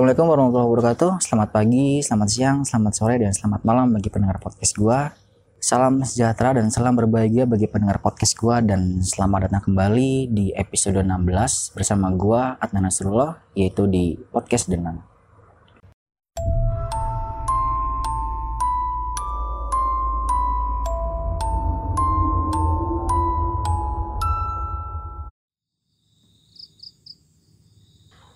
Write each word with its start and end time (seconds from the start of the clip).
Assalamualaikum 0.00 0.32
warahmatullahi 0.32 0.68
wabarakatuh. 0.72 1.12
Selamat 1.20 1.48
pagi, 1.52 2.00
selamat 2.00 2.28
siang, 2.32 2.58
selamat 2.64 2.92
sore, 2.96 3.20
dan 3.20 3.36
selamat 3.36 3.60
malam 3.68 3.92
bagi 3.92 4.08
pendengar 4.08 4.40
podcast 4.40 4.72
gua. 4.72 5.12
Salam 5.60 6.00
sejahtera 6.00 6.56
dan 6.56 6.72
salam 6.72 6.96
berbahagia 6.96 7.44
bagi 7.44 7.68
pendengar 7.68 8.00
podcast 8.00 8.32
gua 8.40 8.64
dan 8.64 9.04
selamat 9.04 9.52
datang 9.52 9.60
kembali 9.68 10.32
di 10.32 10.56
episode 10.56 11.04
16 11.04 11.76
bersama 11.76 12.08
gua 12.16 12.56
Adnan 12.64 12.88
Nasrullah 12.88 13.44
yaitu 13.52 13.84
di 13.92 14.16
podcast 14.32 14.72
dengan 14.72 15.04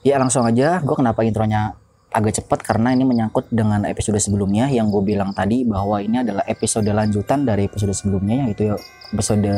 Ya 0.04 0.20
langsung 0.20 0.44
aja, 0.44 0.84
gue 0.84 0.96
kenapa 0.96 1.24
intronya 1.24 1.74
agak 2.14 2.38
cepat 2.38 2.62
karena 2.62 2.94
ini 2.94 3.02
menyangkut 3.02 3.50
dengan 3.50 3.82
episode 3.88 4.20
sebelumnya 4.22 4.70
yang 4.70 4.86
gue 4.86 5.02
bilang 5.02 5.34
tadi 5.34 5.66
bahwa 5.66 5.98
ini 5.98 6.22
adalah 6.22 6.46
episode 6.46 6.86
lanjutan 6.86 7.42
dari 7.42 7.66
episode 7.66 7.90
sebelumnya 7.90 8.46
yaitu 8.46 8.70
episode 9.10 9.50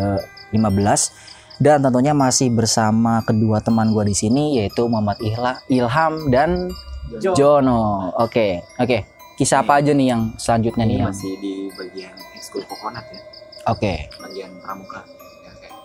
15 0.55 1.61
dan 1.61 1.85
tentunya 1.85 2.17
masih 2.17 2.49
bersama 2.49 3.21
kedua 3.29 3.61
teman 3.61 3.93
gue 3.93 4.05
di 4.09 4.17
sini 4.17 4.57
yaitu 4.57 4.89
Muhammad 4.89 5.21
Ihla, 5.21 5.61
Ilham 5.69 6.33
dan 6.33 6.73
Jono. 7.21 8.13
Oke, 8.17 8.65
oke. 8.81 9.17
Kisah 9.37 9.61
apa 9.61 9.85
aja 9.85 9.93
nih 9.93 10.17
yang 10.17 10.33
selanjutnya 10.41 10.89
nih 10.89 10.97
ini 10.97 11.03
yang 11.05 11.13
masih 11.13 11.33
di 11.45 11.55
bagian 11.77 12.15
ekskul 12.41 12.65
kokonat 12.65 13.05
ya 13.13 13.21
Oke. 13.69 14.09
bagian 14.17 14.49
pramuka 14.65 15.05
ya, 15.45 15.53
kayak. 15.61 15.77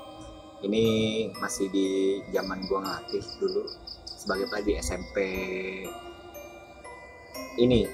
ini 0.63 0.83
masih 1.35 1.67
di 1.67 1.87
zaman 2.31 2.63
gua 2.71 2.79
ngelatih 2.79 3.19
dulu 3.43 3.67
sebagai 4.21 4.45
pelajar 4.45 4.77
SMP 4.79 5.17
ini 7.57 7.89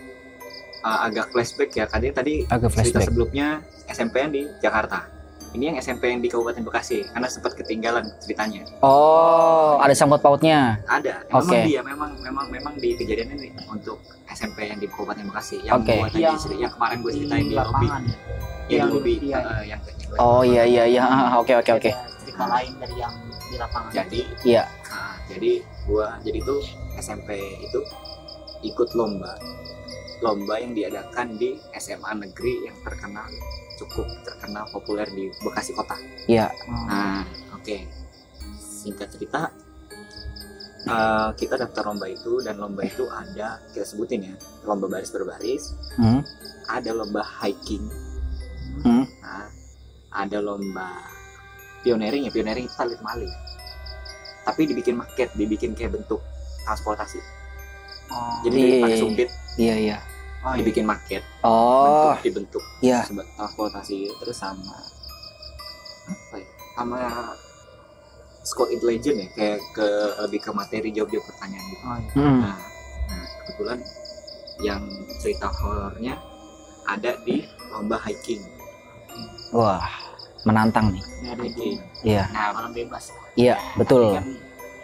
uh, 0.82 1.00
agak 1.04 1.32
flashback 1.32 1.72
ya 1.74 1.86
tadi 1.86 2.12
tadi 2.12 2.34
Agak 2.46 2.70
cerita 2.70 3.00
flashback. 3.00 3.08
sebelumnya 3.08 3.48
SMP 3.88 4.16
yang 4.20 4.32
di 4.32 4.42
Jakarta 4.60 5.08
ini 5.50 5.72
yang 5.72 5.78
SMP 5.80 6.12
yang 6.12 6.20
di 6.20 6.28
Kabupaten 6.28 6.60
Bekasi 6.62 7.08
karena 7.08 7.26
sempat 7.26 7.56
ketinggalan 7.56 8.04
ceritanya 8.20 8.68
Oh, 8.84 9.80
ada 9.80 9.96
sangkut 9.96 10.20
pautnya. 10.20 10.76
ada 10.86 11.24
memang 11.26 11.40
Oke. 11.42 11.60
dia 11.64 11.80
memang 11.82 12.12
memang 12.20 12.46
memang 12.52 12.74
di 12.76 12.94
kejadian 12.94 13.32
ini 13.34 13.56
untuk 13.66 13.98
SMP 14.28 14.68
yang 14.68 14.78
di 14.78 14.86
Kabupaten 14.86 15.24
Bekasi 15.26 15.64
yang 15.64 15.80
tadi 15.82 16.20
Yang 16.20 16.36
ceri- 16.44 16.60
yang 16.60 16.70
kemarin 16.70 16.98
gue 17.00 17.12
ceritain 17.14 17.46
di 17.46 17.56
lobby 17.56 17.88
lapangan 17.88 18.04
ya. 18.04 18.12
yang 18.12 18.20
di 18.60 18.76
Yang 18.76 18.88
lobby 18.92 19.14
iya. 19.24 19.40
uh, 19.40 19.64
yang 19.64 19.80
Oh 20.20 20.42
iya 20.42 20.64
iya 20.64 20.84
iya. 20.86 21.04
Oke 21.42 21.52
oke 21.54 21.72
oke. 21.74 21.92
Cerita 22.22 22.46
lain 22.46 22.72
dari 22.78 22.96
yang 22.98 23.14
di 23.48 23.56
lapangan 23.58 23.92
jadi 23.92 24.22
Iya. 24.44 24.64
Nah, 24.88 25.16
jadi 25.28 25.52
gua 25.86 26.08
jadi 26.22 26.40
tuh 26.44 26.62
SMP 26.98 27.30
itu 27.60 27.80
ikut 28.64 28.90
lomba 28.94 29.38
lomba 30.20 30.58
yang 30.58 30.74
diadakan 30.74 31.38
di 31.38 31.56
SMA 31.74 32.12
negeri 32.18 32.66
yang 32.66 32.78
terkenal 32.82 33.30
cukup 33.78 34.10
terkenal 34.26 34.66
populer 34.74 35.06
di 35.06 35.30
Bekasi 35.38 35.70
kota. 35.72 35.94
Iya. 36.26 36.50
Hmm. 36.66 36.86
Nah, 36.90 37.22
oke. 37.54 37.78
Singkat 38.58 39.08
cerita 39.14 39.54
eh, 40.84 41.30
kita 41.36 41.54
daftar 41.56 41.92
lomba 41.92 42.08
itu 42.08 42.42
dan 42.42 42.58
lomba 42.58 42.82
itu 42.82 43.06
ada 43.06 43.62
kita 43.70 43.86
sebutin 43.86 44.24
ya 44.24 44.36
lomba 44.64 44.88
baris 44.88 45.12
berbaris 45.12 45.64
Hmm. 46.00 46.24
ada 46.66 46.92
lomba 46.92 47.22
hiking 47.22 47.84
Hmm. 48.82 49.04
nah, 49.20 49.50
ada 50.16 50.40
lomba 50.40 50.96
pioneering 51.80 52.24
ya 52.24 52.32
pioneering 52.32 52.66
itu 52.66 52.76
talit 52.76 53.00
maling 53.00 53.32
tapi 54.44 54.64
dibikin 54.64 54.96
market 54.96 55.30
dibikin 55.34 55.72
kayak 55.72 55.94
bentuk 55.94 56.22
transportasi 56.64 57.20
Oh. 58.08 58.40
jadi 58.40 58.56
Iya, 58.56 58.76
pakai 58.80 58.88
iya, 58.90 59.04
sumpit 59.04 59.30
Iya 59.58 59.76
iya. 59.78 59.98
Oh, 60.40 60.56
iya. 60.56 60.64
dibikin 60.64 60.88
market 60.88 61.24
Oh, 61.44 62.16
bentuk 62.16 62.24
dibentuk 62.24 62.64
iya. 62.80 63.04
sebagai 63.04 63.36
transportasi 63.36 64.08
terus 64.16 64.38
sama 64.38 64.80
apa 66.08 66.36
ya 66.40 66.48
sama 66.72 67.00
squad 68.42 68.72
intelligence 68.72 69.20
ya 69.20 69.28
kayak 69.30 69.60
ke 69.76 69.88
lebih 70.24 70.40
ke 70.40 70.52
materi 70.52 70.88
jawab 70.90 71.12
jawab 71.12 71.26
pertanyaan 71.28 71.66
gitu 71.68 71.84
Oh, 71.84 71.98
iya. 72.00 72.12
Hmm. 72.16 72.40
nah, 72.40 72.58
nah 73.06 73.24
kebetulan 73.44 73.80
yang 74.58 74.82
cerita 75.20 75.48
horornya 75.52 76.16
ada 76.88 77.12
di 77.22 77.44
lomba 77.68 78.00
hiking 78.00 78.40
Wah, 79.50 79.84
menantang 80.48 80.88
nih. 80.90 81.04
Iya. 82.02 82.24
nah 82.32 82.50
malam 82.52 82.72
bebas 82.72 83.12
Iya, 83.36 83.60
betul. 83.76 84.16
kan 84.16 84.26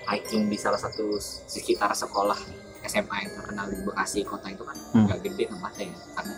hiking 0.06 0.46
di 0.46 0.58
salah 0.58 0.76
satu 0.76 1.16
sekitar 1.48 1.90
sekolah 1.90 2.36
SMA 2.84 3.16
yang 3.18 3.32
terkenal 3.34 3.66
di 3.66 3.80
Bekasi 3.82 4.22
kota 4.22 4.46
itu 4.46 4.62
kan 4.62 4.76
Hmm. 4.92 5.08
nggak 5.08 5.24
gede 5.24 5.48
tempatnya 5.48 5.88
ya 5.88 5.98
karena 6.14 6.36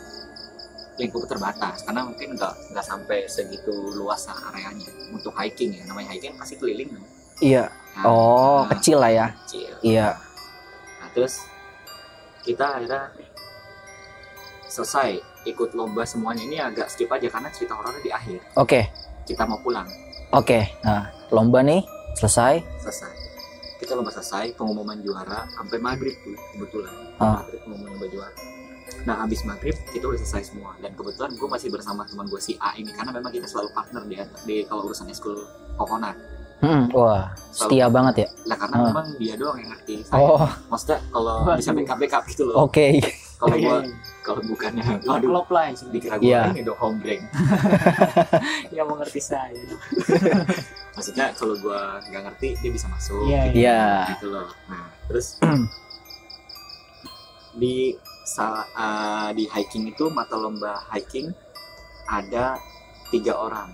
lingkup 0.96 1.24
terbatas 1.26 1.82
karena 1.82 2.02
mungkin 2.04 2.30
nggak 2.34 2.54
nggak 2.72 2.86
sampai 2.86 3.26
segitu 3.26 3.74
luas 3.98 4.24
areanya 4.30 4.86
untuk 5.10 5.34
hiking 5.34 5.74
ya 5.74 5.84
namanya 5.84 6.14
hiking 6.14 6.32
pasti 6.36 6.56
keliling 6.56 6.88
kan. 6.88 7.04
Iya. 7.42 7.64
Nah, 7.98 8.04
Oh, 8.06 8.60
nah, 8.62 8.72
kecil 8.72 8.98
lah 8.98 9.10
ya. 9.10 9.28
kecil. 9.44 9.74
Iya. 9.82 10.08
Nah 10.96 11.10
terus 11.12 11.44
kita 12.42 12.64
akhirnya 12.78 13.12
selesai 14.68 15.18
ikut 15.46 15.74
lomba 15.74 16.04
semuanya 16.04 16.44
ini 16.44 16.58
agak 16.60 16.88
skip 16.88 17.08
aja 17.08 17.28
karena 17.28 17.50
cerita 17.50 17.74
horornya 17.74 18.02
di 18.02 18.12
akhir 18.12 18.40
Oke. 18.56 18.88
Kita 19.26 19.44
mau 19.44 19.60
pulang 19.60 19.86
Oke. 20.32 20.68
Nah, 20.82 21.06
lomba 21.30 21.62
nih 21.62 21.82
selesai. 22.14 22.62
selesai 22.80 23.12
kita 23.76 23.92
lomba 23.94 24.10
selesai 24.10 24.56
pengumuman 24.56 24.98
juara 25.00 25.46
sampai 25.52 25.78
maghrib 25.78 26.16
tuh 26.18 26.34
kebetulan 26.52 26.94
Ah. 27.18 27.40
maghrib 27.40 27.60
pengumuman 27.62 27.92
lomba 27.92 28.08
juara 28.08 28.36
nah 29.04 29.20
habis 29.20 29.42
maghrib 29.42 29.76
kita 29.88 30.02
udah 30.04 30.18
selesai 30.18 30.50
semua 30.50 30.74
dan 30.80 30.90
kebetulan 30.92 31.30
gue 31.32 31.46
masih 31.46 31.70
bersama 31.70 32.02
teman 32.04 32.26
gue 32.26 32.40
si 32.40 32.58
A 32.58 32.74
ini 32.74 32.90
karena 32.90 33.12
memang 33.12 33.30
kita 33.30 33.46
selalu 33.46 33.70
partner 33.72 34.02
di, 34.04 34.16
di 34.44 34.56
kalau 34.64 34.86
urusan 34.86 35.12
school 35.12 35.38
kokonat 35.76 36.16
Hmm, 36.56 36.88
wah, 36.90 37.30
setia 37.52 37.86
banget 37.86 38.26
ya. 38.26 38.28
lah 38.46 38.58
karena 38.58 38.76
Ah. 38.76 38.84
memang 38.88 39.06
dia 39.20 39.36
doang 39.36 39.60
yang 39.60 39.70
ngerti 39.70 40.02
saya 40.02 40.24
Oh, 40.24 40.48
maksudnya 40.66 40.98
kalau 41.06 41.36
bisa 41.60 41.72
backup 41.72 41.98
backup 42.00 42.24
gitu 42.26 42.44
loh 42.48 42.56
oke. 42.64 42.88
kalau 43.38 43.54
Iya, 43.54 43.68
gue. 43.68 43.80
kalau 44.26 44.42
bukannya 44.42 44.82
waduh 45.06 45.30
klop 45.30 45.48
lah 45.54 45.70
ya, 45.70 45.78
dikira 45.86 46.18
gue 46.18 46.34
ini 46.52 46.62
dong 46.62 46.76
home 46.76 46.98
break. 46.98 47.22
Yang 48.74 48.88
mengerti 48.90 49.22
saya. 49.22 49.54
Maksudnya 50.98 51.30
kalau 51.32 51.54
gue 51.56 51.80
nggak 52.10 52.22
ngerti 52.26 52.48
dia 52.58 52.72
bisa 52.72 52.90
masuk 52.90 53.22
Iya, 53.24 53.42
gitu, 53.46 53.58
Iya. 53.62 53.86
gitu 54.18 54.28
loh. 54.34 54.50
Nah 54.66 54.86
terus 55.06 55.28
di 57.56 57.94
sa- 58.26 58.66
eh, 58.68 59.30
di 59.32 59.46
hiking 59.46 59.86
itu 59.88 60.10
mata 60.10 60.36
lomba 60.36 60.82
hiking 60.90 61.30
ada 62.06 62.58
tiga 63.08 63.38
orang. 63.38 63.70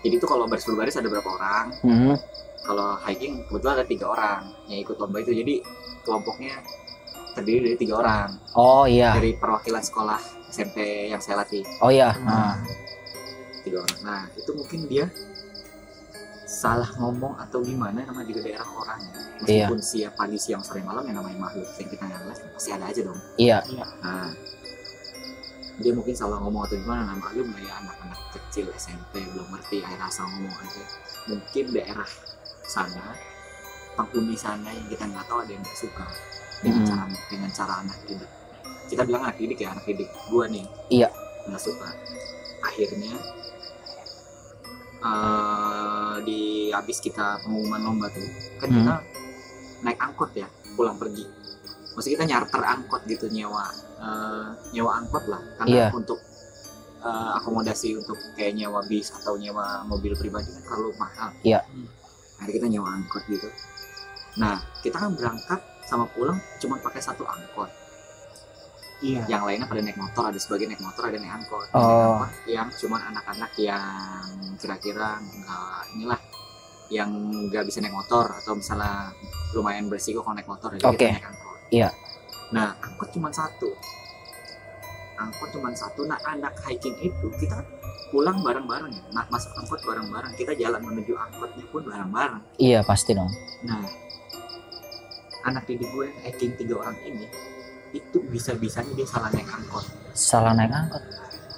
Jadi 0.00 0.14
itu 0.14 0.24
kalau 0.24 0.46
baris 0.46 0.64
berbaris 0.64 0.94
ada 0.94 1.08
berapa 1.08 1.26
orang? 1.28 1.66
Hmm. 1.82 2.16
kalau 2.64 2.96
hiking 2.98 3.44
kebetulan 3.44 3.76
ada 3.76 3.84
tiga 3.84 4.06
orang 4.08 4.40
yang 4.66 4.80
ikut 4.80 4.96
lomba 4.96 5.20
itu. 5.20 5.36
Jadi 5.36 5.60
kelompoknya 6.00 6.56
terdiri 7.34 7.60
dari 7.74 7.78
tiga 7.78 7.94
orang 8.00 8.28
Oh 8.54 8.86
iya. 8.86 9.12
dari 9.18 9.34
perwakilan 9.34 9.82
sekolah 9.82 10.20
SMP 10.48 11.10
yang 11.10 11.18
saya 11.18 11.42
latih 11.42 11.66
Oh 11.82 11.90
iya. 11.90 12.14
Nah, 12.22 12.54
Nah, 12.54 12.54
tiga 13.66 13.82
orang. 13.82 13.98
Nah, 14.06 14.22
itu 14.38 14.50
mungkin 14.54 14.80
dia 14.86 15.06
salah 16.44 16.86
ngomong 17.00 17.34
atau 17.40 17.58
gimana 17.64 18.04
namanya 18.06 18.28
juga 18.30 18.40
daerah 18.46 18.68
orang 18.68 19.00
ya. 19.00 19.10
Iya. 19.10 19.66
Meskipun 19.66 19.80
siang 19.82 20.14
pagi, 20.14 20.38
siang, 20.38 20.62
sore, 20.62 20.80
malam 20.84 21.02
yang 21.08 21.18
namanya 21.18 21.50
makhluk 21.50 21.66
yang 21.80 21.88
kita 21.90 22.02
nggak 22.06 22.20
lihat 22.30 22.38
pasti 22.54 22.70
ada 22.70 22.84
aja 22.86 23.00
dong. 23.02 23.20
iya. 23.40 23.58
Nah, 24.04 24.30
dia 25.82 25.90
mungkin 25.90 26.14
salah 26.14 26.38
ngomong 26.38 26.70
atau 26.70 26.78
gimana 26.78 27.18
maklum 27.18 27.50
lah 27.50 27.58
ya 27.58 27.72
anak-anak 27.82 28.20
kecil 28.30 28.70
SMP 28.78 29.26
belum 29.34 29.50
ngerti 29.50 29.82
akhirnya 29.82 30.06
asal 30.06 30.30
ngomong 30.30 30.54
aja 30.62 30.82
mungkin 31.26 31.64
daerah 31.74 32.06
sana 32.62 33.18
penghuni 33.98 34.38
sana 34.38 34.70
yang 34.70 34.86
kita 34.86 35.02
nggak 35.02 35.26
tahu 35.26 35.42
ada 35.42 35.50
yang 35.50 35.62
nggak 35.66 35.74
suka 35.74 36.06
dengan 36.60 36.80
Hmm. 36.80 36.88
cara 36.88 37.04
dengan 37.26 37.50
cara 37.50 37.74
anak 37.80 37.98
didik 38.04 38.30
kita 38.84 39.02
bilang 39.02 39.22
anak 39.24 39.36
didik 39.36 39.58
ya 39.58 39.68
anak 39.72 39.84
didik 39.84 40.08
gua 40.28 40.44
nih 40.46 40.66
Iya. 40.88 41.08
nggak 41.44 41.60
suka 41.60 41.88
akhirnya 42.62 43.12
eh 45.04 46.14
di 46.24 46.40
habis 46.70 46.98
kita 46.98 47.42
pengumuman 47.42 47.80
lomba 47.82 48.06
tuh 48.08 48.24
kan 48.56 48.68
Hmm. 48.70 48.76
kita 48.80 48.94
naik 49.84 49.98
angkot 50.00 50.30
ya 50.32 50.48
pulang 50.74 50.96
pergi 50.96 51.28
maksudnya 51.92 52.14
kita 52.16 52.26
nyarter 52.26 52.62
angkot 52.64 53.02
gitu 53.04 53.26
nyewa 53.28 53.68
eh, 54.00 54.46
nyewa 54.72 54.90
angkot 54.98 55.24
lah 55.28 55.42
karena 55.56 55.76
Iya. 55.76 55.88
untuk 55.92 56.18
eh, 57.04 57.30
akomodasi 57.36 58.00
untuk 58.00 58.16
kayak 58.32 58.56
nyewa 58.56 58.80
bis 58.82 59.12
atau 59.12 59.36
nyewa 59.36 59.84
mobil 59.84 60.16
pribadi 60.16 60.48
kan 60.50 60.62
terlalu 60.64 60.90
mahal 60.96 61.30
Iya. 61.42 61.60
Akhirnya 62.34 62.54
kita 62.56 62.66
nyewa 62.70 62.88
angkot 62.90 63.22
gitu 63.28 63.48
nah 64.34 64.56
kita 64.80 64.96
kan 64.98 65.12
berangkat 65.12 65.60
sama 65.84 66.08
pulang 66.10 66.40
cuma 66.60 66.80
pakai 66.80 67.00
satu 67.00 67.24
angkot. 67.28 67.70
Iya. 69.04 69.26
Yang 69.28 69.42
lainnya 69.44 69.66
pada 69.68 69.80
naik 69.84 69.98
motor 70.00 70.24
ada 70.32 70.38
sebagian 70.40 70.72
naik 70.72 70.80
motor 70.80 71.02
ada 71.04 71.18
naik 71.20 71.34
angkot. 71.44 71.66
Oh. 71.76 71.82
Naik 71.84 72.00
angkot 72.00 72.30
yang 72.48 72.68
cuman 72.72 73.00
anak-anak 73.12 73.52
yang 73.60 74.24
kira-kira 74.56 75.08
nggak 75.20 75.80
inilah 75.96 76.20
yang 76.88 77.10
nggak 77.50 77.64
bisa 77.68 77.84
naik 77.84 77.92
motor 77.92 78.24
atau 78.32 78.56
misalnya 78.56 79.12
lumayan 79.52 79.92
berisiko 79.92 80.24
kalau 80.24 80.36
naik 80.36 80.48
motor 80.48 80.72
jadi 80.72 80.84
kita 80.94 81.10
naik 81.20 81.28
angkot. 81.28 81.58
Iya. 81.72 81.88
nah 82.52 82.72
angkot 82.80 83.08
cuma 83.12 83.28
satu. 83.34 83.68
Angkot 85.20 85.48
cuma 85.52 85.68
satu. 85.76 86.06
Nah 86.08 86.18
anak 86.24 86.54
hiking 86.64 86.96
itu 87.02 87.26
kita 87.36 87.60
pulang 88.08 88.40
bareng-bareng. 88.40 88.94
Ya 88.94 89.04
nah 89.12 89.26
masuk 89.28 89.52
angkot 89.58 89.84
bareng-bareng. 89.84 90.32
Kita 90.38 90.56
jalan 90.56 90.80
menuju 90.80 91.12
angkotnya 91.18 91.64
pun 91.68 91.82
bareng-bareng. 91.84 92.40
Iya 92.56 92.80
pasti 92.86 93.12
dong. 93.12 93.28
nah 93.64 94.03
anak 95.44 95.64
didik 95.64 95.86
gue 95.86 96.04
yang 96.06 96.18
hiking 96.22 96.52
tiga 96.54 96.74
orang 96.78 96.96
ini 97.00 97.28
itu 97.90 98.18
bisa-bisanya 98.26 98.90
dia 98.92 99.04
salah 99.04 99.28
naik 99.28 99.46
angkot 99.46 99.84
Salah 100.10 100.52
naik 100.52 100.70
angkot. 100.70 101.02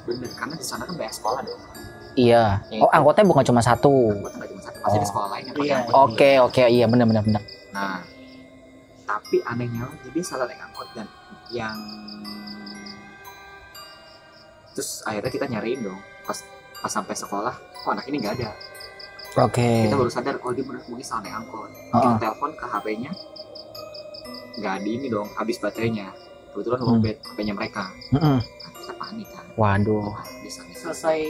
bener 0.05 0.31
karena 0.33 0.55
di 0.55 0.63
sana 0.63 0.85
kan 0.85 0.95
banyak 0.95 1.13
sekolah 1.13 1.41
dong 1.41 1.63
Iya. 2.15 2.65
Ya, 2.67 2.81
Oh 2.81 2.89
itu. 2.89 2.97
angkotnya 2.97 3.25
bukan 3.25 3.45
cuma 3.45 3.61
satu. 3.61 3.93
angkotnya 4.11 4.37
nggak 4.37 4.51
cuma 4.51 4.63
satu 4.63 4.79
pasti 4.81 4.97
di 4.97 5.01
Oh. 5.01 5.09
sekolah 5.09 5.29
lain 5.31 5.43
yang 5.43 5.55
pakai 5.55 5.65
Iya. 5.65 5.77
angkot 5.79 5.95
Oke 6.03 6.31
oke 6.41 6.63
iya 6.67 6.87
benar 6.87 7.07
benar 7.07 7.23
benar. 7.23 7.43
Nah, 7.71 7.99
tapi 9.05 9.37
anehnya 9.45 9.83
lagi 9.85 10.09
dia 10.11 10.25
salah 10.25 10.45
naik 10.45 10.61
angkot 10.63 10.89
dan 10.93 11.07
yang 11.49 11.77
terus 14.71 15.01
akhirnya 15.03 15.31
kita 15.31 15.47
nyariin 15.47 15.81
dong 15.83 15.97
pas 16.23 16.37
pas 16.77 16.91
sampai 16.91 17.15
sekolah 17.15 17.55
kok 17.55 17.91
anak 17.91 18.05
ini 18.07 18.17
nggak 18.19 18.35
ada 18.37 18.51
Oke. 19.39 19.85
kita 19.85 19.95
baru 19.95 20.09
sadar 20.09 20.37
oh 20.39 20.53
dia 20.53 20.65
benar 20.65 20.81
mungkin 20.87 21.01
salah 21.03 21.23
naik 21.23 21.37
angkot 21.39 21.71
Oh, 21.91 22.01
kita 22.03 22.09
oh. 22.11 22.19
telepon 22.19 22.51
ke 22.53 22.65
HP-nya 22.67 23.11
nggak 24.55 24.73
ada 24.75 24.89
ini 24.89 25.07
dong 25.07 25.29
habis 25.33 25.57
baterainya 25.57 26.11
kebetulan 26.49 26.79
Hmm. 26.79 26.89
lowbat 26.95 27.17
HP-nya 27.23 27.53
mereka. 27.53 27.85
Nah, 28.11 28.41
kita 28.75 28.95
panik 28.95 29.29
kan. 29.29 29.45
Waduh. 29.55 30.09
Wah, 30.09 30.25
bisa 30.41 30.65
bisa. 30.65 30.89
Selesai 30.89 31.21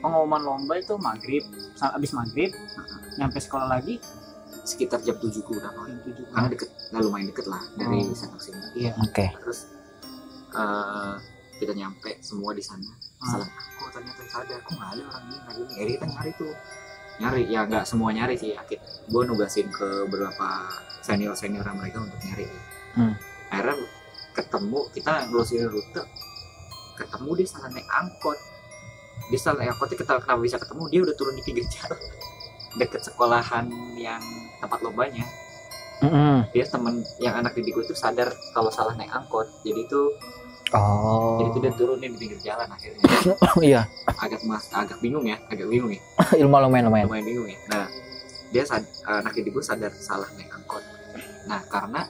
pengumuman 0.00 0.42
lomba 0.42 0.74
itu 0.74 0.94
maghrib 0.96 1.44
Sa- 1.74 1.92
abis 1.92 2.10
maghrib 2.10 2.50
nyampe 3.14 3.38
sekolah 3.38 3.68
lagi. 3.68 4.02
Sekitar 4.64 4.98
jam 5.00 5.14
7 5.14 5.38
kurang 5.40 5.70
jam 5.70 5.98
tujuh. 6.02 6.24
Karena 6.26 6.48
deket 6.48 6.66
nggak 6.88 7.02
lumayan 7.02 7.26
deket 7.28 7.46
lah 7.46 7.62
dari 7.74 8.00
Oh. 8.02 8.10
sana 8.12 8.34
ke 8.34 8.42
sini. 8.42 8.58
Iya. 8.76 8.92
Oke. 8.98 9.26
terus 9.38 9.60
eh, 10.50 11.14
kita 11.56 11.72
nyampe 11.72 12.18
semua 12.20 12.50
di 12.50 12.62
sana. 12.62 12.90
Hmm. 13.16 13.30
salah 13.30 13.48
kok 13.48 13.88
ternyata 13.90 14.20
sadar 14.26 14.58
kok 14.58 14.72
nggak 14.72 14.90
ada 14.90 15.02
orang 15.06 15.24
ini? 15.24 15.36
Nggak 15.38 15.54
ini 15.54 15.64
akhirnya 15.70 15.92
kita 15.94 16.06
nyari 16.08 16.30
tuh 16.34 16.52
nyari 17.22 17.46
ya 17.46 17.62
nggak 17.66 17.86
semua 17.86 18.10
nyari 18.10 18.34
sih 18.34 18.54
akhir 18.58 18.82
gue 18.82 19.22
nugasin 19.22 19.70
ke 19.70 20.10
beberapa 20.10 20.66
senior 21.04 21.36
senior 21.38 21.62
mereka 21.74 22.02
untuk 22.02 22.18
nyari. 22.24 22.46
Hmm. 22.94 23.14
akhirnya 23.50 23.74
ketemu 24.34 24.80
kita 24.94 25.12
ngelusirin 25.30 25.70
rute 25.70 26.02
ketemu 26.94 27.30
dia 27.42 27.48
salah 27.50 27.70
naik 27.74 27.88
angkot. 27.90 28.38
Dia 29.30 29.38
salah 29.38 29.56
naik 29.62 29.70
angkotnya 29.74 29.96
kita 29.98 30.12
kenapa 30.22 30.40
bisa 30.42 30.56
ketemu? 30.62 30.82
Dia 30.90 31.00
udah 31.02 31.14
turun 31.18 31.34
di 31.34 31.42
pinggir 31.42 31.66
jalan. 31.66 32.00
Deket 32.80 33.02
sekolahan 33.06 33.66
yang 33.98 34.22
tempat 34.62 34.80
lombanya. 34.82 35.26
Mm-mm. 36.02 36.50
dia 36.50 36.66
temen 36.66 37.06
yang 37.22 37.38
anak 37.38 37.54
didik 37.54 37.70
gue 37.70 37.86
itu 37.86 37.96
sadar 37.96 38.28
kalau 38.52 38.68
salah 38.68 38.92
naik 38.98 39.14
angkot. 39.14 39.46
Jadi 39.62 39.86
itu 39.86 40.00
Oh. 40.74 41.38
jadi 41.38 41.48
itu 41.54 41.58
dia 41.62 41.72
turunin 41.78 42.10
di 42.12 42.18
pinggir 42.18 42.40
jalan 42.42 42.66
akhirnya 42.66 43.02
iya. 43.62 43.82
agak 44.18 44.42
mas 44.42 44.66
agak 44.74 44.98
bingung 44.98 45.22
ya 45.22 45.38
agak 45.46 45.70
bingung 45.70 45.94
ya 45.94 46.02
Ilmu 46.42 46.50
lumayan 46.50 46.90
lumayan. 46.90 47.06
lumayan 47.06 47.24
bingung 47.24 47.48
ya 47.48 47.58
nah 47.70 47.86
dia 48.50 48.62
sad, 48.62 48.86
anak 49.06 49.34
gue 49.34 49.64
sadar 49.64 49.90
salah 49.94 50.26
naik 50.34 50.50
angkot 50.50 50.82
nah 51.46 51.62
karena 51.70 52.06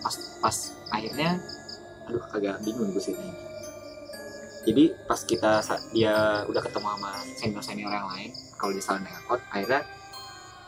pas 0.00 0.16
pas 0.40 0.56
akhirnya 0.92 1.40
aduh 2.08 2.22
agak 2.32 2.62
bingung 2.64 2.88
gue 2.92 3.02
sih 3.02 3.12
ini. 3.12 3.32
jadi 4.66 4.84
pas 5.04 5.20
kita 5.20 5.60
dia 5.92 6.44
udah 6.48 6.62
ketemu 6.64 6.86
sama 6.88 7.12
senior 7.36 7.62
senior 7.64 7.90
yang 7.92 8.08
lain 8.08 8.30
kalau 8.56 8.72
dia 8.72 8.84
salah 8.84 9.00
naik 9.04 9.16
angkot 9.24 9.40
akhirnya 9.52 9.80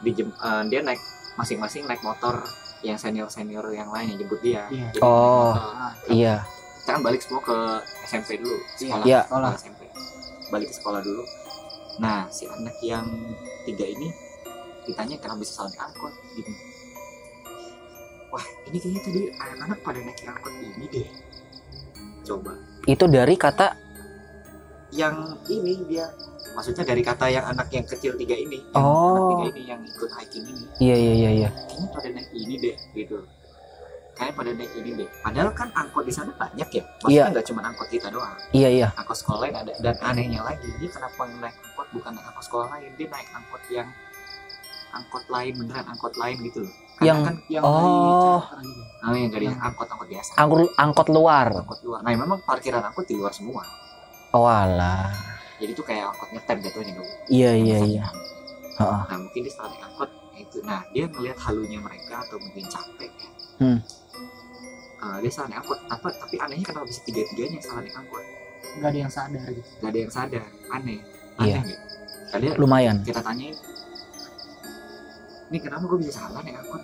dijem, 0.03 0.29
eh, 0.31 0.63
dia 0.71 0.81
naik 0.85 1.01
masing-masing 1.39 1.87
naik 1.87 2.03
motor 2.03 2.43
yang 2.83 2.99
senior 2.99 3.27
senior 3.31 3.67
yang 3.75 3.91
lain 3.91 4.15
yang 4.15 4.19
jemput 4.23 4.39
dia. 4.43 4.67
Jadi 4.71 4.99
Oh. 5.03 5.55
motor. 5.55 6.11
Iya. 6.11 6.37
Kita 6.89 6.97
kan 6.97 7.05
balik 7.05 7.21
semua 7.21 7.45
ke 7.45 7.57
SMP 8.09 8.41
dulu 8.41 8.57
sekolah. 8.81 9.05
Iya. 9.05 9.21
sekolah 9.29 9.51
SMP 9.61 9.81
balik 10.49 10.69
ke 10.73 10.75
sekolah 10.81 11.01
dulu. 11.05 11.21
Nah 12.01 12.25
si 12.33 12.49
anak 12.49 12.81
yang 12.81 13.05
tiga 13.69 13.85
ini 13.85 14.09
ditanya 14.89 15.21
kenapa 15.21 15.45
bisa 15.45 15.53
salah 15.53 15.69
naik 15.69 15.85
angkot 15.85 16.15
gitu. 16.33 16.49
Wah 18.33 18.41
ini 18.73 18.77
kayaknya 18.81 19.01
tadi 19.05 19.21
anak-anak 19.37 19.79
pada 19.85 20.01
naik 20.01 20.17
angkot 20.25 20.55
ini 20.65 20.87
deh. 20.89 21.09
Coba. 22.25 22.57
Itu 22.89 23.05
dari 23.05 23.37
kata? 23.37 23.69
Yang 24.89 25.45
ini 25.53 25.73
dia 25.93 26.09
maksudnya 26.57 26.89
dari 26.89 27.05
kata 27.05 27.29
yang 27.29 27.53
anak 27.53 27.69
yang 27.69 27.85
kecil 27.85 28.17
tiga 28.17 28.33
ini. 28.33 28.65
Yang 28.65 28.81
Oh. 28.81 29.13
anak 29.13 29.29
tiga 29.29 29.49
ini 29.53 29.63
yang 29.77 29.81
ikut 29.85 30.11
hiking 30.25 30.45
ini. 30.57 30.65
Iya 30.81 30.97
iya 30.97 31.13
iya 31.13 31.31
iya. 31.45 31.49
kayaknya 31.53 31.89
pada 31.93 32.09
naik 32.17 32.33
ini 32.33 32.55
deh 32.57 32.77
gitu 32.97 33.21
kayak 34.19 34.35
pada 34.35 34.51
naik 34.51 34.73
ini 34.75 34.91
deh 34.97 35.09
padahal 35.19 35.51
kan 35.53 35.69
angkot 35.73 36.03
di 36.03 36.11
sana 36.11 36.35
banyak 36.35 36.69
ya 36.69 36.83
maksudnya 36.83 37.15
Iya. 37.17 37.25
nggak 37.31 37.47
cuma 37.47 37.61
angkot 37.63 37.89
kita 37.89 38.09
doang 38.09 38.35
Iya 38.51 38.69
iya. 38.69 38.89
angkot 38.93 39.17
sekolah 39.17 39.39
lain 39.41 39.55
ada 39.57 39.73
dan 39.79 39.95
anehnya 40.01 40.41
lagi 40.43 40.67
dia 40.75 40.91
kenapa 40.91 41.21
naik 41.33 41.55
angkot 41.57 41.89
bukan 41.93 42.11
naik 42.13 42.27
angkot 42.27 42.45
sekolah 42.45 42.67
lain 42.69 42.91
dia 42.93 43.07
naik 43.09 43.29
angkot 43.31 43.63
yang 43.69 43.89
angkot 44.91 45.25
lain 45.29 45.53
beneran 45.55 45.87
angkot 45.87 46.15
lain 46.15 46.37
gitu 46.43 46.59
loh 46.61 46.75
Karena 46.99 47.07
Yang- 47.07 47.23
kan 47.23 47.35
yang 47.47 47.63
Oh. 47.63 48.43
dari 48.43 49.07
oh, 49.07 49.15
yang 49.15 49.31
dari 49.31 49.47
angkot 49.49 49.87
angkot 49.87 50.09
biasa 50.09 50.31
Angkot 50.35 50.59
angkot 50.75 51.09
luar. 51.09 51.47
angkot 51.55 51.81
luar 51.81 52.01
nah 52.01 52.11
memang 52.11 52.39
parkiran 52.43 52.83
angkot 52.83 53.05
di 53.05 53.15
luar 53.15 53.31
semua 53.31 53.63
Oh 54.31 54.45
alah. 54.45 55.15
jadi 55.57 55.71
itu 55.71 55.81
kayak 55.81 56.11
angkot 56.11 56.29
ngetem 56.31 56.59
jatuhnya 56.61 56.93
dong 56.93 57.09
Iya 57.29 57.51
iya 57.55 57.79
iya. 57.87 58.05
Heeh. 58.75 59.01
nah 59.05 59.17
mungkin 59.17 59.41
dia 59.41 59.51
setelah 59.51 59.71
naik 59.71 59.83
angkot 59.85 60.11
ya 60.29 60.39
itu 60.41 60.59
nah 60.61 60.81
dia 60.89 61.05
ngelihat 61.07 61.39
halunya 61.41 61.79
mereka 61.79 62.15
atau 62.21 62.37
mungkin 62.37 62.65
capek 62.67 63.11
ya 63.13 63.29
Hmm. 63.59 63.79
Eh, 64.99 65.17
dia 65.23 65.31
salah 65.31 65.49
naik 65.55 65.63
angkot. 65.63 65.79
Apa 65.87 66.09
tapi 66.11 66.37
anehnya 66.43 66.67
kenapa 66.67 66.87
bisa 66.91 67.01
tiga 67.07 67.23
tiganya 67.31 67.63
salah 67.63 67.87
naik 67.87 67.95
angkot? 67.95 68.25
Nggak 68.83 68.91
ada 68.91 68.99
yang 68.99 69.13
sadar 69.13 69.47
gitu. 69.55 69.71
Gak 69.79 69.91
ada 69.95 69.99
yang 69.99 70.13
sadar. 70.13 70.45
Aneh. 70.75 70.99
Iya. 71.39 71.55
aneh 71.55 71.61
nggak? 71.71 71.81
Tadi 72.29 72.47
Lumayan. 72.61 72.97
kita 73.07 73.25
tanyain 73.25 73.57
ini 75.49 75.59
kenapa 75.65 75.89
gue 75.89 75.99
bisa 76.05 76.13
salah 76.13 76.43
naik 76.45 76.61
angkot? 76.61 76.83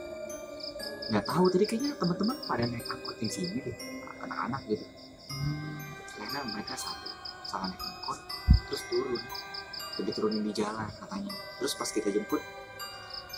Nggak 1.11 1.25
tahu. 1.27 1.45
Tadi 1.53 1.65
kayaknya 1.69 1.91
teman-teman 1.99 2.37
pada 2.49 2.65
naik 2.65 2.87
angkot 2.87 3.17
di 3.19 3.29
sini 3.29 3.59
deh. 3.61 3.77
Anak-anak 4.25 4.63
gitu. 4.71 4.87
Karena 6.15 6.39
mereka 6.49 6.73
salah 6.79 7.03
salah 7.43 7.67
naik 7.67 7.83
angkot 7.83 8.19
terus 8.71 8.83
turun. 8.89 9.23
Udah 9.95 10.13
turunin 10.15 10.43
di 10.47 10.53
jalan 10.55 10.87
katanya. 10.87 11.35
Terus 11.59 11.73
pas 11.75 11.91
kita 11.91 12.09
jemput 12.15 12.41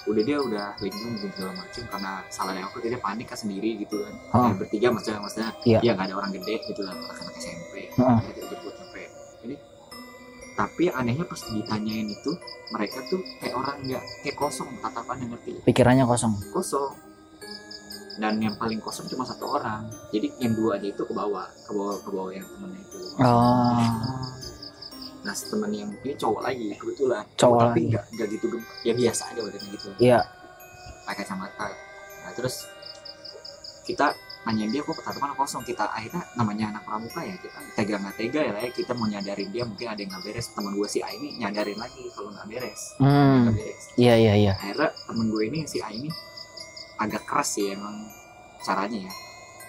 udah 0.06 0.22
dia 0.22 0.38
udah 0.38 0.66
bingung 0.78 1.14
dan 1.14 1.28
segala 1.28 1.52
macam 1.56 1.82
karena 1.84 2.12
salah 2.28 2.52
naik 2.52 2.64
angkot 2.64 2.80
dia 2.80 2.96
panik 2.96 3.26
kan 3.26 3.36
sendiri 3.36 3.70
gitu 3.76 3.96
kan 4.00 4.14
Oh. 4.30 4.46
Ya, 4.46 4.54
bertiga 4.56 4.86
maksudnya 4.88 5.18
maksudnya 5.18 5.50
Iya. 5.62 5.78
ya 5.80 5.90
nggak 5.92 6.06
ada 6.06 6.14
orang 6.16 6.30
gede 6.32 6.54
gitu 6.64 6.80
lah 6.80 6.92
anak-anak 6.92 7.34
SMP 7.36 7.72
kita 7.90 8.42
jemput 8.46 8.74
sampai 8.76 9.02
ini 9.42 9.56
tapi 10.54 10.84
anehnya 10.88 11.22
pas 11.22 11.40
ditanyain 11.42 12.08
itu 12.08 12.30
mereka 12.68 12.98
tuh 13.04 13.20
kayak 13.36 13.54
orang 13.54 13.76
nggak 13.82 14.02
kayak 14.22 14.36
kosong 14.36 14.70
tatapannya 14.78 15.26
ngerti 15.28 15.60
Pikirannya 15.62 16.04
kosong. 16.04 16.32
kosong 16.48 16.94
dan 18.16 18.40
yang 18.40 18.56
paling 18.56 18.80
kosong 18.80 19.04
cuma 19.06 19.22
satu 19.22 19.44
orang 19.50 19.84
jadi 20.08 20.32
yang 20.38 20.54
dua 20.54 20.76
aja 20.76 20.88
itu 20.88 21.02
ke 21.02 21.12
bawah 21.12 21.44
ke 21.60 21.70
bawah 21.70 21.96
ke 21.98 22.08
bawah 22.08 22.32
yang 22.32 22.46
temennya 22.46 22.80
itu 22.80 22.98
Oh. 23.16 23.76
Nah 25.26 25.34
si 25.34 25.50
temen 25.50 25.68
yang 25.68 25.90
ini 25.98 26.14
cowok 26.14 26.40
lagi 26.40 26.70
kebetulan 26.72 27.24
Cowok 27.34 27.58
tapi 27.66 27.80
nggak 27.90 28.04
nggak 28.14 28.28
gitu 28.30 28.46
ya 28.80 28.92
biasa 28.94 29.22
aja 29.26 29.40
badannya 29.42 29.70
gitu 29.72 29.88
Iya. 29.98 30.20
pakai 31.02 31.18
kacamata 31.20 31.66
nah 32.22 32.32
terus 32.32 32.62
kita 33.82 34.14
nanyain 34.42 34.70
dia 34.70 34.78
kok 34.78 34.94
tatapan 34.96 35.34
kosong 35.34 35.62
kita 35.62 35.82
akhirnya 35.84 36.22
namanya 36.34 36.70
anak 36.70 36.82
pramuka 36.82 37.18
ya 37.20 37.34
kita 37.34 37.58
tega 37.74 37.98
nggak 37.98 38.14
tega 38.16 38.40
ya 38.40 38.52
lah 38.52 38.62
ya 38.62 38.70
kita 38.70 38.94
mau 38.94 39.04
nyadarin 39.04 39.50
dia 39.50 39.62
mungkin 39.62 39.86
ada 39.88 39.98
yang 39.98 40.06
nggak 40.08 40.22
beres 40.24 40.46
teman 40.48 40.70
gue 40.72 40.86
si 40.86 40.98
A 41.00 41.10
ini 41.10 41.34
nyadarin 41.36 41.74
lagi 41.76 42.02
kalau 42.08 42.30
nggak 42.30 42.46
beres 42.46 42.80
Hmm. 42.96 43.42
nggak 43.44 43.54
beres 43.56 43.82
Iya 43.96 44.14
iya 44.16 44.34
iya. 44.36 44.52
akhirnya 44.54 44.90
temen 45.02 45.26
gue 45.28 45.42
ini 45.44 45.58
si 45.64 45.78
A 45.78 45.90
ini 45.90 46.06
agak 46.96 47.22
keras 47.24 47.48
sih 47.52 47.66
emang 47.68 48.06
caranya 48.60 49.02
ya 49.02 49.14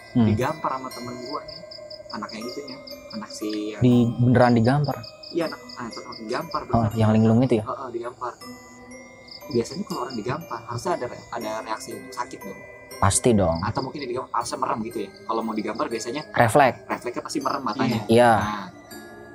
Hmm. 0.07 0.23
digampar 0.23 0.71
sama 0.71 0.89
temen 0.89 1.13
gue 1.15 1.41
nih 1.43 1.59
anaknya 2.07 2.39
gitu 2.39 2.59
ya 2.63 2.77
anak 3.11 3.29
si 3.29 3.47
yang 3.73 3.81
Di 3.81 3.93
beneran 4.15 4.53
digampar. 4.55 4.97
Iya 5.29 5.43
anak 5.45 5.59
anak 5.75 5.93
anak 5.93 6.17
digampar 6.19 6.61
Oh, 6.65 6.81
bener. 6.81 6.91
yang 6.95 7.09
linglung 7.11 7.39
itu 7.41 7.59
ya. 7.59 7.63
Heeh, 7.63 7.87
digampar 7.91 8.33
biasanya 9.47 9.83
kalau 9.83 10.01
orang 10.03 10.15
digampar 10.15 10.59
harusnya 10.65 10.91
ada 10.93 11.05
ada 11.31 11.49
reaksi 11.61 11.89
untuk 11.93 12.13
sakit 12.13 12.39
dong 12.41 12.59
Pasti 12.97 13.29
dong. 13.31 13.57
atau 13.61 13.79
mungkin 13.79 13.99
dia 14.01 14.09
digampar 14.09 14.31
harusnya 14.35 14.57
merem 14.57 14.79
gitu 14.83 14.97
ya 14.99 15.09
kalau 15.23 15.41
mau 15.41 15.53
digampar 15.53 15.85
biasanya 15.87 16.21
Refleks. 16.29 16.77
refleksnya 16.85 17.23
pasti 17.23 17.39
merem 17.39 17.61
matanya 17.61 17.99
Iya. 18.07 18.31
nah 18.33 18.65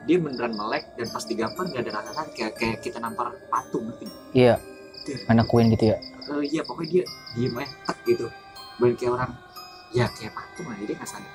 dia 0.02 0.16
beneran 0.18 0.52
melek 0.52 0.84
dan 0.92 1.06
pas 1.08 1.22
digampar 1.22 1.64
nggak 1.64 1.80
ada 1.80 1.92
rasa 1.94 2.10
sakit 2.12 2.32
kayak, 2.34 2.52
kayak 2.56 2.78
kita 2.80 2.98
nampar 2.98 3.32
patung 3.48 3.86
ngerti 3.86 4.06
Iya. 4.34 4.54
Anak 5.26 5.46
kuin 5.46 5.66
gitu 5.68 5.90
ya. 5.90 5.96
Eh, 5.98 6.42
iya 6.48 6.62
pokoknya 6.62 6.88
dia 6.92 7.04
diem 7.34 7.54
aja 7.56 7.74
tek 7.84 7.98
gitu 8.04 8.26
bener 8.76 8.94
kayak 8.94 9.12
orang 9.12 9.30
ya 9.90 10.06
kayak 10.08 10.32
patung 10.32 10.66
lah 10.66 10.76
dia 10.76 10.92
nggak 10.92 11.06
sadar 11.06 11.32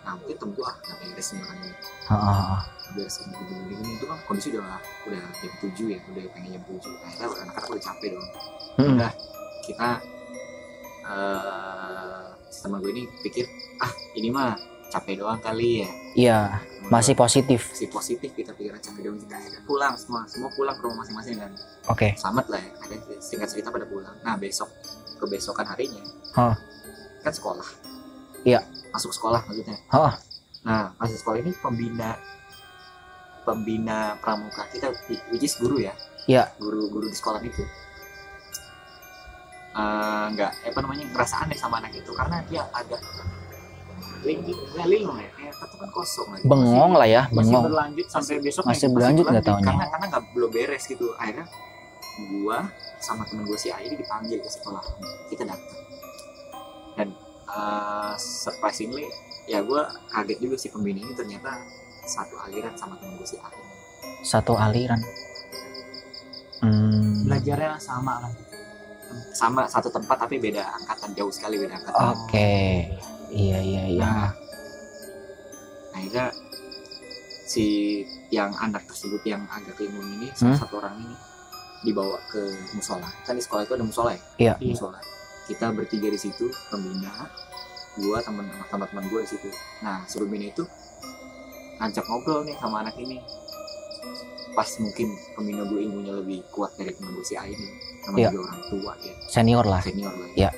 temen 0.00 0.50
gue 0.50 0.64
ah 0.64 0.74
nggak 0.76 0.96
beres 1.02 1.28
nih 1.30 1.40
orang 1.40 1.58
ini 1.58 1.70
Heeh. 2.06 2.58
beres 2.92 3.16
ini 3.20 3.34
gini 3.68 3.90
itu 3.92 4.04
kan 4.04 4.18
kondisi 4.24 4.48
udah 4.50 4.78
udah 5.06 5.20
jam 5.36 5.52
7 5.60 5.76
ya 5.86 5.98
udah 6.02 6.22
pengen 6.32 6.50
jam 6.52 6.62
7 6.64 6.80
akhirnya 7.04 7.26
anak-anak 7.44 7.68
udah 7.70 7.84
capek 7.84 8.08
dong 8.12 8.28
Hmm. 8.70 8.96
udah 8.96 9.12
kita 9.60 9.88
eh 11.02 12.24
teman 12.56 12.78
gue 12.78 12.90
ini 12.90 13.02
pikir 13.20 13.44
ah 13.78 13.90
ini 14.14 14.28
mah 14.28 14.56
capek 14.88 15.14
doang 15.16 15.38
kali 15.38 15.82
ya 15.82 15.90
Iya, 16.10 16.38
masih 16.90 17.14
positif. 17.14 17.70
masih 17.70 17.86
positif 17.88 18.30
kita 18.32 18.50
pikiran 18.50 18.76
capek 18.76 19.00
doang 19.04 19.14
kita 19.16 19.34
akhirnya 19.36 19.62
pulang 19.62 19.94
semua 19.94 20.26
semua 20.26 20.50
pulang 20.50 20.74
ke 20.74 20.82
rumah 20.82 20.98
masing-masing 20.98 21.38
kan 21.38 21.52
Oke. 21.86 22.14
selamat 22.14 22.46
lah 22.48 22.58
ya 22.58 22.70
ada 22.80 22.94
singkat 23.20 23.48
cerita 23.48 23.68
pada 23.68 23.86
pulang 23.86 24.10
nah 24.20 24.34
besok 24.34 24.66
kebesokan 25.16 25.66
harinya 25.66 26.02
Hah. 26.32 26.54
kan 27.20 27.30
sekolah 27.30 27.68
Iya. 28.40 28.64
Masuk 28.90 29.10
sekolah 29.10 29.40
maksudnya 29.42 29.76
Hah. 29.88 30.14
nah 30.60 30.92
masuk 30.96 31.16
sekolah 31.16 31.38
ini 31.38 31.50
pembina 31.54 32.14
pembina 33.40 34.14
pramuka 34.18 34.68
kita 34.68 34.92
which 35.30 35.42
is 35.42 35.56
guru 35.56 35.80
ya 35.80 35.94
Iya. 36.26 36.52
guru 36.56 36.86
guru 36.88 37.06
di 37.06 37.16
sekolah 37.16 37.40
itu 37.40 37.64
Eh, 39.70 40.24
nggak 40.34 40.50
apa 40.66 40.78
namanya 40.82 41.06
ngerasa 41.08 41.46
aneh 41.46 41.54
sama 41.54 41.78
anak 41.78 41.94
itu 41.94 42.10
karena 42.10 42.42
dia 42.44 42.66
agak 42.74 42.98
nggak 44.20 44.84
linglung 44.84 45.14
ya 45.16 45.30
kayak 45.32 45.54
tatapan 45.54 45.88
kosong 45.88 46.26
lagi 46.28 46.42
Bengong 46.42 46.92
lah 46.92 47.06
ya, 47.06 47.22
masih 47.30 47.54
bengong. 47.54 47.64
berlanjut 47.70 48.06
sampai 48.10 48.34
besok 48.42 48.62
Masih 48.66 48.84
nih. 48.84 48.94
berlanjut 48.98 49.24
nggak 49.24 49.44
taunya. 49.46 49.64
karena 49.64 49.84
karena 49.86 50.06
nggak 50.10 50.24
belum 50.34 50.50
beres 50.50 50.84
gitu 50.84 51.06
akhirnya 51.14 51.46
gua 52.34 52.58
sama 52.98 53.22
temen 53.24 53.46
gua 53.46 53.54
si 53.54 53.70
Ayi 53.70 53.94
dipanggil 53.94 54.42
ke 54.42 54.50
sekolah 54.50 54.82
kita 55.30 55.46
datang 55.46 55.78
dan 56.98 57.08
eh, 57.50 58.12
surprisingly 58.16 59.06
ya 59.44 59.60
gua 59.60 59.82
kaget 60.08 60.38
juga 60.38 60.56
sih 60.56 60.68
pembina 60.68 60.98
ini 60.98 61.12
ternyata 61.12 61.58
satu 62.02 62.38
aliran 62.40 62.74
sama 62.74 62.94
temen 62.96 63.14
gua 63.14 63.26
si 63.26 63.36
Ayi 63.36 63.62
Satu 64.20 64.52
aliran. 64.54 65.00
Hmm. 66.60 67.24
belajarnya 67.24 67.80
sama 67.80 68.20
lah 68.20 68.32
sama 69.32 69.64
satu 69.64 69.88
tempat 69.88 70.20
tapi 70.20 70.36
beda 70.36 70.60
angkatan 70.60 71.16
jauh 71.16 71.32
sekali 71.32 71.56
beda 71.56 71.72
angkatan 71.74 72.02
Oke. 72.14 72.84
Iya, 73.26 73.58
iya, 73.58 73.82
iya. 73.88 74.02
Nah, 74.02 74.28
akhirnya 75.90 76.26
si 77.44 77.64
yang 78.28 78.52
anak 78.54 78.84
tersebut 78.84 79.18
yang 79.24 79.42
agak 79.48 79.74
linglung 79.78 80.06
ini 80.20 80.28
salah 80.30 80.52
Hmm? 80.52 80.60
satu 80.60 80.74
orang 80.78 80.94
ini 81.00 81.16
dibawa 81.80 82.20
ke 82.28 82.42
musola 82.70 83.08
kan 83.24 83.32
di 83.32 83.40
sekolah 83.40 83.64
itu 83.64 83.72
ada 83.72 83.82
musola 83.82 84.10
ya 84.12 84.20
Iya. 84.38 84.54
Iya. 84.60 84.70
musola 84.70 85.00
kita 85.50 85.74
bertiga 85.74 86.06
di 86.06 86.14
situ 86.16 86.46
pembina 86.70 87.26
gua 87.98 88.22
teman 88.22 88.46
sama 88.64 88.86
teman 88.86 89.04
gua 89.10 89.20
di 89.20 89.28
situ. 89.28 89.50
Nah 89.82 90.06
si 90.06 90.16
pembina 90.16 90.46
itu 90.46 90.62
ngajak 91.76 92.04
ngobrol 92.06 92.46
nih 92.46 92.54
sama 92.56 92.86
anak 92.86 92.94
ini. 92.96 93.18
Pas 94.50 94.66
mungkin 94.78 95.08
pembina 95.32 95.62
gue 95.64 95.80
ilmunya 95.80 96.10
lebih 96.12 96.42
kuat 96.50 96.74
dari 96.74 96.90
teman 96.90 97.14
gue 97.14 97.22
si 97.22 97.34
A 97.34 97.46
ini 97.46 97.66
sama 98.02 98.18
Iya. 98.18 98.30
juga 98.30 98.40
orang 98.46 98.60
tua 98.66 98.92
ya. 98.98 99.14
Senior 99.26 99.62
lah. 99.64 99.78
senior 99.80 100.10
lah 100.10 100.28
Iya. 100.34 100.50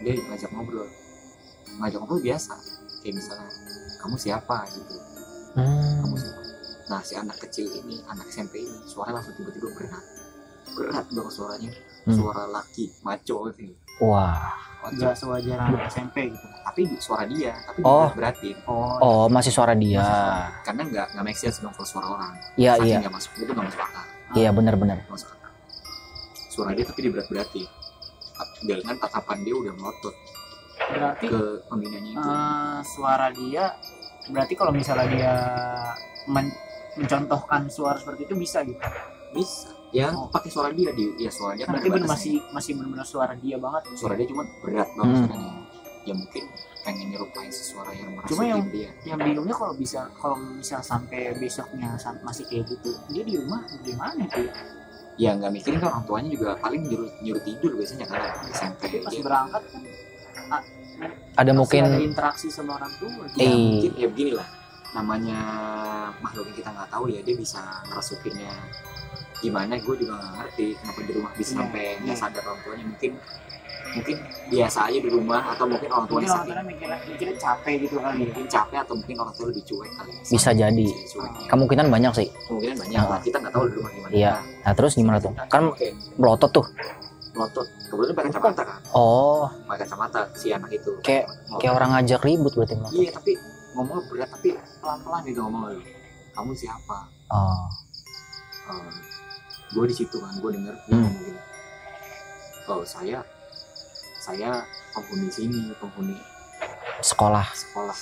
dia 0.00 0.12
ngajak 0.20 0.50
ngobrol. 0.50 0.88
Ngajak 1.78 1.98
ngobrol 1.98 2.20
biasa. 2.20 2.54
Kayak 3.00 3.14
misalnya 3.18 3.48
kamu 3.98 4.16
siapa? 4.18 4.56
gitu. 4.68 4.94
Kamu 5.54 5.62
Hmm. 6.10 6.18
siapa? 6.18 6.42
Nah 6.84 7.00
si 7.00 7.14
anak 7.14 7.38
kecil 7.40 7.70
ini 7.72 8.02
anak 8.04 8.26
SMP 8.28 8.60
ini 8.60 8.78
suaranya 8.84 9.22
langsung 9.22 9.34
tiba-tiba 9.38 9.68
berat 9.72 10.04
berat 10.70 11.06
banget 11.06 11.32
suaranya. 11.32 11.72
Hmm. 12.04 12.12
suara 12.14 12.44
laki 12.46 12.92
maco 13.00 13.48
gitu 13.50 13.72
Wah. 13.98 14.36
nggak 14.84 15.16
sewajar 15.16 15.56
anak 15.58 15.88
SMP 15.88 16.28
gitu. 16.28 16.46
tapi 16.60 16.80
suara 16.98 17.24
dia 17.24 17.56
tapi 17.58 17.80
Oh. 17.80 18.04
dia 18.04 18.12
beratin. 18.14 18.56
Oh, 18.64 18.96
Oh, 18.98 19.24
masih 19.26 19.48
suara 19.48 19.72
dia. 19.72 20.04
karena 20.60 20.84
nggak 20.84 21.06
nggak 21.10 21.24
make 21.24 21.34
sense 21.34 21.58
dong 21.58 21.72
kalau 21.72 21.88
suara 21.88 22.06
orang. 22.10 22.32
Iya, 22.54 22.76
Saking 22.76 22.86
iya. 22.86 22.98
nggak 23.00 23.14
masuk 23.14 23.30
itu 23.34 23.48
nggak 23.48 23.66
masuk 23.66 23.80
akal. 23.80 24.04
Iya, 24.34 24.50
benar-benar. 24.50 24.98
Masuk 25.06 25.28
akal. 25.30 25.50
Suara 26.46 26.70
dia 26.70 26.84
tapi 26.84 27.00
diberat 27.02 27.26
beratin 27.26 27.64
dengan 28.62 28.94
tatapan 28.98 29.38
dia 29.40 29.54
udah 29.54 29.72
melotot. 29.72 30.14
Berarti 30.86 31.24
ke 31.24 31.40
pembinanya 31.64 32.10
itu. 32.10 32.20
eh, 32.20 32.78
suara 32.84 33.26
dia 33.30 33.64
berarti 34.26 34.52
kalau 34.52 34.72
misalnya 34.72 35.06
dia 35.08 35.32
men- 36.26 36.52
mencontohkan 36.94 37.66
suara 37.66 37.96
seperti 37.96 38.24
itu 38.24 38.34
bisa 38.36 38.60
gitu? 38.60 38.76
Bisa 39.32 39.72
ya 39.94 40.10
Oh. 40.10 40.26
pakai 40.26 40.50
suara 40.50 40.68
dia 40.68 40.90
di 40.90 41.14
ya 41.16 41.30
suara 41.30 41.54
dia 41.54 41.64
kan 41.64 41.78
berarti 41.78 41.88
bener 41.88 42.08
masih 42.10 42.34
masih 42.50 42.70
benar-benar 42.74 43.06
suara 43.06 43.32
dia 43.34 43.56
banget 43.56 43.82
suara 43.94 44.14
dia 44.14 44.26
cuma 44.26 44.42
berat 44.58 44.88
banget 44.92 45.14
Hmm. 45.14 45.24
suaranya 45.24 45.52
ya 46.04 46.12
mungkin 46.12 46.44
pengen 46.84 47.06
nyerupain 47.08 47.48
suara 47.48 47.90
yang 47.90 48.10
merasukin 48.12 48.28
Cuma 48.28 48.42
yang- 48.44 48.68
dia 48.68 48.90
yang 49.04 49.16
bingungnya 49.16 49.54
kalau 49.54 49.72
bisa 49.72 50.00
kalau 50.12 50.36
misal 50.36 50.82
sampai 50.82 51.32
besoknya 51.34 51.94
masih 52.20 52.44
kayak 52.44 52.68
gitu 52.68 52.90
dia 53.08 53.22
di 53.22 53.38
rumah 53.38 53.62
gimana 53.80 54.20
tuh 54.28 54.50
ya 55.14 55.30
nggak 55.32 55.52
mikirin 55.54 55.78
kan 55.78 55.94
orang 55.94 56.04
tuanya 56.04 56.28
juga 56.28 56.48
paling 56.58 56.82
nyuruh 56.84 57.08
nyuruh 57.22 57.40
tidur 57.40 57.72
biasanya 57.72 58.04
karena 58.04 58.28
SMP 58.50 58.82
Dia 58.90 59.00
pas 59.00 59.10
dia 59.10 59.22
berangkat 59.22 59.62
kan 59.64 60.62
Ada 61.34 61.50
mungkin 61.50 61.82
ada 61.84 61.98
interaksi 61.98 62.46
sama 62.46 62.76
orang 62.76 62.92
tua 62.98 63.24
gitu. 63.24 63.36
ya 63.36 63.46
Eh. 63.46 63.54
mungkin 63.54 63.92
ya 63.96 64.06
begini 64.06 64.32
lah 64.34 64.48
namanya 64.92 65.38
makhluk 66.18 66.46
yang 66.46 66.56
kita 66.56 66.70
nggak 66.70 66.88
tahu 66.88 67.04
ya 67.08 67.20
dia 67.20 67.34
bisa 67.34 67.58
ngerasukinnya 67.88 68.52
gimana 69.44 69.72
gue 69.76 69.94
juga 69.94 70.12
nggak 70.14 70.32
ngerti 70.34 70.66
kenapa 70.74 71.00
di 71.00 71.12
rumah 71.12 71.32
bisa 71.32 71.44
Iya, 71.46 71.58
sampai 71.60 71.84
nggak 71.96 72.08
iya. 72.08 72.14
sadar 72.16 72.42
orang 72.42 72.60
tuanya 72.62 72.84
mungkin 72.86 73.12
mungkin 73.86 74.16
biasa 74.50 74.78
aja 74.84 74.98
di 74.98 75.06
rumah 75.08 75.42
atau 75.46 75.64
mungkin 75.64 75.86
orang 75.86 76.02
mungkin 76.02 76.10
tuanya 76.10 76.26
orang 76.26 76.34
sakit 76.34 76.48
tuanya 76.50 76.64
mikirnya, 76.66 76.98
mikirnya 77.06 77.36
capek 77.36 77.74
gitu 77.78 77.94
ya 77.94 78.10
mungkin 78.12 78.44
capek 78.48 78.78
atau 78.80 78.94
mungkin 78.96 79.16
orang 79.16 79.34
tua 79.34 79.46
lebih 79.46 79.64
cuek 79.64 79.90
kali. 79.92 80.10
Bisa 80.26 80.50
jadi. 80.52 80.86
Bisa 80.88 81.14
cuek. 81.14 81.30
kemungkinan 81.46 81.86
banyak 81.88 82.12
sih. 82.12 82.28
kemungkinan 82.42 82.76
banyak 82.80 82.98
Ah. 82.98 83.06
lah 83.06 83.20
kita 83.20 83.36
nggak 83.38 83.52
tahu 83.52 83.64
di 83.64 83.74
rumah 83.76 83.90
gimana 83.92 84.12
Iya. 84.12 84.32
Nah, 84.64 84.72
terus 84.72 84.92
gimana 84.94 85.16
tuh? 85.18 85.32
Kan 85.44 85.62
oke 85.68 85.86
melotot 86.16 86.50
tuh. 86.52 86.66
melotot 87.30 87.66
kebetulan 87.84 88.14
pakai 88.14 88.30
kacamata 88.30 88.62
kan 88.64 88.78
Oh, 88.92 89.50
pakai 89.66 89.82
kacamata 89.82 90.20
si 90.32 90.48
anak 90.48 90.70
itu 90.70 90.90
Kayak- 91.00 91.26
kayak 91.58 91.74
orang 91.74 91.90
ngajak 91.92 92.22
ribut 92.22 92.50
berarti 92.52 92.74
melotot. 92.74 92.94
iya 92.96 93.10
tapi 93.10 93.32
ngomongnya 93.74 94.02
berat 94.06 94.28
tapi 94.32 94.48
pelan 94.78 94.98
pelan 95.02 95.20
gitu 95.24 95.40
ngomongnya 95.40 95.82
kamu 96.30 96.50
siapa 96.52 96.98
Oh. 97.28 97.66
Gue 99.74 99.84
di 99.84 99.96
situ 99.96 100.16
kan 100.16 100.32
gue 100.34 100.50
denger 100.52 100.74
dia 100.78 100.92
Hmm. 100.92 101.02
ngomong 101.02 101.22
gini 101.24 101.40
oh 102.64 102.82
saya 102.82 103.18
saya 104.16 104.50
penghuni 104.90 105.28
sini 105.28 105.58
penghuni 105.74 106.16
Sekolah. 107.00 107.44
sekolah 107.50 107.98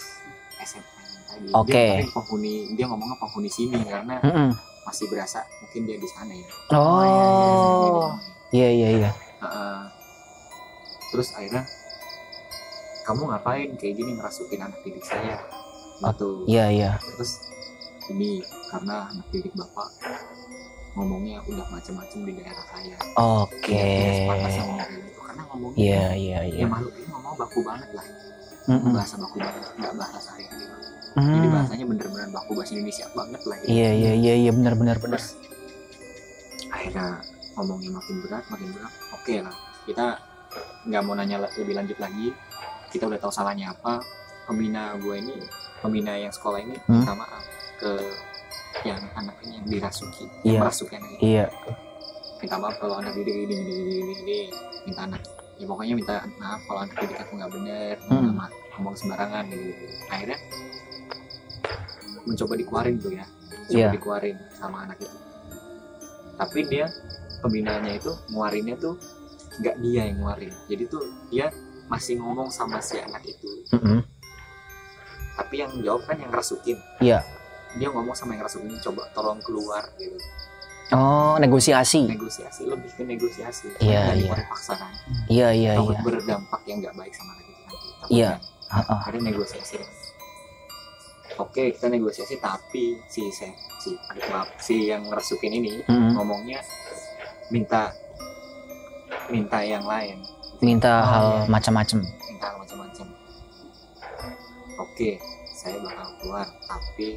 SMA 0.60 0.92
tadi 1.26 1.48
Oke. 1.50 1.72
dia, 1.74 1.98
paling 1.98 2.12
penghuni 2.12 2.54
dia 2.72 2.86
ngomongnya 2.86 3.16
penghuni 3.16 3.48
sini 3.48 3.80
karena 3.82 4.20
Mm-mm. 4.20 4.48
masih 4.84 5.08
berasa 5.08 5.40
mungkin 5.58 5.82
dia 5.84 5.96
di 5.96 6.08
sana 6.08 6.30
ya 6.30 6.48
Oh. 6.70 8.14
Iya, 8.50 8.68
iya, 8.70 8.88
iya. 8.94 9.10
Heeh. 9.40 9.80
terus 11.08 11.32
akhirnya 11.32 11.64
kamu 13.02 13.22
ngapain 13.26 13.68
kayak 13.74 13.94
gini 13.94 14.14
ngerasukin 14.14 14.60
anak 14.60 14.78
didik 14.80 15.02
saya 15.02 15.40
gitu 16.04 16.44
Iya, 16.46 16.66
iya. 16.68 16.90
terus 17.02 17.40
ini 18.08 18.38
karena 18.68 19.08
anak 19.08 19.26
didik 19.28 19.50
bapak 19.52 19.88
ngomongnya 20.92 21.38
udah 21.48 21.66
macam-macam 21.72 22.18
di 22.22 22.32
daerah 22.36 22.64
saya 22.68 22.96
Oke. 23.16 23.72
tidak 23.72 24.14
sepantasnya 24.14 24.62
ngomong 24.62 24.78
kayak 24.78 24.92
gitu 24.92 25.20
karena 25.20 25.42
ngomongnya 25.48 25.78
Iya, 25.80 26.06
iya, 26.14 26.38
iya. 26.44 26.60
ya 26.60 26.66
makhluk 26.68 26.92
ini 26.92 27.06
ngomong 27.08 27.34
baku 27.36 27.60
banget 27.64 27.90
lah 27.92 28.06
Mm-mm. 28.62 28.92
bahasa 28.94 29.14
baku 29.18 29.36
banget 29.40 29.62
nggak 29.74 29.92
bahasa 29.96 30.18
sehari-hari 30.20 30.64
banget. 30.64 30.90
jadi 31.12 31.20
Hmm. 31.44 31.52
bahasanya 31.52 31.84
bener-bener 31.84 32.28
baku 32.32 32.50
bahasa 32.56 32.72
Indonesia 32.72 33.06
banget 33.12 33.42
lah 33.44 33.56
gitu. 33.60 33.68
Iya, 33.68 33.90
iya, 33.92 34.12
iya, 34.16 34.34
iya, 34.38 34.50
benar, 34.54 34.74
benar, 34.76 34.96
akhirnya 36.72 37.06
ngomongnya 37.54 37.90
makin 37.92 38.16
berat 38.24 38.44
makin 38.48 38.68
berat 38.72 38.92
oke 39.12 39.34
lah 39.38 39.54
kita 39.84 40.06
nggak 40.88 41.02
mau 41.04 41.14
nanya 41.14 41.36
lebih 41.52 41.74
lanjut 41.76 41.98
lagi 42.00 42.32
kita 42.88 43.04
udah 43.06 43.20
tahu 43.20 43.32
salahnya 43.32 43.72
apa 43.72 44.00
pembina 44.44 44.96
gue 44.96 45.14
ini 45.14 45.36
pembina 45.78 46.16
yang 46.16 46.32
sekolah 46.32 46.58
ini 46.58 46.76
Hmm. 46.88 47.04
minta 47.04 47.12
maaf 47.14 47.44
ke 47.76 47.90
yang 48.82 49.00
anak 49.14 49.36
ini 49.42 49.52
yang 49.54 49.66
dirasuki 49.68 50.24
Iya. 50.42 50.50
yang 50.50 50.62
merasuki 50.62 50.94
anak 50.94 51.10
ini 51.10 51.20
Iya. 51.22 51.46
minta 52.38 52.56
maaf 52.58 52.76
kalau 52.76 52.96
anak 52.98 53.12
didik 53.14 53.36
ini 53.38 53.54
ini 53.54 53.72
ini 53.94 54.12
ini, 54.16 54.38
minta 54.84 55.00
anak 55.04 55.22
ya 55.54 55.64
pokoknya 55.64 55.94
minta 55.94 56.14
maaf 56.36 56.60
kalau 56.62 56.80
anak 56.82 56.96
didik 56.96 57.16
aku 57.16 57.32
nggak 57.34 57.52
bener 57.52 57.94
Hmm. 58.02 58.22
ngomong, 58.26 58.50
ngomong 58.72 58.94
sembarangan 58.94 59.44
gitu 59.46 59.70
akhirnya 60.08 60.38
mencoba 62.22 62.54
dikeluarin 62.54 62.96
tuh 62.98 63.12
ya 63.12 63.26
coba 63.62 63.72
Iya. 63.72 63.88
dikeluarin 63.90 64.36
sama 64.52 64.76
anak 64.84 64.98
itu 64.98 65.18
tapi 66.32 66.58
dia 66.66 66.86
pembinanya 67.38 67.92
itu 67.92 68.12
nguarinnya 68.28 68.76
tuh 68.76 68.94
nggak 69.54 69.76
dia 69.78 70.02
yang 70.06 70.18
nguarin 70.18 70.54
jadi 70.66 70.84
tuh 70.88 71.02
dia 71.28 71.46
masih 71.86 72.16
ngomong 72.18 72.48
sama 72.48 72.80
si 72.80 72.96
anak 72.96 73.20
itu 73.22 73.48
Mm-mm. 73.70 74.00
tapi 75.34 75.54
yang 75.60 75.70
jawab 75.78 76.02
kan 76.04 76.16
yang 76.16 76.30
ngerasukin 76.30 76.78
Iya. 76.98 77.20
Dia 77.74 77.88
ngomong 77.88 78.12
sama 78.12 78.32
yang 78.32 78.40
ngerasukin 78.40 78.68
coba 78.82 79.02
tolong 79.12 79.40
keluar 79.40 79.84
gitu 79.96 80.16
Oh, 80.92 81.40
negosiasi. 81.40 82.04
negosiasi 82.04 82.68
lebih 82.68 82.92
ke 82.92 83.00
negosiasi 83.02 83.64
Iya, 83.78 84.12
iya. 84.12 84.28
dikeluarin 84.28 84.44
paksa 84.46 84.76
kan 84.76 84.92
Iya, 85.24 85.48
iya, 85.50 85.72
iya. 85.74 85.98
berdampak 85.98 86.60
yang 86.64 86.78
nggak 86.80 86.92
baik 86.92 87.12
sama 87.12 87.32
itu 87.34 87.48
nanti 87.48 87.76
Iya. 88.12 88.30
Heeh. 88.68 89.00
ada 89.02 89.18
negosiasi 89.18 89.76
oke 91.34 91.62
kita 91.72 91.88
negosiasi 91.88 92.36
tapi 92.36 93.00
si 93.06 93.24
si 93.28 93.48
si 93.78 93.90
maaf 94.28 94.52
si 94.58 94.76
yang 94.86 95.00
ngerasukin 95.02 95.52
ini 95.54 95.80
Mm-mm. 95.82 96.12
ngomongnya 96.12 96.60
minta 97.48 97.88
minta 99.28 99.60
yang 99.60 99.82
lain 99.82 100.20
Minta 100.60 100.92
Oh, 100.94 101.08
hal 101.08 101.24
iya. 101.38 101.48
macam-macam. 101.48 101.98
minta 102.04 102.46
hal 102.46 102.56
macam-macam 102.58 103.06
oke 104.78 105.10
saya 105.62 105.78
bakal 105.78 106.10
keluar 106.18 106.46
tapi 106.66 107.14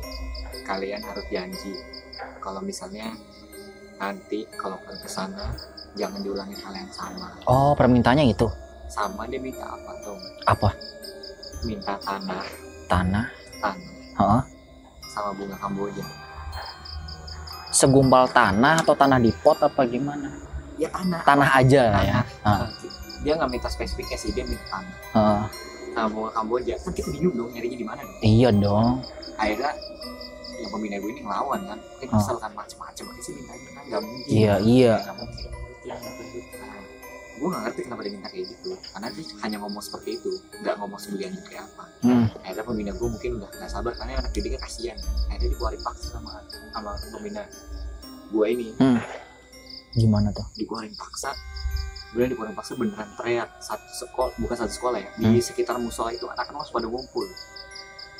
kalian 0.61 1.01
harus 1.01 1.25
janji 1.27 1.73
kalau 2.37 2.61
misalnya 2.61 3.09
nanti 3.97 4.45
kalau 4.53 4.77
ke 4.77 5.09
sana 5.09 5.49
jangan 5.97 6.21
diulangin 6.21 6.53
hal 6.55 6.73
yang 6.75 6.91
sama 6.93 7.33
Oh, 7.43 7.73
permintaannya 7.73 8.29
itu 8.29 8.45
sama 8.85 9.25
dia 9.25 9.41
minta 9.41 9.65
apa 9.65 9.91
tuh 9.99 10.13
apa? 10.45 10.69
minta 11.65 11.97
tanah 11.97 12.45
Tanah. 12.85 13.25
tanah 13.57 13.89
Heeh. 14.13 14.41
sama 15.09 15.29
bunga 15.33 15.57
kamboja 15.57 16.05
Segumpal 17.67 18.29
tanah 18.29 18.79
atau 18.79 18.93
tanah 18.93 19.17
di 19.17 19.33
pot 19.35 19.57
apa 19.59 19.83
gimana? 19.83 20.29
ya 20.77 20.87
tanah 20.87 21.19
Tanah 21.25 21.49
aja 21.55 21.81
lah 21.89 22.03
ya. 22.05 22.19
Tanah. 22.39 22.69
dia 23.19 23.33
nggak 23.33 23.49
minta 23.49 23.67
spesifiknya 23.67 24.15
sih 24.15 24.29
dia 24.29 24.45
minta 24.45 24.63
tanah 24.69 24.95
Heeh. 25.95 26.03
sama 26.03 26.11
bunga 26.11 26.31
kamboja. 26.33 26.73
Kan 26.77 26.91
kita 26.91 27.07
bingung 27.09 27.33
dong 27.33 27.49
nyarinya 27.49 27.77
di 27.79 27.87
mana 27.87 28.01
iya 28.21 28.49
dong. 28.51 28.99
akhirnya 29.35 29.71
yang 30.55 30.71
pembina 30.71 30.95
gue 30.97 31.11
ini 31.11 31.21
ngelawan 31.23 31.59
kan. 31.65 31.79
Mungkin 31.79 32.07
Oh. 32.07 32.15
kesel 32.15 32.37
kan 32.37 32.51
macem-macem. 32.51 33.05
Aja 33.05 33.21
sih 33.21 33.33
mintanya 33.33 33.69
kan 33.71 33.83
nggak 33.85 34.01
mungkin. 34.01 34.31
Iya, 34.31 34.53
iya. 34.61 34.93
nggak 35.01 35.17
mungkin. 35.17 35.49
Nah, 35.85 36.79
gue 37.35 37.47
nggak 37.47 37.61
ngerti 37.67 37.79
kenapa 37.83 38.01
dia 38.03 38.11
minta 38.11 38.29
kayak 38.31 38.45
gitu. 38.47 38.71
Karena 38.91 39.07
dia 39.11 39.25
hanya 39.43 39.57
ngomong 39.59 39.83
seperti 39.83 40.09
itu. 40.15 40.31
Nggak 40.59 40.75
ngomong 40.79 40.99
sebuliannya 40.99 41.41
kayak 41.43 41.63
apa. 41.67 41.83
Hmm. 42.05 42.25
akhirnya 42.45 42.63
pembina 42.63 42.91
gue 42.93 43.07
mungkin 43.09 43.31
udah 43.39 43.49
nggak 43.51 43.71
sabar. 43.71 43.91
Karena 43.95 44.11
anak 44.19 44.31
didiknya 44.31 44.59
kasihan. 44.61 44.97
Akhirnya 45.27 45.49
dikeluarin 45.51 45.81
paksa 45.83 46.05
sama 46.11 46.31
sama 46.71 46.91
pembina 47.11 47.43
gue 48.31 48.45
ini. 48.47 48.67
Gimana 49.95 50.27
tuh? 50.31 50.43
dikeluarin 50.55 50.91
paksa 50.95 51.31
beneran 52.15 52.31
dikeluarin 52.31 52.55
paksa 52.55 52.73
beneran 52.73 53.09
teriak. 53.13 53.49
Satu 53.59 53.83
sekolah 53.83 54.31
bukan 54.37 54.55
satu 54.55 54.71
sekolah 54.71 54.97
ya 54.97 55.09
di 55.19 55.37
sekitar 55.37 55.75
musola 55.75 56.09
itu 56.09 56.23
anak-anak 56.25 56.63
pada 56.65 56.87
ngumpul. 56.87 57.27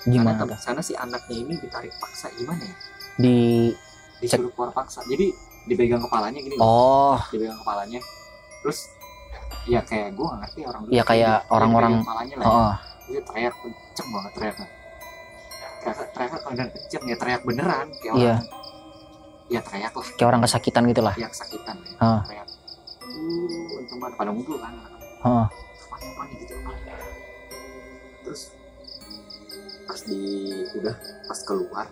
Gimana 0.03 0.37
karena 0.37 0.57
sana 0.59 0.83
si 0.83 0.93
anaknya 0.93 1.33
ini 1.33 1.55
ditarik 1.57 1.95
paksa 1.97 2.27
gimana 2.31 2.61
ya? 2.61 2.75
Di 3.15 3.35
disuruh 4.19 4.51
keluar 4.51 4.69
paksa. 4.69 4.99
Jadi 5.03 5.31
dipegang 5.65 5.97
kepalanya 5.99 6.37
gini 6.37 6.59
Oh, 6.59 7.17
dipegang 7.31 7.57
kepalanya. 7.57 7.97
Terus 8.61 8.79
ya 9.65 9.81
kayak 9.81 10.13
gue 10.13 10.21
gak 10.23 10.39
ngerti 10.43 10.59
orang 10.61 10.81
Ya, 10.91 11.01
kayak 11.01 11.49
orang-orang- 11.49 12.03
kepalanya 12.03 12.35
lah 12.35 12.45
ya. 12.45 12.51
heeh. 12.51 12.75
dia 13.05 13.21
teriak 13.23 13.53
kenceng 13.55 14.07
banget 14.11 14.31
teriaknya. 14.33 14.67
Teriak 15.79 15.97
teriak 16.11 16.31
beneran 16.43 16.69
kenceng 16.69 17.03
ya 17.05 17.15
teriak 17.15 17.41
beneran 17.41 17.87
kayak 17.95 18.13
Iya. 18.13 18.35
orang 18.35 18.45
ya 19.47 19.59
teriak 19.61 19.93
lah. 19.93 20.07
Kayak 20.11 20.27
orang 20.27 20.41
kesakitan 20.41 20.83
gitu 20.85 21.01
lah. 21.01 21.13
ya 21.15 21.27
kesakitan 21.27 21.75
ya. 21.79 21.93
Ah. 21.97 22.21
teriak 22.25 22.44
uh 23.15 23.47
untung 23.75 23.97
banget 23.97 24.15
pada 24.15 24.29
ngumpul 24.29 24.57
kan 24.57 24.73
Heeh. 25.23 25.47
nih 26.25 26.37
gitu 26.41 26.53
nih? 26.55 26.77
terus 28.21 28.41
pas 29.85 29.99
di 30.01 30.21
udah 30.75 30.95
pas 31.25 31.39
keluar 31.41 31.85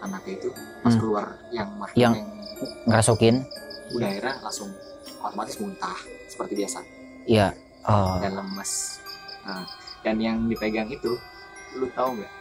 anaknya 0.00 0.32
itu 0.36 0.48
pas 0.80 0.90
Hmm. 0.90 1.00
keluar 1.00 1.26
yang 1.50 1.68
Yang- 1.94 1.94
yang 1.94 2.14
Ngerasukin. 2.84 3.34
udah 3.90 4.06
akhirnya 4.06 4.34
langsung 4.40 4.68
otomatis 5.18 5.56
muntah 5.56 5.96
seperti 6.26 6.52
biasa 6.56 6.78
Iya. 7.24 7.54
Oh. 7.82 8.20
dan 8.20 8.36
lemes 8.36 9.00
nah, 9.42 9.64
dan 10.02 10.16
yang 10.18 10.44
dipegang 10.44 10.86
itu 10.86 11.16
lu 11.74 11.86
tahu 11.90 12.18
nggak 12.18 12.32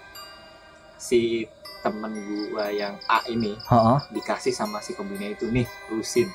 si 0.97 1.47
temen 1.79 2.11
gua 2.51 2.67
yang 2.67 2.99
A 3.05 3.23
ini 3.25 3.55
Heeh. 3.55 3.97
dikasih 4.11 4.51
sama 4.51 4.79
si 4.79 4.91
pembina 4.91 5.23
itu 5.25 5.47
nih 5.47 5.63
lusin 5.87 6.27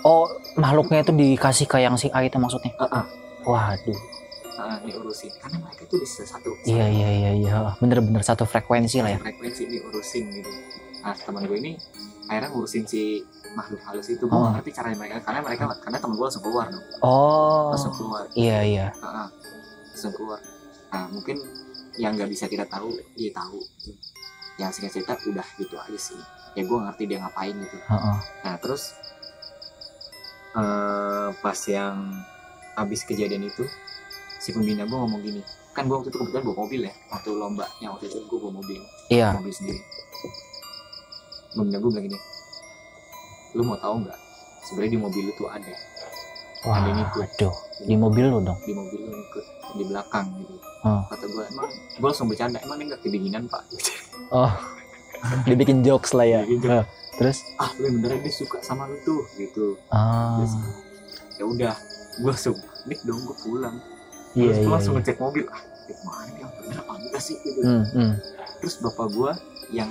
Oh, 0.00 0.26
makhluknya 0.54 1.00
itu 1.00 1.12
dikasih 1.12 1.66
ke 1.66 1.78
yang 1.78 1.94
si 1.94 2.06
A 2.08 2.20
itu 2.20 2.36
maksudnya. 2.36 2.72
Heeh. 2.76 3.04
Waduh. 3.42 4.00
nah, 4.58 4.74
nih 4.82 4.90
urusin 4.92 5.30
karena 5.38 5.62
mereka 5.62 5.86
tuh 5.86 5.96
di 5.96 6.04
satu 6.04 6.50
Iya, 6.66 6.86
iya, 6.86 7.08
iya, 7.08 7.30
iya. 7.32 7.56
Bener-bener 7.78 8.20
satu 8.20 8.42
frekuensi 8.42 8.98
lah 8.98 9.14
ya. 9.14 9.18
frekuensi 9.20 9.62
ini 9.64 9.78
urusin 9.80 10.24
gitu 10.32 10.50
nah 10.98 11.14
teman 11.14 11.46
gue 11.46 11.56
ini 11.56 11.72
akhirnya 12.26 12.50
ngurusin 12.50 12.82
si 12.82 13.22
makhluk 13.54 13.78
halus 13.80 14.10
itu 14.10 14.18
gue 14.20 14.34
Oh. 14.34 14.50
ngerti 14.50 14.74
caranya 14.74 14.98
mereka 14.98 15.22
karena 15.22 15.40
mereka 15.40 15.62
karena 15.78 15.96
temen 15.96 16.18
gue 16.18 16.26
langsung 16.26 16.42
keluar 16.42 16.66
dong 16.66 16.82
Oh. 17.00 17.70
langsung 17.70 17.94
keluar 17.94 18.26
Iya, 18.34 18.58
iya. 18.66 18.86
Heeh. 18.92 19.28
langsung 19.88 20.12
keluar 20.12 20.42
nah 20.88 21.06
mungkin 21.06 21.38
yang 21.94 22.18
nggak 22.18 22.26
bisa 22.26 22.44
kita 22.44 22.66
tahu 22.66 22.90
dia 23.14 23.30
tahu 23.30 23.62
yang 24.56 24.74
singkat 24.74 24.90
cerita 24.90 25.14
udah 25.22 25.46
gitu 25.54 25.78
aja 25.78 25.98
sih 26.02 26.18
ya 26.52 26.66
gue 26.66 26.78
ngerti 26.82 27.02
dia 27.06 27.22
ngapain 27.22 27.54
gitu 27.54 27.78
Heeh. 27.78 28.16
nah 28.42 28.54
terus 28.58 28.90
eh 30.50 31.28
pas 31.36 31.58
yang 31.66 31.96
habis 32.74 33.02
kejadian 33.02 33.44
itu 33.44 33.64
si 34.38 34.50
pembina 34.50 34.84
gue 34.84 34.94
ngomong 34.94 35.20
gini 35.20 35.42
kan 35.70 35.84
gue 35.84 35.94
waktu 35.94 36.08
itu 36.08 36.18
kebetulan 36.18 36.44
bawa 36.44 36.56
mobil 36.60 36.80
ya 36.82 36.94
waktu 37.08 37.28
lomba 37.30 37.66
yang 37.78 37.90
waktu 37.92 38.06
itu 38.06 38.18
gue 38.22 38.38
bawa 38.38 38.52
mobil 38.54 38.80
Iya. 39.08 39.34
mobil 39.34 39.50
sendiri 39.50 39.80
pembina 41.50 41.78
gue 41.78 41.90
bilang 41.90 42.06
gini 42.06 42.18
lu 43.52 43.62
mau 43.64 43.76
tahu 43.76 43.94
nggak 44.02 44.18
sebenarnya 44.62 44.90
di 44.90 45.00
mobil 45.00 45.24
itu 45.26 45.44
ada 45.46 45.74
Wah, 46.58 46.74
Ada 46.74 46.90
yang 46.90 47.00
ikut. 47.04 47.22
aduh. 47.38 47.54
Di 47.80 47.94
mobil 47.94 48.24
lo 48.26 48.42
dong. 48.42 48.58
di 48.60 48.74
mobil 48.74 48.98
lu 49.00 49.14
ikut 49.16 49.44
di 49.74 49.84
belakang 49.84 50.26
gitu 50.36 50.54
Oh. 50.78 51.02
kata 51.06 51.24
gue 51.24 51.44
emang 51.48 51.66
gue 51.70 52.02
langsung 52.04 52.26
bercanda 52.26 52.58
emang 52.60 52.78
dia 52.78 52.86
nggak 52.88 53.02
kedinginan 53.02 53.42
pak 53.46 53.62
Oh. 54.30 54.50
Dibikin 55.46 55.82
jokes 55.82 56.10
lah 56.12 56.22
ya. 56.24 56.40
Dibikin 56.42 56.82
jokes. 56.82 56.90
Terus 57.18 57.38
ah 57.58 57.70
lu 57.76 57.98
beneran 57.98 58.22
dia 58.22 58.30
suka 58.30 58.62
sama 58.62 58.86
lu 58.86 58.96
tuh 59.02 59.26
gitu 59.34 59.74
ah. 59.90 60.38
Terus, 60.38 60.52
ya 61.34 61.44
udah 61.44 61.74
gue 62.18 62.30
langsung 62.30 62.56
nik 62.86 63.00
dong 63.02 63.20
gue 63.22 63.36
pulang 63.42 63.76
Iya, 64.32 64.44
terus 64.44 64.56
gue 64.56 64.64
iya. 64.64 64.74
langsung 64.74 64.94
iya. 64.94 65.00
ngecek 65.02 65.18
mobil 65.18 65.44
ah 65.48 65.62
eh, 65.88 65.98
mana 66.04 66.22
nih 66.26 66.38
yang 66.38 66.50
bener 66.54 66.76
apa 66.78 66.92
enggak 66.96 67.22
sih 67.22 67.36
gitu 67.40 67.60
Hmm, 67.64 67.84
hmm. 67.90 68.12
terus 68.58 68.74
bapak 68.78 69.06
gue 69.08 69.30
yang 69.70 69.90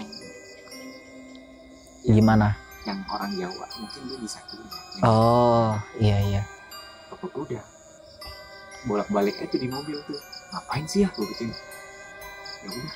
Gimana? 2.04 2.56
yang 2.88 3.04
orang 3.12 3.32
Jawa 3.36 3.66
mungkin 3.76 4.02
dia 4.08 4.18
bisa 4.18 4.40
tuh 4.48 4.64
Oh, 5.04 5.76
iya, 6.00 6.18
iya. 6.24 6.42
bapak 7.12 7.28
gue 7.30 7.44
udah 7.52 7.64
bolak 8.88 9.10
balik 9.12 9.36
itu 9.38 9.56
di 9.58 9.68
mobil 9.68 10.00
tuh 10.08 10.16
ngapain 10.54 10.86
sih 10.88 11.04
ya 11.04 11.10
gue 11.12 11.26
gitu 11.28 11.44
ya 11.44 11.52
udah 11.52 11.60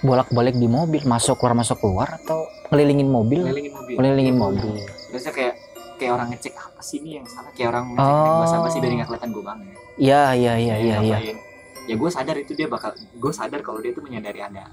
Bolak-balik 0.02 0.54
di 0.54 0.66
mobil, 0.66 1.02
masuk 1.04 1.38
keluar 1.38 1.54
masuk 1.54 1.78
keluar 1.78 2.18
atau 2.18 2.44
ngelilingin 2.70 3.08
mobil? 3.08 3.42
ngelilingin 3.42 3.74
mobil 3.74 3.96
Ngelilingin 3.96 4.36
mobil. 4.36 4.72
kayak 5.12 5.54
kayak 5.96 6.12
orang 6.12 6.28
ngecek 6.30 6.54
apa 6.56 6.82
sih 6.82 6.98
ini 6.98 7.22
yang 7.22 7.26
salah 7.26 7.52
kayak 7.52 7.70
orang 7.70 7.94
ngecek 7.94 8.02
Oh. 8.04 8.38
bahasa 8.42 8.56
basi 8.60 8.78
biar 8.80 8.92
nggak 8.92 9.08
kelihatan 9.08 9.30
gue 9.30 9.44
banget 9.46 9.68
Iya, 9.96 10.24
iya, 10.34 10.54
iya, 10.58 10.76
iya, 10.76 10.96
iya. 11.00 11.18
Ngapain. 11.20 11.38
ya 11.82 11.96
gue 11.96 12.10
sadar 12.10 12.36
itu 12.36 12.52
dia 12.54 12.66
bakal 12.66 12.90
gue 12.96 13.32
sadar 13.32 13.60
kalau 13.60 13.78
dia 13.78 13.92
tuh 13.92 14.02
menyadari 14.02 14.40
ada 14.40 14.66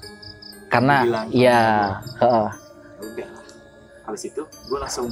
Karena 0.68 1.00
bilang, 1.00 1.26
iya, 1.30 1.60
ya 2.16 2.32
udah 2.98 3.30
habis 4.04 4.22
itu 4.24 4.40
gue 4.40 4.78
langsung 4.78 5.08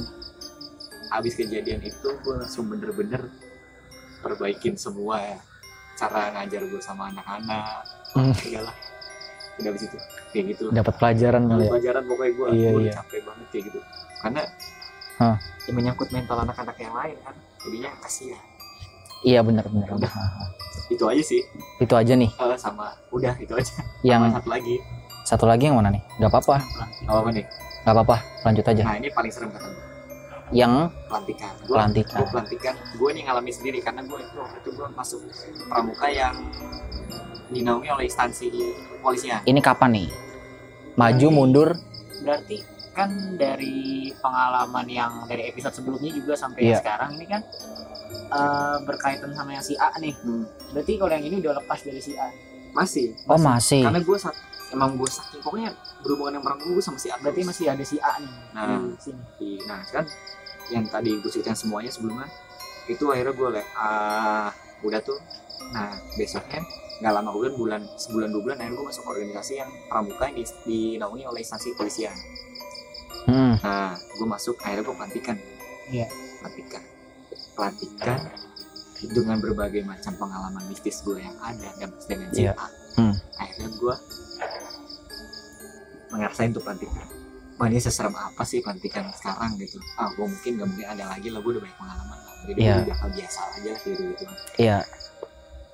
habis 1.07 1.33
kejadian 1.33 1.81
itu 1.81 2.07
gue 2.09 2.33
langsung 2.35 2.65
bener-bener 2.65 3.29
perbaikin 4.19 4.73
semua 4.73 5.17
ya 5.17 5.37
cara 5.95 6.33
ngajar 6.33 6.61
gue 6.63 6.81
sama 6.81 7.09
anak-anak 7.09 7.85
Hmm. 8.07 8.33
lah 8.57 8.73
udah 9.57 9.69
habis 9.69 9.83
itu 9.83 9.97
kayak 10.29 10.45
gitu 10.51 10.63
dapat 10.69 10.93
pelajaran 10.95 11.41
kali 11.45 11.63
ya. 11.63 11.69
pelajaran 11.69 12.03
pokoknya 12.05 12.31
gue 12.31 12.47
Iya, 12.49 12.69
gue 12.69 12.81
iya. 12.81 12.93
capek 12.95 13.21
banget 13.23 13.47
kayak 13.49 13.63
gitu 13.65 13.79
karena 14.17 14.41
Hah. 15.17 15.35
ya 15.65 15.71
menyangkut 15.71 16.09
mental 16.09 16.37
anak-anak 16.39 16.77
yang 16.77 16.93
lain 16.93 17.17
kan 17.21 17.35
jadinya 17.59 17.89
kasihan 17.99 18.43
Iya, 19.17 19.41
benar 19.41 19.65
benar. 19.65 19.89
Udah. 19.91 20.13
Itu 20.87 21.03
aja 21.03 21.19
sih 21.19 21.41
Itu 21.81 21.89
aja 21.91 22.13
nih. 22.13 22.29
Eh, 22.29 22.53
sama 22.55 22.93
udah 23.09 23.33
itu 23.35 23.49
aja 23.49 23.73
Yang 24.05 24.21
sama 24.23 24.35
satu 24.37 24.47
lagi 24.47 24.75
satu 25.25 25.45
lagi 25.45 25.63
yang 25.65 25.75
mana 25.75 25.89
nih? 25.89 26.03
Gak 26.17 26.29
apa-apa, 26.29 26.61
apa 27.01 27.17
apa 27.17 27.29
nih 27.33 27.45
gak 27.81 27.91
apa-apa. 27.91 28.17
Lanjut 28.45 28.61
aja. 28.63 28.81
nah 28.83 28.95
ini 28.95 29.09
paling 29.09 29.27
serem 29.27 29.49
kata 29.49 29.67
gue 29.67 29.83
Yang 30.53 30.73
pelantikan 31.03 31.51
gue 31.59 31.73
pelantikan. 31.73 32.15
gue 32.15 32.27
pelantikan 32.29 32.75
gue 32.93 33.09
nih 33.11 33.23
ngalamin 33.25 33.51
sendiri 33.51 33.79
karena 33.81 34.01
gue 34.01 34.19
itu 34.21 34.35
waktu 34.37 34.57
itu 34.61 34.69
gue 34.71 34.87
masuk 34.93 35.19
pramuka 35.65 36.07
yang 36.07 36.35
dinaungi 37.49 37.89
oleh 37.89 38.05
instansi 38.05 38.47
kepolisian 38.93 39.41
Ini 39.43 39.59
kapan 39.59 39.91
nih? 39.93 40.09
Maju 40.93 41.17
Dari- 41.21 41.35
mundur? 41.35 41.69
berarti 42.17 42.57
kan 42.91 43.09
dari 43.33 44.09
pengalaman 44.17 44.83
yang 44.85 45.11
dari 45.23 45.47
episode 45.47 45.69
sebelumnya 45.71 46.09
juga 46.09 46.33
sampai 46.33 46.59
Iya. 46.59 46.67
yang 46.67 46.79
sekarang 46.81 47.09
ini 47.13 47.25
kan 47.25 47.41
eh, 48.27 48.77
berkaitan 48.81 49.31
sama 49.31 49.53
yang 49.53 49.61
si 49.61 49.75
A 49.75 49.93
nih 49.95 50.11
Hmm. 50.17 50.43
berarti 50.71 50.91
kalau 50.95 51.11
yang 51.11 51.23
ini 51.23 51.35
udah 51.37 51.53
lepas 51.55 51.79
dari 51.79 51.99
si 51.99 52.15
A 52.15 52.27
masih 52.73 53.13
Oh, 53.23 53.37
masih. 53.37 53.81
karena 53.81 53.99
gue 53.99 54.17
saat 54.17 54.35
emang 54.67 54.95
gue 54.95 55.07
saking 55.07 55.39
pokoknya 55.39 55.71
berhubungan 56.01 56.35
dengan 56.35 56.45
orang 56.49 56.59
gue 56.59 56.81
sama 56.81 56.97
si 56.97 57.07
A 57.07 57.15
berarti 57.15 57.39
terus. 57.39 57.49
masih 57.53 57.65
ada 57.69 57.83
si 57.83 57.97
A 57.97 58.11
nih 58.17 58.33
Nah. 58.51 58.81
di 58.83 58.99
sini 58.99 59.51
nah 59.63 59.79
kan 59.85 60.03
yang 60.67 60.83
tadi 60.85 61.15
gue 61.15 61.29
ceritain 61.29 61.55
semuanya 61.55 61.87
sebelumnya 61.87 62.27
itu 62.85 63.03
akhirnya 63.05 63.31
gue 63.31 63.47
liat 63.53 63.67
ah 63.73 64.49
udah 64.81 64.99
tuh 64.99 65.19
nah 65.69 65.87
besoknya 66.13 66.65
nggak 66.97 67.13
lama 67.13 67.29
bulan 67.29 67.53
bulan 67.53 67.81
sebulan 67.95 68.29
dua 68.29 68.41
bulan 68.43 68.57
akhirnya 68.57 68.75
gue 68.75 68.87
masuk 68.87 69.03
organisasi 69.05 69.53
yang 69.55 69.69
pramuka 69.85 70.23
yang 70.25 70.35
di- 70.35 70.57
dinaungi 70.65 71.23
oleh 71.25 71.39
instansi 71.39 71.73
kepolisian 71.73 72.15
Hmm. 73.23 73.59
nah 73.59 73.91
gue 73.93 74.23
masuk 74.25 74.55
akhirnya 74.57 74.83
gue 74.83 74.95
pelantikan 74.95 75.35
Iya. 75.87 76.07
pelantikan 76.39 76.81
pelantikan 77.53 78.19
dengan 79.03 79.37
berbagai 79.37 79.83
macam 79.83 80.15
pengalaman 80.15 80.63
mistis 80.65 81.03
gue 81.03 81.19
yang 81.19 81.35
ada 81.37 81.69
dan 81.75 81.91
dengan 82.03 82.29
Iya. 82.31 82.53
A 82.53 82.67
Hmm. 82.95 83.13
akhirnya 83.35 83.67
ngerasain 86.09 86.49
tuh 86.49 86.63
pelantikan 86.63 87.05
wah 87.57 87.67
ini 87.67 87.77
seserem 87.77 88.13
apa 88.13 88.41
sih 88.41 88.61
pelantikan 88.61 89.09
sekarang 89.11 89.57
gitu 89.57 89.77
ah 89.97 90.09
gue 90.09 90.23
mungkin 90.23 90.51
gak 90.55 90.67
mungkin 90.67 90.87
ada 90.87 91.03
lagi 91.07 91.27
lah 91.27 91.41
gue 91.41 91.51
udah 91.51 91.61
banyak 91.61 91.77
pengalaman 91.77 92.17
lah 92.17 92.33
jadi 92.45 92.59
Iya. 92.59 92.73
gue 92.75 92.89
bakal 92.89 93.09
biasa 93.11 93.39
aja 93.51 93.69
lah 93.69 93.81
gitu 93.83 94.03
gitu 94.07 94.23
Iya, 94.57 94.77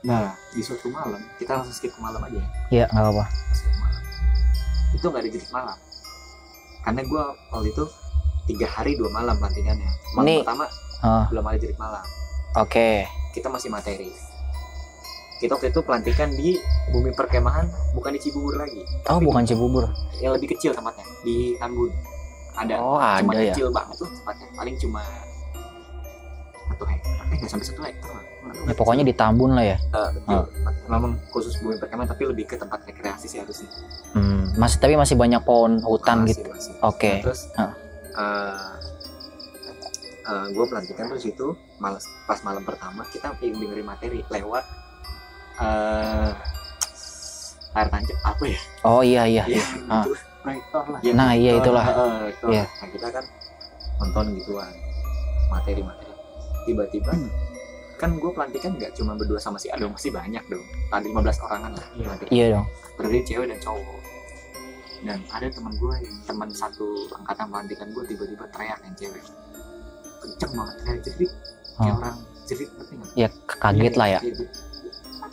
nah 0.04 0.36
di 0.52 0.60
suatu 0.60 0.88
malam 0.88 1.18
kita 1.36 1.56
langsung 1.56 1.72
skip 1.72 1.90
ke 1.90 2.00
malam 2.00 2.20
aja 2.20 2.36
ya? 2.36 2.48
Iya 2.70 2.86
nggak 2.88 3.04
apa-apa. 3.04 3.26
skip 3.52 3.74
malam. 3.74 4.02
Itu 4.92 5.06
nggak 5.08 5.22
ada 5.22 5.30
jerit 5.30 5.50
malam. 5.50 5.78
Karena 6.82 7.02
gue 7.02 7.24
waktu 7.50 7.68
itu 7.70 7.84
tiga 8.46 8.68
hari 8.68 8.92
dua 8.94 9.10
malam 9.10 9.36
pelantikannya. 9.38 9.88
Malam 10.14 10.28
Ini- 10.28 10.42
pertama 10.42 10.66
Ah. 11.00 11.26
belum 11.28 11.44
ada 11.46 11.58
jerit 11.58 11.78
malam. 11.78 12.04
Oke. 12.56 13.08
kita 13.32 13.50
masih 13.50 13.68
materi. 13.68 14.14
Kita 15.36 15.58
waktu 15.58 15.74
itu 15.74 15.82
pelantikan 15.82 16.30
di 16.30 16.56
bumi 16.88 17.12
perkemahan 17.12 17.66
bukan 17.92 18.14
di 18.14 18.22
Cibubur 18.22 18.56
lagi. 18.56 18.86
Oh, 19.10 19.18
bukan 19.18 19.42
Cibubur. 19.42 19.90
yang 20.20 20.32
lebih 20.32 20.54
kecil 20.54 20.72
tempatnya 20.72 21.02
di 21.22 21.58
Tambun 21.58 21.90
ada. 22.54 22.78
Oh, 22.78 23.02
cuma 23.18 23.34
ada 23.34 23.42
ya. 23.42 23.50
kecil 23.50 23.74
banget 23.74 23.96
tuh 23.98 24.10
tempatnya. 24.14 24.48
Paling 24.54 24.76
cuma 24.78 25.02
satu 26.66 26.84
hektar 26.86 27.24
eh 27.24 27.36
nggak 27.36 27.50
sampai 27.50 27.66
satu 27.66 27.82
hektar 27.82 28.12
lah 28.12 28.24
Ya, 28.64 28.72
pokoknya 28.72 29.02
di 29.02 29.12
Tambun 29.12 29.58
lah 29.58 29.66
ya. 29.66 29.76
Eh, 29.76 30.10
betul. 30.14 30.46
memang 30.86 31.18
khusus 31.30 31.58
bumi 31.58 31.76
perkemahan 31.76 32.08
tapi 32.08 32.24
lebih 32.24 32.46
ke 32.46 32.56
tempat 32.56 32.86
rekreasi 32.86 33.26
sih 33.26 33.40
harusnya 33.40 33.68
Hmm, 34.14 34.46
masih 34.56 34.78
tapi 34.78 34.94
masih 34.94 35.16
banyak 35.16 35.42
pohon 35.42 35.82
hutan 35.82 36.22
Masih, 36.22 36.38
gitu. 36.38 36.50
Oke. 36.80 37.20
Nah, 37.20 37.24
terus 37.26 37.42
Ah. 40.24 40.46
gue 40.46 40.64
pelantikan 40.64 41.10
tuh 41.10 41.20
situ 41.20 41.48
malas 41.78 42.08
pas 42.24 42.40
malam 42.42 42.62
pertama 42.62 43.04
kita 43.06 43.36
dengerin 43.36 43.84
materi 43.84 44.24
lewat 44.30 44.64
eh 45.60 46.32
air 47.74 47.88
tancap 47.90 48.18
apa 48.24 48.44
ya 48.46 48.60
Oh 48.84 49.02
iya 49.02 49.24
iya. 49.26 49.44
Iya, 49.46 49.64
Ah. 49.90 50.04
itu. 50.04 50.14
proyektor 50.40 50.84
lah 50.86 51.00
Ya, 51.02 51.12
Nah, 51.12 51.32
iya, 51.34 51.52
eh, 51.52 51.60
itulah. 51.60 51.84
eh, 51.84 51.96
eh, 51.96 52.24
itu. 52.30 52.46
Iya. 52.50 52.64
Nah, 52.70 52.88
kita 52.90 53.08
kan 53.10 53.24
nonton 53.98 54.26
gituan 54.38 54.72
materi-materi. 55.50 56.13
Tiba-tiba 56.64 57.12
Hmm. 57.12 57.30
kan 57.94 58.10
gue 58.14 58.32
pelantikan 58.32 58.76
nggak 58.76 58.92
cuma 58.94 59.14
berdua 59.14 59.38
sama 59.38 59.56
si 59.56 59.68
Ado, 59.68 59.88
masih 59.88 60.12
banyak 60.12 60.44
dong. 60.46 60.60
Ada 60.90 61.06
15 61.06 61.40
orangan 61.40 61.72
lah. 61.72 61.88
Iya. 61.94 62.12
Iya 62.28 62.46
dong. 62.52 62.66
Terdiri 62.96 63.22
cewek 63.24 63.48
dan 63.48 63.60
cowok. 63.60 64.00
Dan 65.02 65.20
ada 65.30 65.48
teman 65.48 65.74
gue 65.74 65.96
yang 66.02 66.18
teman 66.24 66.50
satu 66.50 66.84
angkatan 67.14 67.48
pelantikan 67.48 67.88
gue 67.90 68.04
tiba-tiba 68.06 68.44
teriak 68.50 68.80
yang 68.82 68.96
cewek. 68.98 69.24
Kenceng 70.20 70.52
banget 70.54 70.76
teriak 70.80 71.00
jerit. 71.02 71.32
Kayak 71.74 71.90
Oh. 71.90 71.98
orang 71.98 72.16
jerit 72.44 72.70
ngerti 72.72 72.94
nggak? 72.94 73.12
Ya 73.14 73.28
kaget 73.48 73.94
lah 73.94 74.08
ya. 74.10 74.20
Iya, 74.20 74.32
jerit. 74.32 74.50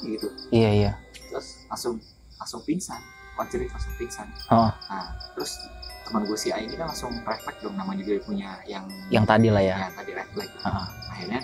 gitu. 0.00 0.28
Iya 0.50 0.70
iya. 0.72 0.92
Terus 1.28 1.46
langsung 1.66 1.94
langsung 2.36 2.60
pingsan. 2.62 3.00
Wah 3.34 3.46
jerit 3.46 3.68
langsung 3.68 3.94
pingsan. 3.96 4.26
Oh. 4.48 4.70
Nah, 4.86 5.06
terus 5.34 5.52
teman 6.10 6.22
gue 6.24 6.34
si 6.34 6.50
A 6.50 6.58
ini 6.58 6.74
kan 6.74 6.86
langsung 6.86 7.14
refleks 7.22 7.58
dong 7.60 7.74
namanya 7.74 8.02
juga 8.02 8.18
punya 8.24 8.58
yang 8.64 8.82
Yang 9.08 9.24
tadi 9.24 9.48
lah 9.48 9.62
ya. 9.62 9.76
ya 9.78 9.88
tadi 9.92 10.10
refleks 10.12 10.52
Ah. 10.60 10.86
akhirnya 11.08 11.40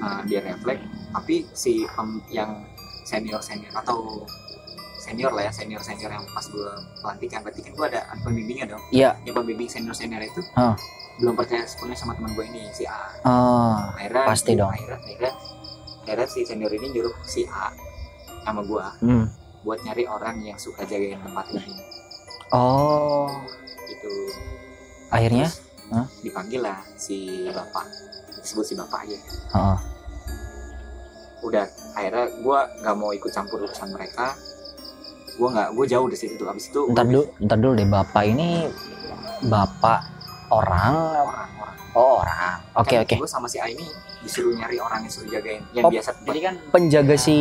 uh, 0.00 0.20
dia 0.24 0.40
refleks 0.42 0.82
tapi 1.08 1.34
si 1.52 1.72
pem- 1.88 2.24
yang 2.28 2.66
senior 3.04 3.40
senior 3.40 3.72
atau 3.72 4.26
senior 4.98 5.30
lah 5.30 5.46
ya 5.46 5.52
senior 5.54 5.80
senior 5.80 6.10
yang 6.10 6.26
pas 6.28 6.44
gue 6.44 6.68
pelantikan 7.00 7.40
berarti 7.40 7.60
kan 7.62 7.72
gue 7.72 7.86
ada 7.88 8.00
pembimbingnya 8.20 8.66
dong 8.68 8.82
Iya. 8.90 9.16
yang 9.22 9.34
pembimbing 9.34 9.66
senior 9.66 9.94
senior 9.94 10.20
itu 10.20 10.42
Ah. 10.54 10.74
belum 11.16 11.34
percaya 11.34 11.64
sepenuhnya 11.64 11.96
sama 11.96 12.12
teman 12.12 12.30
gue 12.32 12.44
ini 12.44 12.66
si 12.70 12.84
A 12.84 13.08
Oh. 13.22 13.78
akhirnya 13.94 14.24
Pasti 14.26 14.52
dong. 14.54 14.68
akhirnya, 14.68 14.98
akhirnya 14.98 15.32
akhirnya 16.02 16.26
si 16.26 16.40
senior 16.42 16.70
ini 16.70 16.86
nyuruh 16.90 17.14
si 17.22 17.46
A 17.46 17.70
sama 18.42 18.60
gue 18.60 18.84
Hmm. 19.00 19.26
buat 19.60 19.82
nyari 19.82 20.04
orang 20.04 20.40
yang 20.40 20.56
suka 20.56 20.82
jagain 20.82 21.18
tempat 21.18 21.46
ini 21.52 21.74
Oh. 22.52 23.28
gitu 23.88 24.12
Akhirnya? 25.08 25.48
Terus 25.48 25.68
dipanggil 26.20 26.60
lah 26.60 26.78
si 27.00 27.48
bapak 27.48 27.88
disebut 28.44 28.64
si 28.64 28.74
bapak 28.76 29.08
aja 29.08 29.18
Heeh. 29.56 29.78
udah 31.48 31.64
akhirnya 31.96 32.24
gue 32.44 32.58
nggak 32.84 32.96
mau 32.98 33.10
ikut 33.16 33.30
campur 33.32 33.64
urusan 33.64 33.88
mereka 33.96 34.36
gue 35.38 35.48
nggak 35.48 35.68
gue 35.72 35.84
jauh 35.88 36.06
dari 36.10 36.18
situ 36.18 36.44
abis 36.44 36.68
itu 36.68 36.80
Ntar 36.92 37.06
dulu, 37.08 37.22
ntar 37.40 37.56
dulu 37.56 37.72
deh 37.78 37.88
bapak 37.88 38.24
ini 38.26 38.68
bapak 39.48 40.00
orang. 40.50 40.92
orang 41.18 41.50
orang 41.54 41.76
Oh 41.90 42.20
orang. 42.20 42.56
Oke 42.74 42.94
oke. 42.96 43.16
gue 43.16 43.26
sama 43.26 43.44
si 43.44 43.56
A 43.56 43.66
ini 43.66 43.82
disuruh 44.18 44.52
nyari 44.52 44.76
orang 44.76 45.02
yang 45.02 45.10
suruh 45.10 45.26
jagain 45.28 45.62
yang 45.72 45.82
Oh, 45.82 45.90
biasa 45.90 46.10
jadi 46.20 46.40
kan 46.42 46.54
Penjaga 46.68 47.14
si. 47.16 47.36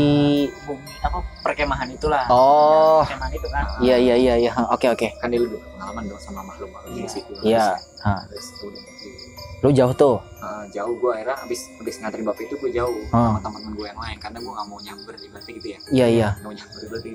bumi 0.64 0.82
apa 1.00 1.18
perkemahan 1.44 1.88
itulah 1.90 2.24
Oh. 2.28 3.02
perkemahan 3.04 3.34
itu 3.34 3.48
kan 3.48 3.66
Iya 3.80 3.96
iya 3.98 4.16
iya 4.16 4.34
iya. 4.40 4.52
Oke 4.70 4.88
oke. 4.88 5.08
kan 5.16 5.28
dia 5.28 5.40
lebih 5.40 5.58
pengalaman 5.60 6.04
dong 6.06 6.18
sama 6.18 6.42
makhluk 6.44 6.70
makhluk 6.70 6.92
di 6.92 7.00
Iya. 7.00 7.10
situ 7.10 7.32
Iya. 7.44 7.66
Terus- 7.76 8.04
Ah. 8.04 8.22
terus 8.26 8.48
udah 8.64 8.82
di- 8.82 9.26
Lu 9.58 9.70
jauh 9.72 9.90
tuh. 9.92 10.18
ah, 10.38 10.64
jauh 10.70 10.94
gue 10.96 11.12
akhirnya 11.12 11.38
abis 11.40 11.60
abis 11.76 11.96
nganterin 11.98 12.24
bapak 12.24 12.46
itu 12.46 12.56
gue 12.56 12.72
jauh 12.72 12.98
Ah. 13.10 13.34
sama 13.34 13.40
teman-teman 13.42 13.74
gue 13.74 13.88
yang 13.88 14.00
lain 14.00 14.18
karena 14.18 14.38
gue 14.38 14.52
nggak 14.52 14.68
mau 14.68 14.80
nyamber 14.80 15.14
berarti 15.28 15.52
gitu 15.52 15.68
ya 15.68 15.80
Iya 15.92 16.06
iya. 16.08 16.28
nggak 16.32 16.44
mau 16.44 16.54
nyamber 16.56 16.82
berarti 16.88 17.12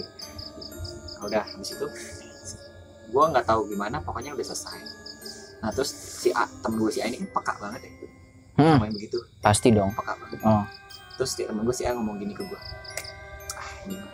udah 1.22 1.42
habis 1.44 1.70
itu 1.70 1.87
gue 3.09 3.24
nggak 3.24 3.44
tahu 3.44 3.61
gimana 3.68 3.96
pokoknya 4.00 4.31
udah 4.33 4.42
selesai 4.44 4.81
nah 5.62 5.70
terus 5.70 5.90
si 5.90 6.29
A 6.31 6.42
temen 6.59 6.77
gue 6.77 6.90
si 6.90 6.98
A 6.98 7.07
ini 7.07 7.16
kan 7.18 7.29
peka 7.33 7.55
banget 7.59 7.81
ya 7.81 7.90
Hmm. 8.53 8.77
main 8.77 8.90
begitu 8.90 9.16
Pasti 9.40 9.70
dong. 9.70 9.88
peka 9.92 10.12
banget 10.12 10.38
Oh. 10.42 10.66
terus 11.16 11.33
si 11.33 11.42
temen 11.42 11.62
gue 11.62 11.72
si 11.72 11.83
A 11.83 11.90
ngomong 11.90 12.18
gini 12.18 12.31
ke 12.31 12.42
gue 12.42 12.61
ah 13.55 13.68
ini 13.83 13.96
mah 13.96 14.12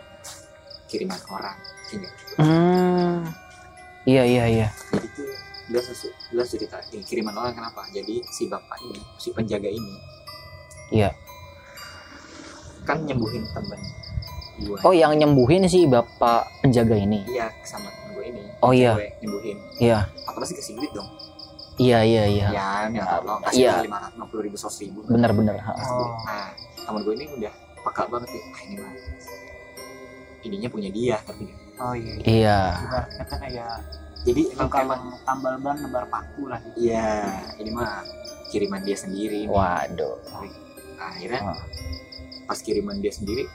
kiriman 0.85 1.19
orang 1.27 1.57
Kayaknya. 1.85 2.09
Hmm. 2.37 3.17
Iya 4.05 4.23
iya 4.23 4.43
iya. 4.47 4.67
jadi 4.87 5.07
tuh 5.11 5.25
dia 5.67 5.81
sesu 5.83 6.07
dia 6.29 6.41
cerita 6.43 6.77
"Eh, 6.87 7.01
kiriman 7.03 7.33
orang 7.35 7.51
kenapa 7.51 7.81
jadi 7.89 8.21
si 8.27 8.45
bapak 8.45 8.77
ini 8.83 9.01
si 9.17 9.29
penjaga 9.29 9.67
ini 9.67 9.93
Iya. 10.91 11.09
kan 12.83 13.01
nyembuhin 13.03 13.41
temen 13.47 13.79
gue 14.59 14.77
Oh 14.81 14.91
yang 14.91 15.13
nyembuhin 15.13 15.65
si 15.65 15.85
bapak 15.85 16.45
penjaga 16.59 16.93
ini. 16.93 17.21
iya 17.27 17.49
sama 17.63 17.85
temen 17.87 18.09
gue 18.13 18.25
ini 18.27 18.41
Oh, 18.59 18.71
iya. 18.71 18.97
Nyembuhin 19.19 19.57
Iya. 19.77 20.09
apa 20.23 20.37
pasti 20.37 20.53
kasih 20.53 20.73
duit 20.75 20.89
dong 20.91 21.09
Iya 21.79 21.99
iya 22.03 22.23
iya. 22.27 22.47
ya 22.51 22.67
nggak 22.87 23.07
tolong 23.17 23.39
kasih 23.41 23.59
Iya. 23.61 23.73
lima 23.81 23.97
ratus 23.97 24.13
enam 24.13 24.27
puluh 24.27 24.43
ribu 24.43 24.57
sos 24.57 24.75
ribu 24.77 24.99
Bener 25.05 25.31
bener. 25.31 25.55
Ha. 25.57 25.71
Oh. 25.71 26.11
nah 26.21 26.51
temen 26.77 27.01
gue 27.01 27.13
ini 27.15 27.25
udah 27.33 27.53
peka 27.79 28.03
banget 28.05 28.29
nih 28.29 28.43
ah 28.45 28.59
ini 28.61 28.75
mah 28.77 28.91
ininya 30.41 30.69
punya 30.69 30.89
dia 30.89 31.17
tapi 31.23 31.43
oh 31.77 31.93
iya 31.93 32.13
Iya. 32.21 32.59
ibarat 32.77 33.09
kata 33.17 33.35
kayak 33.39 33.71
jadi 34.19 34.41
emang 34.51 34.67
emang 34.75 35.01
tambal 35.23 35.53
ban 35.57 35.75
nebar 35.77 36.03
paku 36.05 36.43
lah 36.45 36.59
gitu. 36.61 36.75
iya 36.85 37.39
ini 37.55 37.71
mah 37.71 38.03
kiriman 38.49 38.81
dia 38.81 38.97
sendiri 38.97 39.45
nih. 39.45 39.47
Waduh. 39.47 40.19
Nah, 40.27 40.43
akhirnya 41.07 41.41
Ah. 41.45 41.59
pas 42.43 42.59
kiriman 42.59 42.97
dia 42.97 43.09
sendiri 43.09 43.47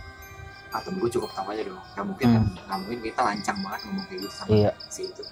ah 0.71 0.81
temen 0.81 0.99
gue 0.99 1.11
cukup 1.13 1.29
tahu 1.31 1.53
aja 1.53 1.63
dong 1.63 1.77
nggak 1.77 2.05
mungkin 2.05 2.27
kan 2.27 2.43
nggak 2.65 2.79
mungkin 2.81 2.99
kita 3.05 3.21
lancang 3.23 3.59
banget 3.61 3.81
ngomong 3.85 4.05
kayak 4.09 4.19
gitu 4.19 4.33
sama 4.33 4.49
Hmm. 4.49 4.59
Iya. 4.59 4.71
si 4.89 5.01
itu 5.05 5.23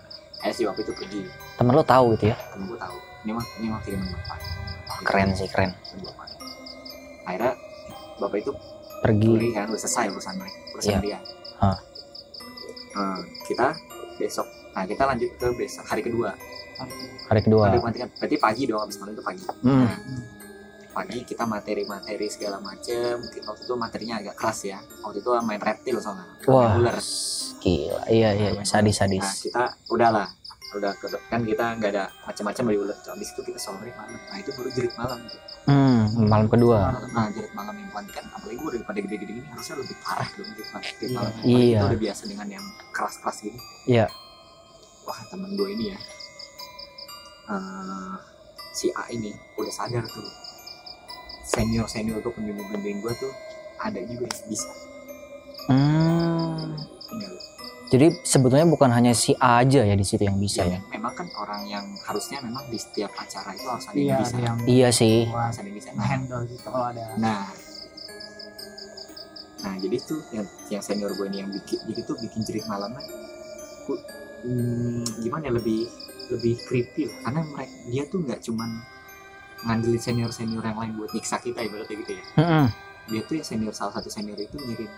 akhirnya 0.43 0.53
si 0.53 0.63
bapak 0.65 0.81
itu 0.81 0.93
pergi 0.93 1.21
Temen 1.55 1.73
lu 1.73 1.85
tahu 1.85 2.05
gitu 2.13 2.25
ya? 2.29 2.37
temen 2.51 2.67
gue 2.67 2.77
tahu 2.77 2.97
ini 3.23 3.31
mah 3.31 3.47
ini 3.57 3.67
mah 3.69 3.81
kiriman 3.81 4.09
bapak 4.11 4.39
Keren 5.03 5.31
sih 5.33 5.47
keren. 5.47 5.71
Bapak. 5.97 6.27
akhirnya 7.25 7.53
bapak 8.19 8.39
itu 8.39 8.53
Pergi. 9.01 9.27
Juli 9.27 9.49
kan 9.51 9.67
udah 9.67 9.81
selesai 9.81 10.07
urusan 10.09 10.35
mereka 10.37 10.59
urusan 10.73 10.91
Iya. 10.93 10.99
dia 11.01 11.19
Hah. 11.59 11.79
Eh, 12.93 13.19
kita 13.47 13.67
besok 14.17 14.47
nah 14.73 14.83
kita 14.83 15.03
lanjut 15.05 15.31
ke 15.33 15.47
besok 15.55 15.85
hari 15.85 16.03
kedua 16.03 16.35
Hari 17.25 17.41
kedua. 17.41 17.67
Hari 17.67 17.79
pelantikan 17.79 18.09
berarti 18.13 18.37
pagi 18.37 18.63
dong 18.65 18.81
abis 18.81 18.97
malam 18.99 19.13
itu 19.13 19.23
pagi 19.23 19.43
Hmm. 19.61 19.87
Nah, 19.87 19.97
pagi 20.93 21.19
kita 21.23 21.45
materi-materi 21.45 22.27
segala 22.27 22.59
macem 22.59 23.17
mungkin 23.17 23.43
waktu 23.43 23.63
itu 23.63 23.75
materinya 23.75 24.15
agak 24.19 24.35
keras 24.35 24.61
ya 24.63 24.77
waktu 25.01 25.19
itu 25.19 25.31
main 25.41 25.57
reptil 25.59 25.97
soalnya 25.97 26.27
Wah. 26.45 26.75
ular 26.75 26.99
Gila. 27.63 28.03
Iya 28.07 28.29
iya 28.33 28.49
iya. 28.53 28.63
Sadis 28.63 28.99
sadis. 28.99 29.23
nah 29.23 29.33
kita 29.33 29.63
udahlah 29.89 30.29
udah 30.73 30.89
kan 31.29 31.45
kita 31.45 31.77
nggak 31.77 31.91
ada 31.93 32.09
macam-macam 32.25 32.63
dari 32.65 32.79
ular 32.81 32.97
habis 32.97 33.29
itu 33.29 33.45
kita 33.45 33.61
sore 33.61 33.93
malam 33.93 34.17
nah 34.17 34.37
itu 34.37 34.51
baru 34.51 34.69
jerit 34.73 34.93
malam 34.97 35.21
tuh. 35.23 35.41
Hmm. 35.63 36.09
Malam 36.27 36.49
kedua. 36.49 36.97
nah 37.13 37.29
jerit 37.29 37.53
malam 37.53 37.77
yang 37.77 37.93
pelantikan 37.93 38.25
apalagi 38.33 38.57
gue 38.57 38.71
daripada 38.75 38.99
gede-gede 38.99 39.33
gini 39.37 39.47
harusnya 39.47 39.77
lebih 39.77 39.97
parah 40.01 40.29
dong 40.33 40.49
jerit 40.49 40.71
malam 40.73 40.83
jerit 40.83 40.97
Iya. 41.05 41.13
malam 41.13 41.33
Iya. 41.45 41.61
kita 41.77 41.85
udah 41.87 42.01
biasa 42.01 42.23
dengan 42.25 42.49
yang 42.51 42.65
keras-keras 42.91 43.37
gitu 43.43 43.59
Iya. 43.87 44.07
wah 45.05 45.21
temen 45.29 45.51
gue 45.53 45.69
ini 45.71 45.85
ya 45.93 45.99
eh, 47.47 48.13
si 48.73 48.87
A 48.91 49.05
ini 49.09 49.31
udah 49.55 49.71
sadar 49.71 50.05
tuh 50.09 50.25
senior 51.45 51.85
senior 51.87 52.17
gue 52.19 52.33
pembimbing 52.33 52.65
pembimbing 52.67 52.99
gue 52.99 53.13
tuh 53.19 53.33
ada 53.77 54.01
juga 54.01 54.25
yang 54.25 54.47
bisa 54.49 54.73
Hmm. 55.63 56.75
Jadi 57.93 58.25
sebetulnya 58.25 58.65
bukan 58.65 58.89
hanya 58.89 59.13
si 59.13 59.37
A 59.37 59.61
aja 59.61 59.85
ya 59.85 59.93
di 59.93 60.01
situ 60.01 60.25
yang 60.25 60.41
bisa 60.41 60.65
ya. 60.65 60.81
memang 60.89 61.13
kan 61.13 61.29
orang 61.37 61.61
yang 61.67 61.85
harusnya 62.01 62.41
memang 62.41 62.65
di 62.67 62.81
setiap 62.81 63.13
acara 63.13 63.53
itu 63.53 63.69
harus 63.69 63.85
ada 63.85 63.95
iya 63.95 64.03
yang 64.03 64.17
ada 64.17 64.25
bisa 64.25 64.37
yang 64.39 64.57
Iya 64.65 64.89
sih. 64.91 65.17
harus 65.29 65.57
ada 65.57 65.67
yang 65.67 65.77
bisa 65.77 65.89
nah, 65.93 66.07
handle 66.07 66.41
gitu 66.43 66.63
kalau 66.65 66.89
ada 66.89 67.05
nah 67.17 67.45
nah 69.63 69.75
jadi 69.77 69.97
tuh 70.01 70.19
yang 70.33 70.43
yang 70.69 70.83
senior 70.83 71.13
gue 71.13 71.27
ini 71.29 71.39
yang 71.39 71.51
bikin 71.53 71.79
jadi 71.85 72.01
tuh 72.03 72.17
bikin 72.19 72.41
jerit 72.43 72.65
malamnya 72.65 72.99
ku- 73.85 74.01
hmm, 74.43 75.07
gimana 75.21 75.47
ya 75.47 75.55
lebih 75.55 75.87
lebih 76.29 76.55
creepy 76.65 77.07
lah. 77.07 77.19
karena 77.23 77.41
mereka 77.47 77.75
dia 77.87 78.03
tuh 78.09 78.19
nggak 78.21 78.41
cuman 78.43 78.71
ngandelin 79.63 80.01
senior 80.01 80.31
senior 80.33 80.65
yang 80.65 80.75
lain 80.75 80.97
buat 80.97 81.13
nyiksa 81.13 81.39
kita 81.39 81.63
ibaratnya 81.63 81.95
gitu 81.95 82.13
ya 82.13 82.25
Mm-mm. 82.37 82.67
dia 83.07 83.21
tuh 83.23 83.35
yang 83.37 83.47
senior 83.47 83.71
salah 83.71 83.95
satu 83.95 84.09
senior 84.09 84.35
itu 84.37 84.57
ngirim 84.57 84.91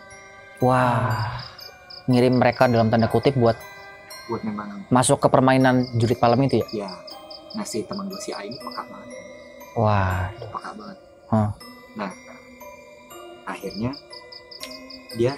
Wah. 0.62 1.42
Ngirim 2.04 2.34
mereka 2.34 2.66
dalam 2.66 2.86
tanda 2.86 3.06
kutip 3.06 3.32
buat 3.34 3.56
buat 4.24 4.40
memang 4.40 4.88
masuk 4.88 5.20
ke 5.20 5.28
permainan 5.28 5.84
jurit 5.94 6.16
malam 6.16 6.40
itu 6.42 6.64
ya. 6.72 6.88
ya 6.88 6.90
nah 7.52 7.62
si 7.62 7.84
teman 7.84 8.08
gue 8.08 8.16
si 8.18 8.32
A 8.32 8.40
ini 8.40 8.56
peka 8.56 8.82
banget 8.82 9.08
Wah. 9.74 10.32
peka 10.32 10.70
banget 10.72 10.98
Hah. 11.28 11.48
nah 11.92 12.10
akhirnya 13.44 13.92
dia 15.12 15.36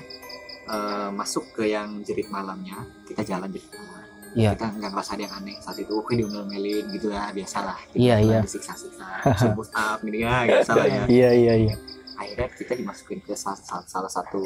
eh, 0.67 1.09
masuk 1.11 1.51
ke 1.53 1.67
yang 1.67 1.99
jerit 2.03 2.27
malamnya 2.29 2.79
kita 3.05 3.27
jalan 3.27 3.51
jerit 3.51 3.71
malam 3.73 3.95
Iya. 4.37 4.53
kita 4.53 4.69
nggak 4.71 4.91
ngerasa 4.93 5.11
ada 5.17 5.23
yang 5.25 5.35
aneh 5.35 5.57
saat 5.59 5.79
itu 5.79 5.91
oke 5.91 6.13
diomel-omelin 6.13 6.85
gitu 6.93 7.09
lah 7.09 7.33
biasalah 7.33 7.79
Iya, 7.91 8.21
iya. 8.21 8.39
disiksa-siksa 8.39 9.09
suruh 9.35 9.65
up 9.67 9.99
gitu 9.99 10.19
ya 10.21 10.45
biasa 10.45 10.71
lah 10.73 10.87
ya 10.87 11.03
Iya 11.17 11.31
iya 11.33 11.55
iya. 11.59 11.75
akhirnya 12.15 12.49
kita 12.53 12.77
dimasukin 12.77 13.19
ke 13.19 13.33
salah, 13.33 13.57
salah- 13.59 13.89
salah 13.89 14.13
satu 14.13 14.45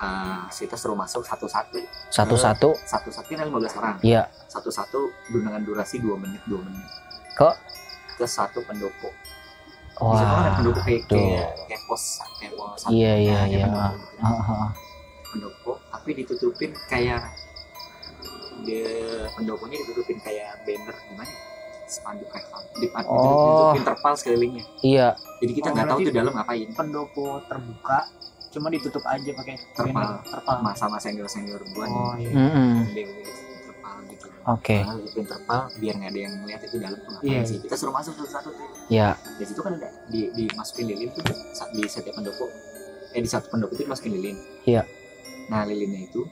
eh 0.00 0.40
kita 0.50 0.74
suruh 0.74 0.96
masuk 0.96 1.20
satu-satu 1.20 1.76
Satu-satu. 2.08 2.72
satu-satu 2.80 3.28
kan 3.30 3.44
15 3.44 3.76
orang 3.76 3.96
Iya. 4.00 4.24
satu-satu 4.48 4.96
dengan 5.30 5.60
durasi 5.60 6.00
2 6.00 6.16
menit 6.16 6.40
2 6.46 6.56
menit 6.58 6.88
Ke? 7.36 7.50
ke 8.16 8.24
satu 8.24 8.64
pendopo 8.64 9.12
kan 9.92 10.16
ada 10.16 10.24
Wah. 10.42 10.56
pendopo 10.56 10.80
kayak 10.80 11.04
kayak, 11.04 11.52
kayak 11.62 11.82
pos 11.84 12.04
kayak 12.34 12.52
pos 12.56 12.72
satu. 12.78 12.90
Iya, 12.90 13.12
iya, 13.14 13.34
Nah, 13.34 13.44
iya. 13.46 13.64
pendopo. 13.68 13.84
Ah, 14.18 14.32
ah, 14.32 14.50
ah. 14.64 14.70
pendopo 15.26 15.72
tapi 15.90 16.10
ditutupin 16.16 16.70
kayak 16.86 17.20
dia 18.62 18.88
pendoponya 19.30 19.76
ditutupin 19.78 20.16
kayak 20.18 20.64
banner 20.64 20.96
gimana 21.02 21.28
ya? 21.28 21.40
spanduk 21.86 22.30
reklam 22.30 22.62
di 22.72 22.86
Oh. 22.86 23.34
ditutupin 23.74 23.82
terpal 23.84 24.12
sekelilingnya 24.14 24.64
Iya. 24.80 25.08
jadi 25.38 25.52
kita 25.52 25.66
Oh, 25.66 25.74
nggak 25.74 25.86
tahu 25.86 25.98
berarti- 25.98 26.06
tuh 26.06 26.16
dalam 26.16 26.32
ngapain 26.32 26.68
pendopo 26.72 27.24
terbuka 27.44 27.98
cuma 28.50 28.66
ditutup 28.66 29.02
aja 29.04 29.30
pakai 29.32 29.54
Terpal. 29.72 30.10
terpal 30.20 30.56
sama 30.56 30.70
sama 30.74 30.96
senior 30.96 31.26
senior 31.26 31.62
gua 31.70 31.86
oh 31.86 32.12
nih 32.14 32.26
iya 32.26 32.82
dia 32.84 33.04
udah 33.06 33.34
terpal 33.64 33.96
gitu 34.06 34.26
Oke. 34.42 34.76
Nah, 34.80 34.96
ditutupin 34.96 35.24
terpal 35.24 35.60
biar 35.76 35.94
nggak 35.96 36.10
ada 36.10 36.20
yang 36.20 36.34
ngeliat 36.36 36.60
itu 36.62 36.76
dalam 36.76 36.98
tuh 36.98 37.18
Iya. 37.22 37.40
sih 37.44 37.58
kita 37.58 37.74
suruh 37.74 37.92
masuk 37.92 38.12
satu-satu 38.16 38.48
tuh 38.50 38.66
Ya. 38.88 39.14
di 39.36 39.44
situ 39.44 39.60
kan 39.60 39.72
ada 39.74 39.88
di 40.06 40.20
dimasukin 40.32 40.86
lilin 40.88 41.08
tuh 41.10 41.22
di 41.70 41.82
setiap 41.84 42.10
pendopo 42.12 42.50
eh 43.10 43.18
di 43.18 43.28
satu 43.28 43.46
pendopo 43.48 43.72
itu 43.72 43.84
dimasukin 43.84 44.12
lilin 44.12 44.36
Iya. 44.64 44.82
nah 45.46 45.62
lilinnya 45.62 46.04
itu 46.04 46.26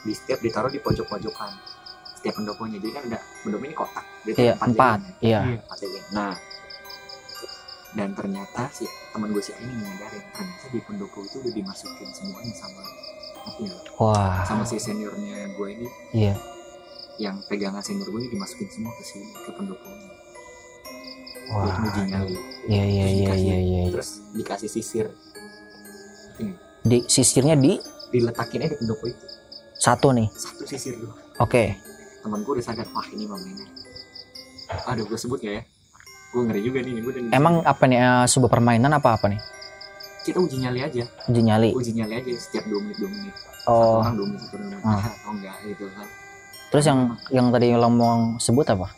di 0.00 0.12
setiap 0.12 0.40
ditaruh 0.40 0.68
di 0.68 0.78
pojok-pojokan 0.78 1.52
setiap 2.14 2.34
pendoponya 2.34 2.76
jadi 2.78 2.88
kan 2.90 3.02
ada 3.06 3.20
pendopo 3.42 3.62
ini 3.62 3.74
kotak 3.74 4.04
tuh 4.22 4.32
Iya. 4.38 4.54
Empat. 4.56 4.98
lilin. 4.98 5.20
Iya. 5.20 5.40
Iya. 5.42 5.58
Empat 5.60 5.78
lilin. 5.82 6.02
nah 6.10 6.32
dan 7.92 8.12
ternyata 8.12 8.70
si 8.70 8.84
teman 9.10 9.28
gue 9.28 9.40
si 9.40 9.50
ini 9.52 9.72
menyadarin 9.72 10.22
ternyata 10.30 10.66
di 10.68 10.78
pendopo 10.80 11.18
itu 11.20 11.36
udah 11.36 11.52
dimasukin 11.52 12.08
semuanya 12.08 12.54
sama 12.54 12.82
ya, 13.58 13.74
Wah. 13.96 14.44
sama 14.44 14.62
si 14.62 14.76
seniornya 14.76 15.36
gue 15.52 15.68
ini 15.70 15.88
Iya. 16.12 16.34
yang 17.18 17.36
pegangan 17.44 17.80
senior 17.80 18.06
gue 18.06 18.20
ini 18.20 18.30
dimasukin 18.30 18.68
semua 18.68 18.92
ke 18.92 19.02
sini 19.02 19.26
ke 19.36 19.50
pendoponya 19.50 20.06
Wah. 21.50 21.62
buat 21.62 21.76
nguji 21.80 22.00
nyali 22.06 22.36
Iya 22.68 22.84
iya 22.84 23.06
iya 23.06 23.06
dikasih- 23.26 23.42
iya 23.42 23.58
iya. 23.58 23.82
terus 23.90 24.08
dikasih 24.32 24.70
sisir 24.70 25.06
Di 26.80 27.04
sisirnya 27.04 27.52
di 27.54 27.76
diletakin 28.08 28.60
aja 28.60 28.70
di 28.70 28.78
pendopo 28.78 29.04
itu 29.04 29.26
satu 29.76 30.10
nih. 30.10 30.28
satu 30.30 30.62
sisir 30.64 30.94
doang 30.94 31.18
Oke. 31.38 31.74
temen 32.20 32.40
gue 32.40 32.52
udah 32.52 32.64
sadar 32.64 32.86
wah 32.88 33.06
ini 33.08 33.24
mah 33.24 33.36
mainnya 33.36 33.66
aduh 34.86 35.02
gue 35.02 35.16
sebut 35.16 35.40
ya 35.40 35.58
gue 36.30 36.42
ngeri 36.42 36.60
juga 36.62 36.78
nih 36.80 36.92
gue 36.96 37.12
Emang 37.30 37.60
apa 37.60 37.84
nih 37.84 37.98
eh, 37.98 38.24
sebuah 38.24 38.48
permainan 38.48 38.92
apa 38.92 39.14
apa 39.14 39.26
nih? 39.26 39.40
kita 40.20 40.36
uji 40.36 40.56
nyali 40.58 40.80
aja 40.80 41.04
Uji 41.26 41.40
nyali. 41.40 41.70
uji 41.72 41.90
nyali 41.92 42.14
aja 42.14 42.30
setiap 42.36 42.64
dua 42.64 42.76
menit 42.78 42.96
dua 42.96 43.08
menit 43.08 43.34
satu 43.34 43.66
Oh. 43.66 43.98
orang 43.98 44.14
dua 44.14 44.26
menit 44.28 44.40
satu 44.42 44.56
menit 44.58 44.78
Ah. 44.80 45.00
atau 45.02 45.30
enggak 45.32 45.56
gitu 45.64 45.84
kan 45.90 46.08
Terus 46.70 46.84
yang 46.86 47.00
yang 47.28 47.46
tadi 47.48 47.66
lo 47.72 47.88
mau 47.88 48.16
sebut 48.36 48.66
apa? 48.68 48.88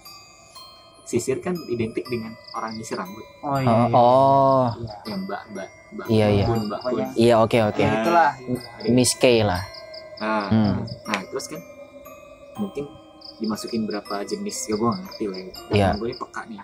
sisir 1.03 1.39
kan 1.39 1.53
identik 1.67 2.05
dengan 2.05 2.33
orang 2.53 2.73
nyisir 2.73 2.97
rambut 2.97 3.21
oh 3.43 3.57
iya, 3.57 3.69
Oh, 3.69 3.85
iya. 3.85 3.93
oh. 3.93 4.65
Iya. 4.75 4.97
yang 5.07 5.21
mbak 5.23 5.43
mbak 5.47 5.69
mbak 5.93 6.07
Iya, 6.09 6.27
iya. 6.31 6.45
Kun, 6.45 6.61
mbak 6.65 6.81
kun 6.81 6.93
Iya 7.15 7.35
oke 7.39 7.59
oke. 7.63 7.81
Ya, 7.81 7.91
itulah 7.97 8.31
Miss 8.89 9.13
K 9.15 9.25
lah. 9.43 9.63
nah, 10.19 10.47
Hmm. 10.49 10.75
nah 11.05 11.21
terus 11.23 11.47
kan 11.47 11.61
mungkin 12.55 12.85
dimasukin 13.39 13.85
berapa 13.85 14.23
jenis 14.23 14.57
ya 14.65 14.75
gue 14.75 14.91
ngerti 14.91 15.25
lah 15.27 15.39
ya 15.39 15.53
Iya. 15.71 15.89
gue 15.97 16.11
peka 16.13 16.43
nih 16.47 16.59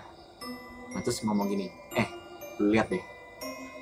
nah 0.89 1.01
terus 1.01 1.21
ngomong 1.21 1.47
gini 1.47 1.67
eh 1.93 2.09
lu 2.59 2.71
lihat 2.71 2.89
deh 2.89 3.03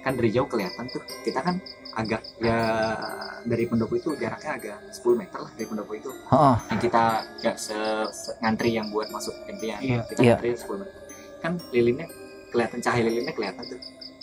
kan 0.01 0.15
dari 0.15 0.31
jauh 0.31 0.47
kelihatan 0.47 0.87
tuh 0.87 1.03
kita 1.23 1.41
kan 1.41 1.59
agak 1.93 2.23
ya 2.39 2.59
dari 3.43 3.65
pendopo 3.65 3.95
itu 3.95 4.15
jaraknya 4.15 4.53
agak 4.55 4.79
10 4.93 5.03
meter 5.17 5.39
lah 5.39 5.51
dari 5.51 5.67
pendopo 5.67 5.93
itu 5.93 6.11
Heeh. 6.31 6.57
yang 6.69 6.81
kita 6.81 7.03
gak 7.41 7.57
se, 7.57 7.75
se- 8.13 8.37
ngantri 8.39 8.71
yang 8.71 8.87
buat 8.89 9.09
masuk 9.09 9.35
impian 9.47 9.81
Iya. 9.81 10.07
kita 10.07 10.21
Iya. 10.21 10.35
ngantri 10.37 10.51
10 10.55 10.79
meter 10.79 10.95
kan 11.37 11.53
lilinnya 11.71 12.07
kelihatan 12.49 12.79
cahaya 12.81 13.03
lilinnya 13.03 13.33
kelihatan 13.33 13.65
tuh 13.65 13.81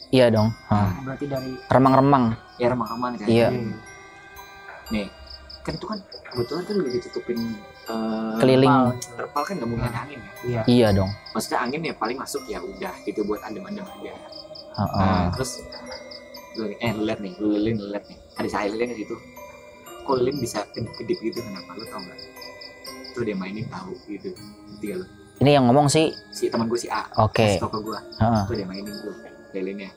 Iya 0.10 0.30
dong. 0.30 0.54
Heeh. 0.70 0.90
berarti 1.04 1.26
dari 1.26 1.52
Remang-remang. 1.68 2.26
ya 2.56 2.68
remang-remang 2.70 3.12
kan 3.18 3.28
Iya. 3.28 3.48
kan 5.64 5.74
itu 5.74 5.86
kan 5.88 6.00
kebetulan 6.28 6.64
kan 6.64 6.76
udah 6.76 6.92
ditutupin 6.92 7.40
eh, 7.86 8.34
Keliling. 8.38 8.72
terpal. 8.72 9.18
terpal 9.18 9.44
kan 9.44 9.54
gak 9.56 9.68
mungkin 9.68 9.86
ada 9.86 10.00
angin 10.02 10.20
ya 10.20 10.32
iya 10.44 10.62
Iya 10.66 10.88
dong. 10.94 11.12
maksudnya 11.32 11.60
angin 11.60 11.82
ya 11.82 11.94
paling 11.94 12.16
masuk 12.16 12.42
ya 12.46 12.60
udah 12.60 12.94
gitu 13.04 13.20
buat 13.24 13.42
adem-adem 13.42 13.84
aja 13.84 14.14
Heeh. 14.74 14.90
nah 14.98 15.30
terus 15.30 15.62
lu, 16.54 16.70
eh 16.72 16.92
lu 16.92 17.04
lihat 17.04 17.20
nih 17.20 17.34
lu 17.38 17.48
lilin 17.52 17.76
lu 17.78 17.88
lihat 17.90 18.06
nih 18.06 18.18
ada 18.34 18.48
cahaya 18.48 18.70
lilin 18.70 18.90
di 18.90 18.98
situ 19.00 19.16
kok 20.04 20.16
lilin 20.16 20.38
bisa 20.38 20.60
kedip 20.70 21.18
gitu 21.18 21.40
kenapa 21.40 21.74
lu 21.74 21.86
tau 21.88 22.00
nggak 22.00 22.18
tuh 23.12 23.22
dia 23.22 23.36
mainin 23.36 23.66
tahu 23.68 23.94
gitu 24.06 24.30
tiga 24.80 25.02
lu 25.02 25.08
Ini 25.36 25.58
yang 25.58 25.66
ngomong 25.66 25.86
sih. 25.88 26.14
si 26.30 26.48
teman 26.48 26.66
gue 26.66 26.78
si 26.78 26.88
A 26.88 27.04
Oke. 27.20 27.58
tau 27.58 27.68
ke 27.68 27.80
gue 27.80 28.00
Heeh. 28.18 28.44
tuh 28.46 28.54
dia 28.54 28.66
mainin 28.66 28.94
tuh 28.96 29.14
lilinnya 29.52 29.90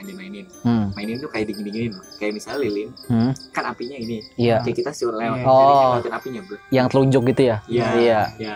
kan 0.00 0.08
dia 0.08 0.16
mainin 0.16 0.46
Hmm. 0.64 0.88
mainin 0.92 1.20
tuh 1.20 1.28
kayak 1.28 1.44
dingin 1.46 1.60
dinginin 1.62 1.92
kayak 2.16 2.32
misalnya 2.32 2.64
lilin 2.64 2.88
Hmm. 3.04 3.30
kan 3.52 3.68
apinya 3.68 3.94
ini 3.94 4.24
Iya. 4.34 4.64
kayak 4.64 4.76
kita 4.78 4.90
suruh 4.90 5.12
lewat 5.12 5.38
Iya. 5.38 5.46
Oh. 5.46 5.92
lewatin 5.94 6.14
apinya 6.14 6.40
bro 6.40 6.56
Yang 6.70 6.86
telunjuk 6.88 7.22
gitu 7.28 7.42
ya. 7.44 7.56
Iya. 7.66 7.86
Iya. 7.94 8.20
ya 8.40 8.54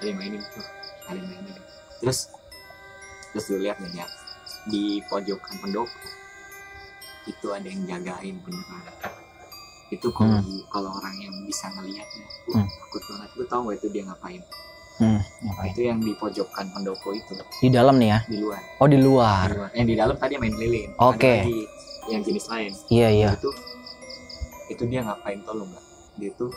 ada 0.00 0.06
yang 0.06 0.16
mainin 0.16 0.40
tuh 0.40 0.64
ada 1.04 1.14
yang 1.14 1.28
mainin 1.28 1.52
terus 2.00 2.18
terus 3.30 3.44
lu 3.46 3.60
lihat 3.60 3.76
nih 3.78 3.92
ya 3.94 4.06
di 4.66 4.82
pojokan 5.04 5.54
pendopo 5.60 5.92
itu 7.24 7.46
ada 7.46 7.64
yang 7.64 7.84
jagain 7.84 8.40
beneran 8.40 8.82
itu 9.90 10.08
kalau 10.08 10.40
kalau 10.68 10.90
orang 10.94 11.16
yang 11.20 11.34
bisa 11.44 11.68
ngelihatnya 11.68 12.24
wah 12.48 12.56
Hmm. 12.56 12.68
takut 12.80 13.02
banget 13.06 13.30
lu 13.36 13.44
tau 13.44 13.60
gak 13.62 13.76
itu 13.76 13.86
dia 13.90 14.02
ngapain 14.02 14.40
Hmm. 15.00 15.16
Ngapain? 15.40 15.72
itu 15.72 15.80
yang 15.82 15.98
di 15.98 16.12
pojokan 16.12 16.66
pendopo 16.68 17.08
itu 17.10 17.32
Di 17.56 17.68
dalam 17.68 17.96
nih 17.96 18.08
ya. 18.10 18.18
di 18.22 18.36
luar 18.36 18.60
Oh 18.76 18.84
di 18.84 18.94
di 18.94 19.00
luar. 19.00 19.48
luar 19.48 19.70
eh 19.72 19.82
di 19.82 19.94
dalam 19.94 20.12
tadi 20.14 20.36
main 20.36 20.52
lilin 20.52 20.92
Oke. 20.94 21.24
Ada 21.34 21.42
lagi 21.42 21.60
yang 22.06 22.20
jenis 22.20 22.44
lain 22.46 22.72
Iya 22.86 23.08
iya. 23.10 23.28
itu 23.32 23.50
itu 24.68 24.82
dia 24.84 25.00
ngapain 25.00 25.40
lo 25.42 25.64
nggak 25.64 25.84
dia 26.16 26.30
tuh 26.34 26.52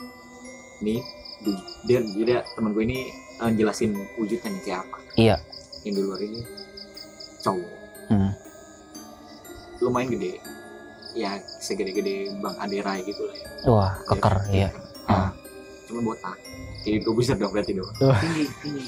nih 0.79 0.99
di- 1.39 1.63
dia 1.83 1.99
dia 2.03 2.37
teman 2.53 2.71
gue 2.71 2.83
ini 2.83 2.99
eh, 3.39 3.51
jelasin 3.53 3.89
wujudnya 4.13 4.49
nih 4.49 4.61
kayak 4.61 4.79
apa 4.81 4.97
Iya. 5.15 5.35
yang 5.81 5.93
di 5.93 6.01
luar 6.01 6.19
ini 6.19 6.41
cowok 7.39 7.71
Hmm. 8.03 8.31
lumayan 9.79 10.11
gede 10.11 10.43
ya 11.13 11.31
segede-gede 11.57 12.35
bang 12.35 12.55
Aderai 12.57 12.99
gitu 13.01 13.23
lah 13.23 13.35
ya 13.35 13.47
Wah 13.65 13.93
keker 14.05 14.35
iya. 14.49 14.69
nah, 15.05 15.31
cuma 15.85 16.03
botak 16.03 16.35
jadi 16.83 16.97
gue 16.99 17.13
besar 17.13 17.35
dong 17.35 17.49
berarti 17.49 17.71
dong 17.73 17.87
tinggi 18.19 18.43
tinggi 18.59 18.83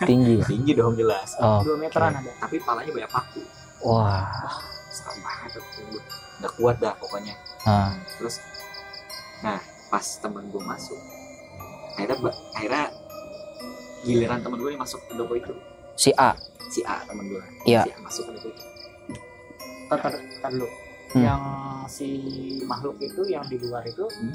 Tinggi. 0.00 0.34
tinggi 0.44 0.72
dong 0.74 0.94
jelas 0.94 1.32
Oh. 1.38 1.60
dua 1.60 1.76
meteran 1.76 2.12
ada 2.14 2.30
tapi 2.36 2.60
palanya 2.60 2.92
banyak 2.92 3.08
paku 3.08 3.42
Wah. 3.80 4.28
serem 4.88 5.18
banget 5.18 5.56
tuh 5.56 5.64
nggak 6.38 6.52
kuat 6.54 6.76
dah 6.78 6.92
pokoknya 6.94 7.34
Nah. 7.64 7.92
terus 8.14 8.38
nah 9.38 9.58
pas 9.88 10.04
temen 10.18 10.44
gue 10.46 10.60
masuk 10.60 10.98
akhirnya 11.94 12.16
akhirnya 12.52 12.84
giliran 14.00 14.38
temen 14.38 14.58
gue 14.58 14.70
yang 14.70 14.80
masuk 14.80 15.00
ke 15.00 15.06
pendopo 15.08 15.34
itu 15.34 15.52
Si 15.94 16.10
A. 16.14 16.30
si 16.68 16.80
A 16.82 17.02
temen 17.02 17.26
gue 17.26 17.42
Iya. 17.64 17.82
si 17.82 17.90
A 17.90 17.98
masuk 17.98 18.22
ke 18.22 18.30
pendopo 18.30 18.48
itu 18.50 18.62
tar, 19.88 19.98
tar, 19.98 20.12
tar 20.14 20.50
dulu 20.50 20.68
Hmm. 21.08 21.24
yang 21.24 21.40
si 21.88 22.06
makhluk 22.62 23.00
itu 23.00 23.24
yang 23.26 23.40
di 23.42 23.56
luar 23.58 23.80
itu 23.82 24.04
Hmm. 24.04 24.34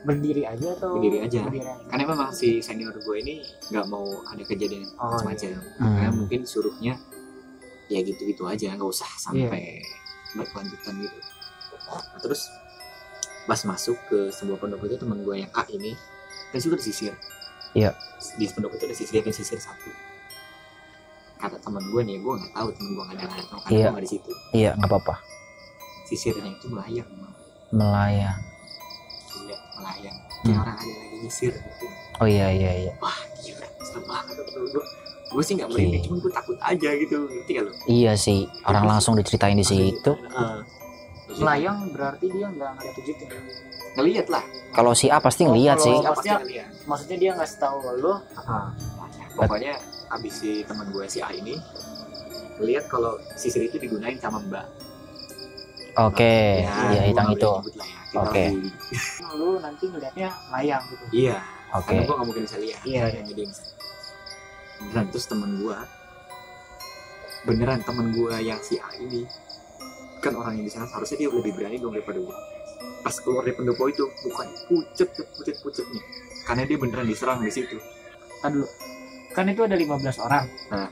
Berdiri 0.00 0.42
aja 0.42 0.72
atau 0.72 0.96
Berdiri 0.96 1.18
aja. 1.20 1.40
berdiri 1.42 1.60
aja? 1.62 1.76
Karena 1.86 2.04
memang 2.06 2.28
si 2.30 2.58
senior 2.58 2.94
gue 2.94 3.16
ini 3.18 3.34
nggak 3.68 3.84
mau 3.86 4.02
ada 4.24 4.40
kejadian 4.40 4.88
Oh, 4.96 5.12
macam-macam. 5.18 5.50
Hmm. 5.76 5.94
karena 5.94 6.12
mungkin 6.14 6.40
suruhnya 6.42 6.94
ya 7.86 8.00
gitu-gitu 8.00 8.44
aja 8.44 8.72
nggak 8.72 8.86
usah 8.86 9.10
sampai 9.14 9.82
berkelanjutan 10.32 10.94
gitu. 10.96 11.18
Nah, 11.86 12.18
terus 12.18 12.46
pas 13.44 13.60
masuk 13.60 13.98
ke 14.06 14.18
sebuah 14.30 14.56
pondok 14.56 14.84
itu 14.84 14.96
teman 14.96 15.20
gue 15.20 15.36
yang 15.36 15.50
A 15.52 15.66
ini 15.68 15.92
kan 16.48 16.58
situ 16.58 16.70
ada 16.70 16.80
sisir 16.80 17.14
Iya. 17.72 17.94
di 18.34 18.46
pendopo 18.46 18.74
itu 18.74 18.84
ada 18.84 18.94
sisir 18.94 19.18
ada 19.18 19.30
sisir 19.30 19.58
satu. 19.58 19.90
Kata 21.36 21.56
teman 21.58 21.82
gue 21.82 22.00
nih 22.00 22.18
gue 22.18 22.32
nggak 22.32 22.52
tahu 22.52 22.68
temen 22.70 22.90
gue 22.92 23.02
nggak 23.02 23.16
ada 23.16 23.24
nggak 23.26 23.48
tahu 23.48 23.60
karena 23.60 23.70
Iya. 23.70 23.82
gue 23.82 23.92
nggak 23.92 24.04
di 24.04 24.10
situ. 24.10 24.32
Iya 24.52 24.70
nggak 24.74 24.88
apa-apa. 24.88 25.14
Sisirnya 26.04 26.50
itu 26.50 26.66
melayang 26.68 27.10
melayang 27.70 28.38
Melayang 29.80 30.16
kayak 30.20 30.44
Hmm. 30.46 30.62
orang 30.62 30.76
ada 30.78 30.92
lagi 30.94 31.16
nyisir 31.18 31.52
gitu. 31.52 31.86
Oh 32.16 32.26
iya 32.26 32.46
iya 32.48 32.70
iya. 32.78 32.92
Wah 32.96 33.16
gila 33.38 33.66
serem 33.80 34.04
banget 34.04 34.34
gue 34.46 34.82
gue 35.30 35.42
sih 35.42 35.54
nggak 35.54 35.68
merinding 35.68 36.02
cuma 36.02 36.16
gue 36.18 36.32
takut 36.32 36.58
aja 36.60 36.90
gitu 36.92 37.16
ngerti 37.22 37.50
gak 37.52 37.64
lo 37.64 37.72
iya 37.86 38.12
sih 38.14 38.38
orang 38.62 38.84
langsung 38.84 39.14
diceritain 39.14 39.54
di 39.54 39.62
situ. 39.62 40.12
melayang 41.32 41.86
berarti 41.90 42.26
dia 42.28 42.46
nggak 42.48 42.70
ngeliat 42.74 42.94
wujudnya 42.96 43.26
ngeliat 43.92 44.26
lah. 44.28 44.44
Kalau 44.70 44.92
si 44.92 45.06
A 45.06 45.18
pasti 45.18 45.42
ngeliat 45.44 45.76
Kalau- 45.76 45.84
sih. 45.84 45.94
pasti 45.94 46.06
maksudnya- 46.10 46.40
ngeliat. 46.40 46.68
maksudnya 46.84 47.16
dia 47.16 47.30
nggak 47.34 47.50
tahu 47.56 47.76
lo 47.96 48.14
pokoknya 49.32 49.72
abis 50.10 50.34
si 50.36 50.50
teman 50.62 50.86
gue 50.88 51.06
si 51.06 51.18
A 51.18 51.30
ini 51.30 51.54
lihat 52.60 52.84
kalau 52.86 53.14
sisir 53.34 53.62
itu 53.62 53.78
digunain 53.78 54.18
sama 54.18 54.42
mbak 54.42 54.66
oke 55.96 56.34
Ya, 56.60 56.74
iya 56.90 57.00
gua 57.00 57.08
hitam 57.08 57.24
nggak 57.24 57.36
itu. 57.36 57.46
boleh 57.46 57.58
nyebut 57.58 57.74
lah 57.76 57.86
ya. 57.86 57.98
Kita 58.10 58.20
Oke. 58.20 58.44
lo 59.38 59.48
nanti 59.62 59.84
ngeliatnya 59.86 60.28
layang 60.50 60.82
gitu. 60.84 61.04
Iya. 61.14 61.36
Oke. 61.70 61.86
Karena 61.86 62.02
gue 62.02 62.10
gak 62.12 62.26
mungkin 62.26 62.42
bisa 62.42 62.58
lihat. 62.58 62.80
Iya, 62.82 63.02
Makanya 63.06 63.22
jadi 63.24 63.42
bisa. 63.46 63.62
beneran 64.80 65.06
terus 65.08 65.26
temen 65.26 65.50
gue 65.56 65.76
beneran 67.40 67.80
temen 67.80 68.06
gue 68.10 68.34
yang 68.40 68.60
si 68.60 68.76
A 68.76 68.90
ini 68.96 69.24
kan 70.18 70.34
orang 70.34 70.56
yang 70.56 70.66
di 70.66 70.72
sana 70.72 70.84
harusnya 70.86 71.16
dia 71.18 71.30
lebih 71.30 71.52
berani 71.54 71.76
dong 71.76 71.92
daripada 71.92 72.16
gue 72.16 72.36
pas 73.00 73.16
keluar 73.16 73.44
dari 73.44 73.54
pendopo 73.54 73.88
itu 73.88 74.04
bukan 74.22 74.46
pucet 74.66 75.08
pucet 75.08 75.56
pucet 75.58 75.86
nih 75.86 76.04
karena 76.44 76.62
dia 76.64 76.76
beneran 76.76 77.06
diserang 77.06 77.40
di 77.40 77.48
situ. 77.48 77.76
Kan 78.40 78.56
dulu 78.56 78.68
kan 79.30 79.46
itu 79.46 79.62
ada 79.62 79.76
15 79.78 79.94
orang. 80.18 80.44
Nah. 80.68 80.90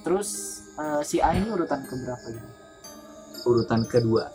terus 0.00 0.28
eh, 0.76 1.00
si 1.02 1.16
A 1.18 1.32
ini 1.32 1.48
urutan 1.48 1.80
keberapa 1.82 2.26
gitu 2.28 2.48
urutan 3.46 3.80
kedua 3.84 4.28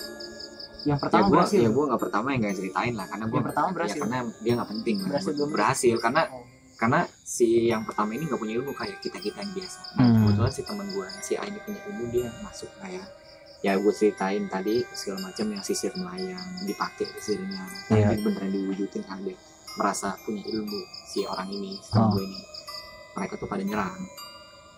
yang 0.81 0.95
ya 0.95 1.01
pertama 1.01 1.25
gue 1.25 1.33
berhasil 1.35 1.59
ya 1.59 1.69
gue 1.69 1.83
nggak 1.85 2.01
pertama 2.01 2.27
yang 2.31 2.41
gak 2.41 2.55
ceritain 2.55 2.93
lah 2.93 3.05
karena 3.05 3.25
gue 3.25 3.35
Yang 3.35 3.47
pertama 3.47 3.67
berhasil. 3.69 3.99
karena 3.99 4.17
dia 4.39 4.53
nggak 4.55 4.69
penting 4.71 4.95
Berhasil 5.01 5.31
belum? 5.33 5.49
berhasil 5.51 5.95
karena 5.99 6.21
Oh. 6.25 6.43
karena 6.79 6.99
si 7.19 7.47
yang 7.67 7.83
pertama 7.83 8.09
ini 8.11 8.23
nggak 8.23 8.39
punya 8.39 8.53
ilmu 8.55 8.71
kayak 8.71 8.97
kita 8.97 9.17
kita 9.17 9.37
yang 9.37 9.51
biasa 9.53 9.79
nah 9.93 10.05
Hmm. 10.05 10.15
kebetulan 10.23 10.51
si 10.51 10.61
teman 10.63 10.87
gue 10.87 11.07
si 11.19 11.31
A 11.33 11.43
ini 11.43 11.59
punya 11.59 11.79
ilmu 11.85 12.03
dia 12.09 12.27
masuk 12.39 12.71
kayak 12.79 13.05
ya 13.59 13.75
gue 13.75 13.91
ceritain 13.91 14.43
tadi 14.47 14.75
segala 14.89 15.19
macam 15.21 15.45
yang 15.49 15.59
sisir 15.59 15.91
melayang 15.93 16.39
dipakai 16.63 17.11
sisirnya 17.13 17.59
tapi 17.85 18.15
beneran 18.17 18.47
diwujudin 18.47 19.03
karena 19.03 19.21
dia 19.25 19.37
merasa 19.75 20.15
punya 20.21 20.39
ilmu 20.41 20.79
si 21.05 21.19
orang 21.23 21.49
ini 21.49 21.75
si 21.77 21.91
Oh. 21.93 22.07
gue 22.09 22.23
ini 22.23 22.39
mereka 23.11 23.35
tuh 23.35 23.45
pada 23.45 23.59
nyerang 23.61 23.99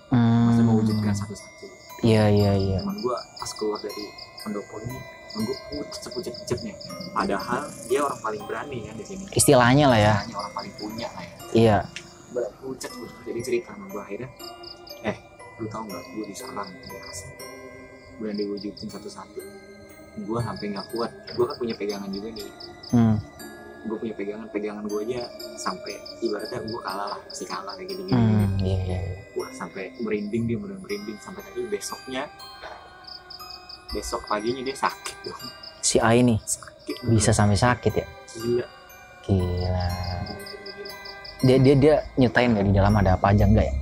Hmm. 0.10 0.50
masa 0.50 0.60
mewujudkan 0.60 1.14
satu-satu 1.14 1.68
iya 2.02 2.24
iya 2.28 2.52
iya. 2.58 2.80
Teman 2.82 2.98
gue 2.98 3.18
pas 3.38 3.52
keluar 3.54 3.80
dari 3.80 4.06
pendopo 4.42 4.76
ini 4.82 4.98
temen 5.32 5.42
gue 5.48 5.58
pucet 5.72 6.00
sepucet 6.04 6.34
pucetnya 6.36 6.74
padahal 7.16 7.64
dia 7.88 8.00
orang 8.04 8.20
paling 8.20 8.44
berani 8.46 8.78
kan 8.90 8.96
di 8.98 9.06
sini. 9.06 9.24
Istilahnya 9.32 9.86
lah 9.88 10.00
ya. 10.00 10.14
Hanya 10.26 10.36
orang 10.38 10.54
paling 10.54 10.74
punya 10.76 11.08
lah 11.14 11.24
ya. 11.24 11.36
Iya. 11.54 11.78
Pucet 12.60 12.92
pucet 12.92 13.18
jadi 13.28 13.40
cerita 13.40 13.70
sama 13.76 13.86
gue 13.88 14.02
akhirnya 14.02 14.30
eh 15.04 15.18
lu 15.58 15.66
tau 15.70 15.84
nggak 15.86 16.04
gue 16.18 16.26
diserang 16.28 16.70
di 16.70 16.98
asli 17.00 17.32
gue 18.20 18.28
yang 18.28 18.38
diwujudin 18.38 18.88
satu-satu. 18.90 19.42
Gue 20.22 20.40
sampai 20.44 20.66
nggak 20.76 20.88
kuat. 20.92 21.12
Gue 21.34 21.46
kan 21.48 21.56
punya 21.58 21.76
pegangan 21.78 22.10
juga 22.12 22.30
nih. 22.34 22.48
Hmm. 22.92 23.16
gue 23.82 23.98
punya 23.98 24.14
pegangan 24.14 24.46
pegangan 24.54 24.86
gue 24.86 25.02
aja 25.10 25.26
sampai 25.58 25.98
ibaratnya 26.22 26.62
gue 26.62 26.82
kalah 26.86 27.18
lah 27.18 27.20
masih 27.26 27.48
kalah 27.50 27.74
kayak 27.74 27.90
gitu 27.90 28.02
gitu 28.06 28.14
Hmm. 28.14 28.46
iya 28.62 28.78
iya 28.78 29.00
iya. 29.02 29.21
Sampai 29.52 29.96
merinding 30.02 30.44
dia 30.48 30.58
bener 30.58 30.80
merinding. 30.82 31.18
Sampai 31.22 31.46
tadi 31.46 31.68
besoknya 31.68 32.28
besok 33.92 34.24
paginya 34.26 34.64
dia 34.64 34.76
sakit 34.76 35.18
dong. 35.28 35.42
Si 35.84 36.00
A 36.00 36.16
ini 36.16 36.40
sakit 36.40 36.98
bisa 37.12 37.32
sampai 37.36 37.60
sakit 37.60 37.94
ya? 37.94 38.08
Gila. 38.36 38.68
Gila. 39.28 39.88
Dia 41.42 41.58
dia 41.58 41.76
dia 41.76 41.96
nyutain 42.16 42.54
nggak 42.54 42.66
di 42.70 42.74
dalam 42.74 42.94
ada 42.96 43.18
apa 43.20 43.36
aja 43.36 43.44
enggak 43.46 43.66
ya? 43.68 43.76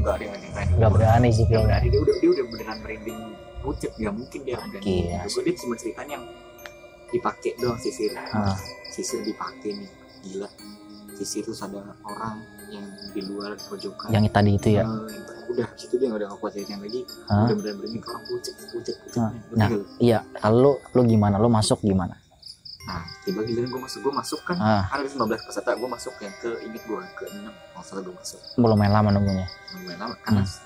Enggak 0.00 0.14
dia 0.16 0.26
nggak 0.26 0.40
nyeritain 0.40 0.68
nggak 0.80 0.92
berani 0.96 1.28
sih 1.28 1.44
kayaknya. 1.44 1.66
berani. 1.68 1.86
Dia 1.90 2.00
udah 2.00 2.16
dia 2.16 2.30
udah 2.30 2.44
beneran 2.48 2.78
merinding 2.80 3.20
pucet. 3.60 3.92
Nggak 4.00 4.14
mungkin 4.16 4.40
dia 4.46 4.56
ada 4.56 4.78
Gila 4.80 5.20
gue 5.28 5.42
dia 5.44 5.54
cuma 5.60 5.74
ceritanya 5.76 6.12
yang 6.16 6.26
dipakai 7.10 7.50
doang 7.58 7.78
sisir. 7.82 8.12
Ah. 8.16 8.56
sisir 8.90 9.20
dipakai 9.20 9.70
nih. 9.76 9.90
Gila. 10.24 10.48
Sisir 11.20 11.44
terus 11.44 11.60
ada 11.60 11.84
orang 12.06 12.40
yang 12.70 12.84
di 13.10 13.20
luar 13.22 13.52
pojokan. 13.58 14.08
Yang 14.08 14.24
tadi 14.30 14.50
itu 14.54 14.68
ya? 14.72 14.84
Eh, 14.86 15.50
udah 15.50 15.66
situ 15.74 15.94
dia 15.98 16.06
nggak 16.08 16.38
kuat 16.38 16.54
ceritain 16.54 16.78
lagi. 16.78 17.02
Hah? 17.26 17.44
udah 17.44 17.54
beneran 17.54 17.76
merinding 17.76 18.02
orang 18.04 18.22
pucet 18.24 18.54
pucet 18.56 18.96
pucet 18.96 19.18
Ah, 19.18 19.30
nah. 19.52 19.68
lu? 19.68 19.82
iya. 19.98 20.22
Kalau 20.38 20.78
lu 20.78 21.00
gimana? 21.04 21.36
Lu 21.36 21.50
masuk 21.50 21.82
gimana? 21.82 22.14
Nah 22.80 23.04
tiba 23.22 23.44
giliran 23.44 23.68
gue 23.68 23.82
masuk 23.82 24.00
gue 24.02 24.14
masuk 24.14 24.40
kan. 24.42 24.56
Ah 24.56 24.82
ada 24.88 25.04
15 25.04 25.20
peserta 25.44 25.70
gue 25.74 25.88
masuk 25.90 26.14
yang 26.18 26.34
ke 26.38 26.50
inget 26.64 26.82
gue 26.82 27.00
ke 27.12 27.24
6 27.28 27.44
kalau 27.44 27.84
salah 27.84 28.02
gue 28.02 28.14
masuk. 28.14 28.40
Belum 28.56 28.76
main 28.78 28.90
lama 28.90 29.08
nunggunya? 29.10 29.46
Lumayan 29.76 29.98
lama 30.00 30.14
karena 30.22 30.42
Hmm. 30.42 30.58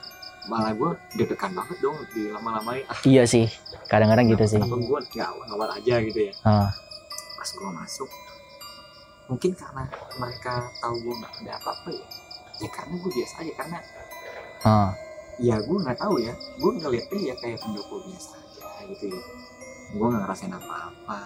malah 0.44 0.72
gue 0.72 0.90
deg-degan 1.16 1.56
banget 1.56 1.78
dong 1.80 1.96
di 2.12 2.28
lama-lamain 2.28 2.84
ah 2.84 3.00
iya 3.02 3.24
sih. 3.24 3.48
Kadang-kadang 3.88 4.28
gitu 4.28 4.44
sih. 4.46 4.60
Gue 4.60 5.00
nggak 5.10 5.28
awal 5.48 5.68
aja 5.72 5.94
gitu 6.00 6.20
ya. 6.28 6.32
Ah 6.44 6.68
pas 7.34 7.48
gue 7.50 7.70
masuk 7.74 8.08
mungkin 9.24 9.52
karena 9.56 9.88
mereka 10.20 10.68
tahu 10.80 10.94
gue 11.00 11.14
nggak 11.16 11.32
ada 11.44 11.52
apa-apa 11.60 11.90
ya. 11.92 12.06
Ya 12.62 12.68
karena 12.70 12.94
gue 13.00 13.10
biasa 13.10 13.34
aja 13.42 13.52
karena 13.56 13.78
ah. 14.68 14.90
ya 15.40 15.56
gue 15.58 15.78
nggak 15.80 15.98
tahu 15.98 16.14
ya. 16.20 16.32
Gue 16.60 16.70
ngeliatnya 16.76 17.20
ya 17.32 17.34
kayak 17.40 17.58
pendukung 17.60 18.02
biasa 18.04 18.30
aja 18.36 18.68
gitu 18.92 19.04
ya. 19.10 19.22
Gue 19.96 20.06
nggak 20.12 20.22
ngerasain 20.28 20.52
apa-apa. 20.52 21.20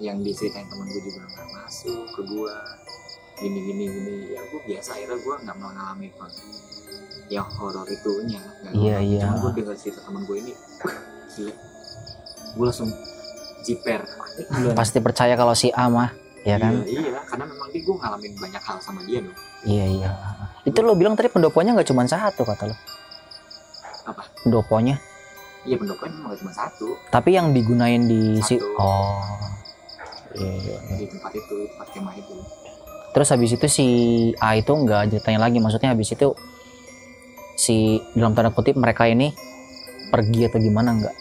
Yang 0.00 0.16
diceritain 0.32 0.66
temen 0.70 0.86
gue 0.88 1.02
juga 1.04 1.20
nggak 1.26 1.48
masuk 1.58 2.04
ke 2.14 2.20
gue 2.24 2.54
gini 3.40 3.58
gini 3.66 3.84
gini. 3.90 4.14
Ya 4.32 4.40
gue 4.46 4.60
biasa 4.64 4.88
akhirnya 4.94 5.18
gue 5.18 5.34
nggak 5.44 5.56
mengalami 5.58 6.06
apa 6.14 6.26
yang 7.30 7.46
horor 7.58 7.86
itunya. 7.86 8.42
Iya, 8.74 8.98
iya. 9.02 9.22
cuman 9.26 9.38
gue 9.38 9.62
dengar 9.62 9.76
cerita 9.78 10.02
temen 10.06 10.22
gue 10.26 10.36
ini 10.38 10.52
gila. 11.34 11.54
Gue 12.58 12.64
langsung 12.66 12.90
jiper. 13.66 14.02
Pasti 14.74 14.98
percaya 15.02 15.34
kalau 15.34 15.54
si 15.54 15.70
A 15.74 15.86
mah 15.90 16.29
ya 16.40 16.56
kan? 16.56 16.72
Iya, 16.88 17.00
iya 17.04 17.20
karena 17.28 17.44
memang 17.44 17.68
dia 17.68 17.82
gue 17.84 17.96
ngalamin 18.00 18.32
banyak 18.40 18.62
hal 18.64 18.78
sama 18.80 19.00
dia 19.04 19.20
dong 19.20 19.36
iya 19.68 19.84
iya. 19.84 20.10
Itu 20.64 20.80
lo 20.80 20.96
bilang 20.96 21.16
tadi 21.16 21.28
pendoponya 21.28 21.76
nggak 21.76 21.88
cuma 21.88 22.08
satu 22.08 22.42
kata 22.44 22.72
lo. 22.72 22.76
Apa? 24.08 24.22
pendoponya. 24.44 24.96
Iya 25.68 25.76
pendoponya 25.76 26.12
memang 26.16 26.32
gak 26.32 26.40
cuma 26.40 26.52
satu. 26.56 26.86
Tapi 27.12 27.36
yang 27.36 27.52
digunain 27.52 28.00
di 28.08 28.40
si 28.40 28.56
Satu. 28.56 28.80
oh. 28.80 29.20
Iya, 30.30 30.52
iya, 30.62 30.76
iya. 30.78 30.96
di 31.04 31.06
tempat 31.10 31.32
itu 31.34 31.54
tempat 31.74 31.88
kemah 31.90 32.14
itu. 32.16 32.34
Terus 33.10 33.28
habis 33.34 33.50
itu 33.50 33.66
si 33.66 33.86
A 34.38 34.54
itu 34.54 34.70
nggak 34.70 35.10
ditanya 35.10 35.42
lagi 35.42 35.58
maksudnya 35.58 35.90
habis 35.90 36.14
itu 36.14 36.32
si 37.58 37.98
dalam 38.14 38.32
tanda 38.32 38.54
kutip 38.54 38.78
mereka 38.78 39.10
ini 39.10 39.34
pergi 40.08 40.46
atau 40.46 40.58
gimana 40.62 40.96
nggak? 40.96 41.16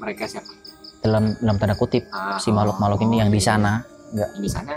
Mereka 0.00 0.24
siapa 0.24 0.59
dalam 1.00 1.32
dalam 1.36 1.56
tanda 1.56 1.74
kutip 1.74 2.04
Ah, 2.08 2.36
si 2.36 2.48
makhluk-makhluk 2.50 3.00
ini 3.02 3.16
yang 3.18 3.28
di 3.28 3.36
iya. 3.36 3.48
sana. 3.50 3.72
Yang 4.10 4.32
di 4.38 4.50
sana 4.50 4.74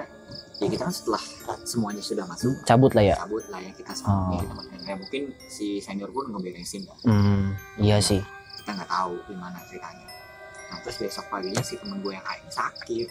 ya 0.53 0.67
kita 0.69 0.85
kan 0.85 0.95
setelah 0.95 1.19
semuanya 1.65 1.99
sudah 1.99 2.23
masuk 2.23 2.55
cabut 2.63 2.95
lah 2.95 3.03
ya? 3.03 3.15
cabut 3.19 3.43
lah 3.49 3.59
ya 3.59 3.71
kita 3.73 3.91
Oh. 3.91 3.97
semua 3.99 4.39
kita 4.39 4.53
makan 4.53 4.79
ya 4.79 4.95
mungkin 4.95 5.21
si 5.43 5.65
senior 5.77 6.07
pun 6.07 6.31
ngeberesin 6.31 6.87
kan 6.87 6.95
hmm, 7.03 7.43
iya 7.77 7.99
sih. 7.99 8.23
kita 8.55 8.71
nggak 8.71 8.87
tahu 8.87 9.11
gimana 9.27 9.59
ceritanya. 9.67 10.07
Nah 10.71 10.77
terus 10.79 10.95
besok 10.97 11.25
paginya 11.27 11.59
si 11.59 11.75
temen 11.75 11.99
gue 11.99 12.15
yang 12.15 12.23
lain 12.23 12.45
sakit. 12.47 13.07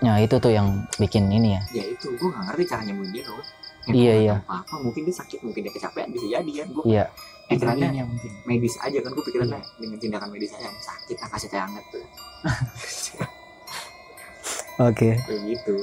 Nah 0.00 0.18
itu 0.18 0.34
tuh 0.36 0.50
yang 0.50 0.68
bikin 0.94 1.26
ini 1.26 1.58
ya. 1.58 1.62
Ya 1.74 1.84
itu 1.90 2.06
gue 2.12 2.28
nggak 2.28 2.44
ngerti 2.48 2.64
cara 2.66 2.82
nyembuhin 2.84 3.10
dia 3.10 3.24
loh 3.26 3.42
Iya, 3.90 4.14
iya. 4.22 4.34
apa 4.46 4.62
apa 4.62 4.74
mungkin 4.78 5.02
dia 5.02 5.16
sakit 5.18 5.42
mungkin 5.42 5.66
dia 5.66 5.74
kecapean 5.74 6.14
bisa 6.14 6.26
jadi 6.30 6.52
kan 6.62 6.68
gue 6.70 6.84
iya. 6.86 7.04
pikirannya 7.50 7.90
Energinya 7.90 8.04
mungkin. 8.06 8.30
medis 8.46 8.74
aja 8.78 8.98
kan 9.02 9.10
gue 9.10 9.24
pikirannya 9.26 9.58
dengan 9.82 9.98
tindakan 9.98 10.28
medis 10.30 10.54
aja 10.54 10.70
sakit 10.70 11.16
ah, 11.18 11.28
kasih 11.34 11.48
teh 11.50 11.58
hangat 11.58 11.84
tuh. 11.90 12.04
Oke. 14.88 15.10
Kayak 15.18 15.42
gitu. 15.50 15.76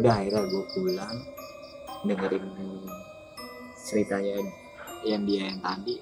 Udah 0.00 0.12
akhirnya 0.16 0.48
gue 0.48 0.64
pulang 0.72 1.16
dengerin 2.08 2.46
ceritanya 3.76 4.48
yang 5.04 5.22
dia 5.28 5.52
yang 5.52 5.60
tadi 5.60 6.00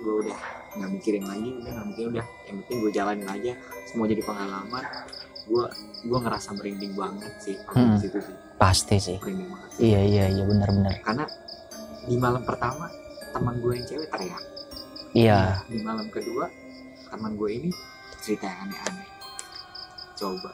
gue 0.00 0.14
udah 0.24 0.38
nggak 0.76 0.90
mikirin 0.92 1.24
lagi 1.26 1.50
udah 1.50 1.70
nggak 1.74 1.86
mikirin 1.90 2.10
udah. 2.14 2.26
Yang 2.46 2.56
penting 2.62 2.76
gue 2.78 2.92
jalanin 2.94 3.28
aja 3.28 3.52
semua 3.90 4.06
jadi 4.06 4.22
pengalaman 4.22 4.84
gue 5.46 5.64
gue 6.02 6.18
ngerasa 6.18 6.52
merinding 6.52 6.92
banget 6.92 7.32
sih 7.38 7.56
Hmm. 7.68 7.94
situ 7.96 8.18
sih. 8.18 8.36
Pasti 8.56 8.96
sih. 8.98 9.16
Merinding 9.18 9.48
banget 9.48 9.70
iya 9.78 10.00
iya 10.02 10.24
iya 10.28 10.42
benar-benar 10.42 10.94
karena 11.00 11.24
di 12.02 12.16
malam 12.16 12.42
pertama 12.42 12.86
teman 13.30 13.54
gue 13.58 13.72
yang 13.72 13.86
cewek 13.86 14.08
teriak. 14.08 14.42
Iya. 15.12 15.62
Di 15.64 15.78
malam 15.80 16.06
kedua 16.08 16.46
teman 17.06 17.34
gue 17.34 17.50
ini 17.52 17.70
cerita 18.18 18.44
yang 18.44 18.66
aneh-aneh. 18.66 19.08
Coba. 20.14 20.50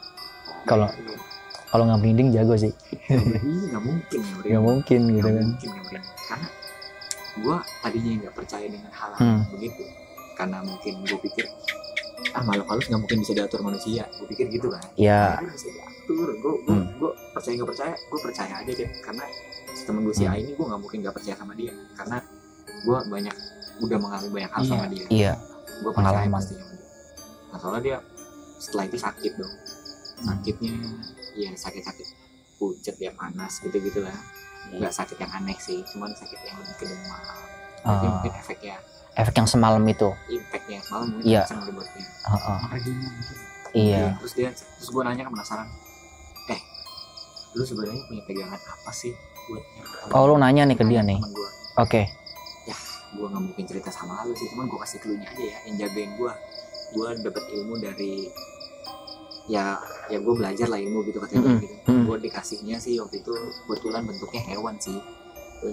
Kalau- 0.64 0.92
kalau 1.66 1.84
nggak 1.86 2.00
merinding 2.00 2.28
jago 2.30 2.54
sih. 2.54 2.72
Ini 3.08 3.72
nggak 3.72 3.82
mungkin 3.82 4.20
nggak 4.42 4.60
mungkin 4.62 5.00
gitu 5.10 5.28
kan. 5.28 5.44
mungkin. 5.46 5.70
Karena 6.22 6.48
gue 7.34 7.56
tadinya 7.80 8.10
nggak 8.20 8.34
percaya 8.34 8.66
dengan 8.66 8.92
hal 8.92 9.10
Hmm. 9.16 9.40
begitu. 9.50 9.82
Karena 10.32 10.58
mungkin 10.60 10.92
gue 11.00 11.18
pikir 11.22 11.46
ah 12.32 12.42
makhluk 12.42 12.66
halus 12.66 12.86
nggak 12.86 13.00
mungkin 13.00 13.18
bisa 13.20 13.32
diatur 13.32 13.60
manusia. 13.60 14.02
Gue 14.10 14.26
pikir 14.28 14.46
gitu 14.48 14.68
kan. 14.68 14.84
ya 14.94 15.36
Akhirnya 15.36 15.52
bisa 15.52 15.68
diatur. 15.70 16.28
Gue 16.34 16.52
Hmm. 16.64 16.84
gue 16.94 17.10
percaya 17.32 17.54
nggak 17.54 17.70
percaya, 17.70 17.94
gue 17.94 18.20
percaya 18.20 18.54
aja 18.58 18.72
deh. 18.72 18.90
Karena 19.00 19.24
temen 19.74 20.00
gue 20.02 20.14
si 20.14 20.22
Hmm. 20.22 20.32
A 20.32 20.36
ini 20.36 20.50
gue 20.52 20.64
nggak 20.64 20.80
mungkin 20.80 20.98
nggak 21.00 21.14
percaya 21.14 21.34
sama 21.34 21.52
dia. 21.52 21.72
Karena 21.92 22.16
gue 22.82 22.96
banyak 23.06 23.36
udah 23.78 23.98
mengalami 23.98 24.30
banyak 24.32 24.50
hal 24.50 24.62
Iya. 24.62 24.70
sama 24.70 24.86
dia. 24.86 25.06
iya 25.08 25.32
gue 25.74 25.90
percaya 25.90 26.14
Pengalaman. 26.22 26.34
pasti 26.34 26.52
sama 26.54 26.72
dia. 26.72 26.86
Nah 27.44 27.58
soalnya 27.58 27.82
dia 27.82 27.96
setelah 28.58 28.84
itu 28.84 28.96
sakit 28.96 29.32
dong. 29.34 29.54
Sakitnya 30.18 30.72
ya 31.34 31.50
sakit-sakit 31.52 32.06
pucet 32.56 32.96
ya 32.96 33.10
panas 33.12 33.58
gitu-gitu 33.58 34.00
lah. 34.00 34.14
Nggak 34.70 34.94
sakit 34.94 35.16
yang 35.16 35.32
aneh 35.32 35.58
sih, 35.58 35.82
cuman 35.84 36.12
sakit 36.12 36.38
yang 36.40 36.56
lebih 36.56 36.76
ke 36.76 36.86
demam. 36.86 37.22
Jadi 37.82 37.90
Ah. 38.00 38.12
mungkin 38.12 38.32
efeknya 38.32 38.76
efek 39.12 39.34
yang 39.34 39.48
semalam 39.48 39.82
itu 39.84 40.08
impactnya 40.26 40.78
malam 40.88 41.06
mungkin 41.12 41.28
Iya. 41.28 41.42
kenceng 41.44 41.60
di 41.62 41.72
buatnya. 41.72 42.04
Heeh. 42.22 42.58
Alerginya 42.64 43.08
gitu. 43.12 43.32
iya 43.72 44.04
Terus 44.20 44.32
dia 44.32 44.48
terus 44.52 44.88
gue 44.88 45.02
nanya 45.02 45.22
kan 45.24 45.32
penasaran. 45.32 45.68
Eh, 46.48 46.60
lu 47.52 47.62
sebenarnya 47.62 48.00
punya 48.06 48.22
pegangan 48.24 48.60
apa 48.60 48.90
sih 48.90 49.12
buat 49.42 49.64
oh 50.12 50.24
lu 50.26 50.34
nanya 50.36 50.62
nih 50.64 50.76
ke 50.76 50.84
dia 50.86 51.02
nih 51.02 51.18
Temen 51.18 51.32
gue, 51.32 51.48
oke 51.76 52.02
gue 53.12 53.26
nggak 53.28 53.44
mungkin 53.44 53.64
cerita 53.68 53.92
sama 53.92 54.24
lu 54.24 54.32
sih, 54.32 54.48
cuman 54.48 54.64
gue 54.64 54.78
kasih 54.80 54.98
clue 54.98 55.20
aja 55.20 55.36
ya 55.36 55.58
yang 55.68 55.76
jagain 55.78 56.16
gue. 56.16 56.32
Gue 56.92 57.08
dapet 57.20 57.44
ilmu 57.52 57.74
dari 57.76 58.24
ya 59.44 59.76
ya 60.08 60.16
gue 60.16 60.32
belajar 60.32 60.64
lah 60.64 60.80
ilmu 60.80 61.04
gitu 61.04 61.20
katanya 61.20 61.44
Mm-mm. 61.44 61.60
gitu. 61.60 61.76
Mm. 61.92 62.04
Gue 62.08 62.16
dikasihnya 62.20 62.76
sih 62.80 62.96
waktu 62.96 63.20
itu 63.20 63.32
kebetulan 63.68 64.08
bentuknya 64.08 64.42
hewan 64.48 64.80
sih. 64.80 64.96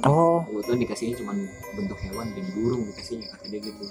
Oh 0.05 0.45
Kebetulan 0.45 0.79
dikasihnya 0.83 1.15
cuma 1.17 1.33
bentuk 1.73 1.99
hewan 1.99 2.27
dan 2.31 2.45
burung 2.53 2.81
dikasihnya 2.87 3.25
kata 3.27 3.45
dia 3.47 3.59
gitu. 3.61 3.85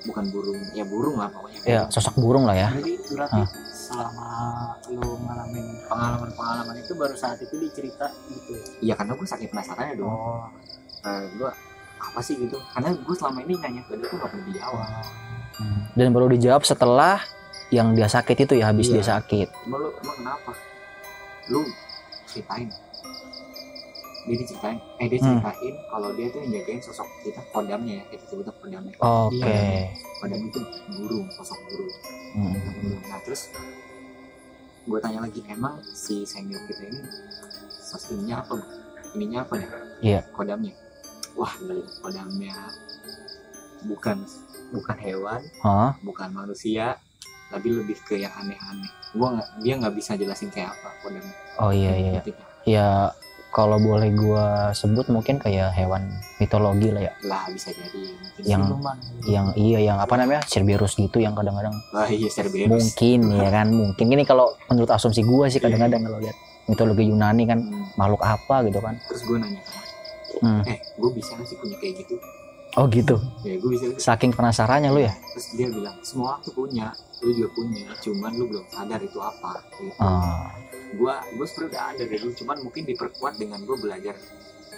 Bukan 0.00 0.24
burung, 0.32 0.56
ya 0.72 0.80
burung 0.82 1.20
lah 1.20 1.28
pokoknya. 1.28 1.60
ya 1.62 1.80
sosok 1.88 2.16
burung 2.16 2.48
lah 2.48 2.56
ya 2.56 2.68
Berarti 2.72 2.92
berarti 3.12 3.42
selama 3.68 4.28
lu 4.88 5.08
ngalamin 5.20 5.66
pengalaman-pengalaman 5.84 6.74
itu 6.78 6.92
baru 6.94 7.12
saat 7.14 7.36
itu 7.38 7.52
dicerita 7.54 8.08
gitu. 8.26 8.52
Iya 8.80 8.96
karena 8.96 9.12
gue 9.12 9.26
saking 9.26 9.50
penasarannya 9.50 9.94
dong. 9.96 10.08
Oh. 10.08 10.48
Eh, 11.04 11.24
gue 11.36 11.50
apa 12.00 12.20
sih 12.20 12.34
gitu? 12.34 12.56
Karena 12.72 12.96
gue 12.96 13.12
selama 13.12 13.38
ini 13.44 13.54
nanya 13.56 13.82
ke 13.84 13.92
dia 13.94 14.08
tuh 14.08 14.16
gak 14.16 14.30
pernah 14.30 14.46
dijawab. 14.46 14.88
Hmm. 15.50 15.82
dan 15.92 16.08
baru 16.08 16.32
dijawab 16.32 16.64
setelah 16.64 17.20
yang 17.68 17.92
dia 17.92 18.08
sakit 18.08 18.48
itu 18.48 18.56
ya 18.56 18.72
habis 18.72 18.88
Iya. 18.88 18.94
dia 18.96 19.04
sakit 19.12 19.48
Emang 19.68 19.84
lu 19.84 19.90
emang 20.00 20.16
kenapa? 20.16 20.50
Lu 21.52 21.60
ceritain. 22.24 22.72
Dia 24.20 24.36
diceritain, 24.36 24.78
eh 24.96 25.06
dia 25.06 25.18
Hmm. 25.18 25.40
ceritain 25.40 25.74
kalau 25.86 26.08
dia 26.12 26.26
tuh 26.28 26.38
yang 26.40 26.50
jagain 26.54 26.80
sosok 26.80 27.08
kita 27.22 27.40
kodamnya 27.50 27.94
ya, 27.96 28.04
kita 28.10 28.24
sebutnya 28.26 28.52
kodamnya. 28.54 28.92
oke 28.98 29.40
Iya. 29.40 29.88
Kodam 30.18 30.40
itu 30.44 30.58
burung, 30.90 31.26
sosok 31.32 31.58
burung. 31.64 31.94
Hmm. 32.30 32.54
Nah 33.02 33.18
terus 33.22 33.48
gue 34.82 34.98
tanya 34.98 35.20
lagi 35.20 35.40
emang 35.46 35.76
si 35.86 36.24
senior 36.24 36.60
kita 36.64 36.82
ini 36.84 37.00
sosok 37.80 38.12
ininya 38.14 38.36
apa? 38.40 38.54
Ininya 39.12 39.38
apa 39.42 39.54
nih? 39.56 39.68
Iya. 40.00 40.20
Kodamnya. 40.30 40.74
Wah 41.32 41.52
gila, 41.56 41.74
kodamnya 42.00 42.54
bukan 43.82 44.16
bukan 44.70 44.96
hewan, 45.00 45.40
Hah? 45.58 45.96
bukan 46.00 46.28
manusia, 46.30 47.00
tapi 47.48 47.72
lebih 47.72 47.96
ke 48.04 48.14
yang 48.16 48.30
aneh-aneh. 48.34 48.90
Gua 49.10 49.34
nggak 49.34 49.48
dia 49.58 49.74
nggak 49.74 49.94
bisa 49.96 50.12
jelasin 50.14 50.50
kayak 50.50 50.70
apa 50.70 50.88
kodamnya. 51.00 51.34
oh 51.58 51.72
iya 51.72 51.92
iya 51.96 52.12
Ngerti 52.14 52.30
nggak? 52.30 52.48
ya 52.62 52.88
kalau 53.50 53.76
boleh 53.76 54.10
gua 54.12 54.44
sebut 54.70 55.06
mungkin 55.06 55.36
kayak 55.36 55.70
hewan 55.72 56.06
mitologi 56.36 56.88
lah 56.88 57.02
ya 57.02 57.12
Lah 57.22 57.44
bisa 57.46 57.70
jadi 57.70 57.90
mungkin. 58.08 58.42
Yang- 58.42 58.64
Siluman. 58.64 58.96
yang 59.26 59.46
iya 59.54 59.78
yang 59.84 59.98
apa 59.98 60.14
namanya 60.14 60.40
Cerberus 60.44 60.94
gitu 60.94 61.18
yang 61.18 61.32
kadang-kadang 61.32 61.74
Wah 61.90 62.06
iya 62.06 62.26
Cerberus. 62.26 62.66
mungkin 62.66 63.18
ya 63.34 63.48
kan 63.48 63.66
mungkin 63.68 64.06
ini 64.08 64.24
kalau 64.24 64.50
menurut 64.66 64.88
asumsi 64.88 65.20
gua 65.20 65.46
sih 65.46 65.58
kadang-kadang 65.58 66.00
kalau 66.00 66.18
lihat 66.18 66.36
mitologi 66.64 67.04
Yunani 67.04 67.44
kan 67.44 67.58
Hmm, 67.60 67.90
makhluk 67.96 68.22
apa 68.22 68.62
gitu 68.64 68.78
kan 68.78 68.94
Terus 69.04 69.22
gue 69.24 69.36
nanya 69.36 69.60
kan, 69.60 69.82
Hmm. 70.40 70.62
eh 70.64 70.78
gue 70.78 71.10
bisa 71.10 71.34
nggak 71.34 71.42
sih 71.44 71.56
punya 71.56 71.74
kayak 71.76 71.94
gitu? 71.98 72.14
Oh 72.72 72.86
gitu 72.86 73.16
Ya 73.40 73.54
gue 73.56 73.70
bisa. 73.70 73.84
saking 73.96 74.30
penasarannya 74.30 74.88
lu 74.88 75.00
ya 75.00 75.14
Terus 75.32 75.46
dia 75.54 75.66
bilang 75.66 75.96
semua 76.00 76.26
orang 76.32 76.40
tuh 76.42 76.54
punya, 76.54 76.86
lu 77.18 77.30
juga 77.32 77.50
punya, 77.52 77.86
cuman 77.98 78.30
lu 78.32 78.44
belum 78.46 78.64
sadar 78.66 79.00
itu 79.00 79.18
apa. 79.18 79.52
Gitu. 79.72 79.92
Ah, 79.96 80.50
Gua 80.92 81.22
gue 81.24 81.44
sebenarnya 81.44 81.70
udah 81.70 81.82
ada 81.88 82.02
dari 82.02 82.18
dulu, 82.18 82.32
cuman 82.34 82.56
mungkin 82.60 82.82
diperkuat 82.84 83.34
dengan 83.36 83.60
gue 83.60 83.76
belajar 83.76 84.14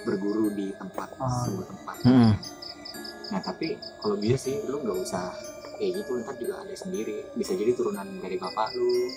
berguru 0.02 0.50
di 0.50 0.70
tempat 0.72 1.08
Ah. 1.16 1.42
sebuah 1.42 1.66
tempat. 1.68 1.96
hmm. 2.02 2.32
Nah 3.28 3.40
tapi 3.40 3.66
kalau 3.96 4.16
bisa 4.16 4.36
sih 4.38 4.60
lu 4.62 4.76
nggak 4.78 4.98
usah 4.98 5.32
kayak 5.74 5.92
gitu 5.96 6.10
ntar 6.20 6.34
juga 6.36 6.54
ada 6.60 6.74
sendiri. 6.74 7.24
Bisa 7.32 7.52
jadi 7.52 7.72
turunan 7.72 8.04
dari 8.18 8.36
bapak 8.36 8.68
lu, 8.72 9.08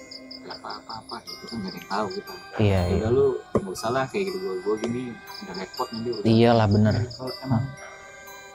apa 0.45 0.77
apa 0.77 0.93
apa 1.01 1.15
itu 1.21 1.43
kan 1.43 1.57
gak 1.57 1.67
ada 1.67 1.75
yang 1.75 1.89
tahu 1.89 2.07
kita. 2.13 2.33
iya 2.57 2.79
Ya 2.79 2.81
iya 2.87 2.95
udah 2.97 3.11
lu 3.11 3.25
nggak 3.55 3.73
usah 3.73 3.89
lah 3.89 4.05
kayak 4.05 4.23
gitu 4.25 4.37
gue 4.39 4.55
gue 4.61 4.75
gini 4.79 5.01
udah 5.41 5.55
repot 5.57 5.87
nanti 5.89 6.09
iyalah 6.23 6.67
bener 6.67 6.95
Kalau 7.09 7.33
emang 7.41 7.63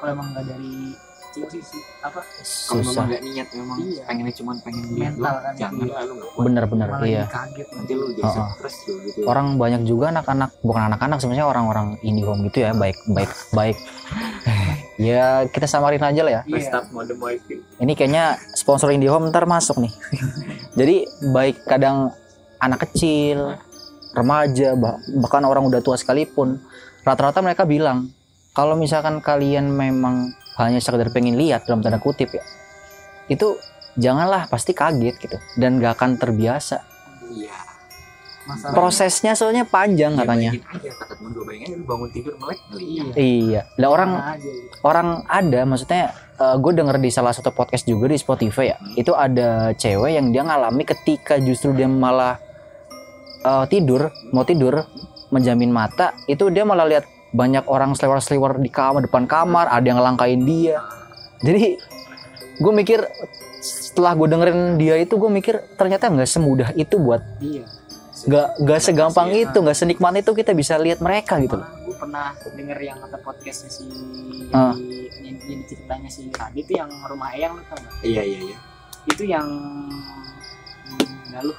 kalau 0.00 0.10
emang 0.10 0.26
nggak 0.32 0.46
dari 0.48 0.74
kecil 1.22 1.46
sih, 1.46 1.62
sih. 1.62 1.82
Apa? 2.02 2.18
Kalau 2.42 2.82
memang 2.82 3.06
nggak 3.06 3.22
niat 3.22 3.48
memang 3.54 3.78
Iya. 3.78 4.02
pengennya 4.02 4.34
cuma 4.34 4.50
pengen 4.58 4.84
Mental 4.90 5.34
kan 5.38 5.52
jangan 5.54 5.86
bener-bener 6.34 6.88
iya 7.00 7.22
jadi 7.22 7.30
kaget. 7.30 7.68
Nanti 7.70 7.92
lu 7.94 8.06
jadi 8.10 8.26
Oh, 8.26 8.34
oh. 8.34 8.48
stres 8.56 8.76
gitu. 8.82 9.20
orang 9.22 9.46
banyak 9.54 9.82
juga 9.84 10.10
anak-anak 10.10 10.50
bukan 10.60 10.82
anak-anak 10.90 11.18
sebenarnya 11.22 11.46
orang-orang 11.46 11.86
IndiHome 12.02 12.50
gitu 12.50 12.64
ya 12.64 12.74
baik 12.74 12.98
baik 13.06 13.30
baik. 13.52 13.76
Ya 15.00 15.48
kita 15.48 15.64
samarin 15.64 16.04
aja 16.04 16.20
lah 16.20 16.32
ya. 16.34 16.42
Iya. 16.44 16.84
Mode 16.92 17.16
wifi. 17.16 17.56
ini 17.80 17.96
kayaknya 17.96 18.36
sponsor 18.52 18.92
IndiHome 18.92 19.32
ntar 19.32 19.48
masuk 19.48 19.80
nih. 19.80 19.88
Jadi 20.78 20.96
baik 21.30 21.64
kadang 21.64 22.12
anak 22.58 22.84
kecil 22.84 23.56
remaja 24.12 24.76
bah- 24.76 25.00
bahkan 25.16 25.40
orang 25.40 25.64
udah 25.64 25.80
tua 25.80 25.96
sekalipun 25.96 26.60
rata-rata 27.00 27.40
mereka 27.40 27.64
bilang 27.64 28.12
kalau 28.50 28.74
misalkan 28.74 29.18
kalian 29.18 29.68
memang 29.68 30.30
hanya 30.56 30.78
sekedar 30.78 31.08
pengen 31.08 31.34
lihat 31.34 31.64
dalam 31.64 31.80
tanda 31.80 31.96
kutip 31.96 32.30
ya 32.30 32.44
itu 33.26 33.56
janganlah 33.94 34.46
pasti 34.46 34.70
kaget 34.70 35.14
gitu 35.18 35.36
dan 35.56 35.78
gak 35.78 35.96
akan 35.96 36.16
terbiasa 36.16 36.82
Iya. 37.30 37.54
Prosesnya 38.74 39.32
soalnya 39.32 39.62
panjang 39.62 40.10
Ya, 40.10 40.18
katanya 40.18 40.50
aja 40.50 40.90
bayangin 41.40 41.86
bangun 41.86 42.10
tidur 42.10 42.34
melek. 42.34 42.58
Iya. 42.72 43.04
iya 43.14 43.60
lah 43.76 43.88
orang 43.88 44.10
Mana 44.12 44.34
aja 44.34 44.42
gitu. 44.42 44.74
orang 44.82 45.08
ada 45.24 45.60
maksudnya 45.62 46.02
gue 46.36 46.72
denger 46.72 46.96
di 46.98 47.10
salah 47.10 47.30
satu 47.30 47.50
podcast 47.50 47.84
juga 47.84 48.10
di 48.10 48.16
Spotify 48.16 48.74
ya 48.74 48.76
Hmm. 48.76 48.96
itu 48.96 49.12
ada 49.12 49.48
cewek 49.72 50.10
yang 50.10 50.26
dia 50.30 50.42
ngalami 50.42 50.82
ketika 50.82 51.38
justru 51.38 51.70
dia 51.70 51.86
malah 51.86 52.42
eh, 53.40 53.64
tidur 53.68 54.10
mau 54.28 54.42
tidur 54.42 54.82
menjamin 55.28 55.70
mata 55.70 56.10
itu 56.26 56.50
dia 56.50 56.64
malah 56.64 56.84
lihat 56.84 57.06
banyak 57.30 57.64
orang 57.70 57.94
seliwer-seliwer 57.94 58.58
di 58.58 58.70
kamar 58.70 59.06
depan 59.06 59.24
kamar 59.24 59.70
ada 59.70 59.86
yang 59.86 59.98
ngelangkain 59.98 60.42
dia 60.42 60.82
jadi 61.40 61.78
gue 62.60 62.72
mikir 62.74 63.06
setelah 63.60 64.16
gue 64.16 64.26
dengerin 64.28 64.76
dia 64.76 64.96
itu 64.98 65.14
gue 65.14 65.30
mikir 65.30 65.60
ternyata 65.76 66.08
nggak 66.08 66.28
semudah 66.28 66.68
itu 66.74 66.96
buat 66.96 67.22
Iya. 67.38 67.64
nggak 68.20 68.46
nggak 68.66 68.80
segampang 68.80 69.28
Iya. 69.32 69.48
itu 69.48 69.58
nggak 69.62 69.78
senikmat 69.78 70.12
itu 70.20 70.30
kita 70.34 70.52
bisa 70.52 70.76
lihat 70.76 71.00
mereka 71.00 71.40
gitu 71.40 71.56
loh 71.60 71.68
gue 71.86 71.96
pernah 71.96 72.36
denger 72.36 72.78
yang 72.80 72.98
kata 73.00 73.18
podcastnya 73.20 73.70
si 73.72 73.86
Ah. 74.50 74.74
yang, 75.22 75.38
yang 75.46 75.62
ceritanya 75.64 76.10
si 76.10 76.26
Radit 76.34 76.66
itu 76.66 76.74
yang 76.74 76.90
rumah 77.06 77.30
Eyang 77.30 77.54
lu 77.54 77.62
tau 77.70 77.78
nggak? 77.78 77.94
Iya 78.02 78.22
iya 78.26 78.38
iya. 78.50 78.58
Itu 79.06 79.22
yang 79.22 79.46
hmm, 80.90 81.30
Galuh? 81.30 81.56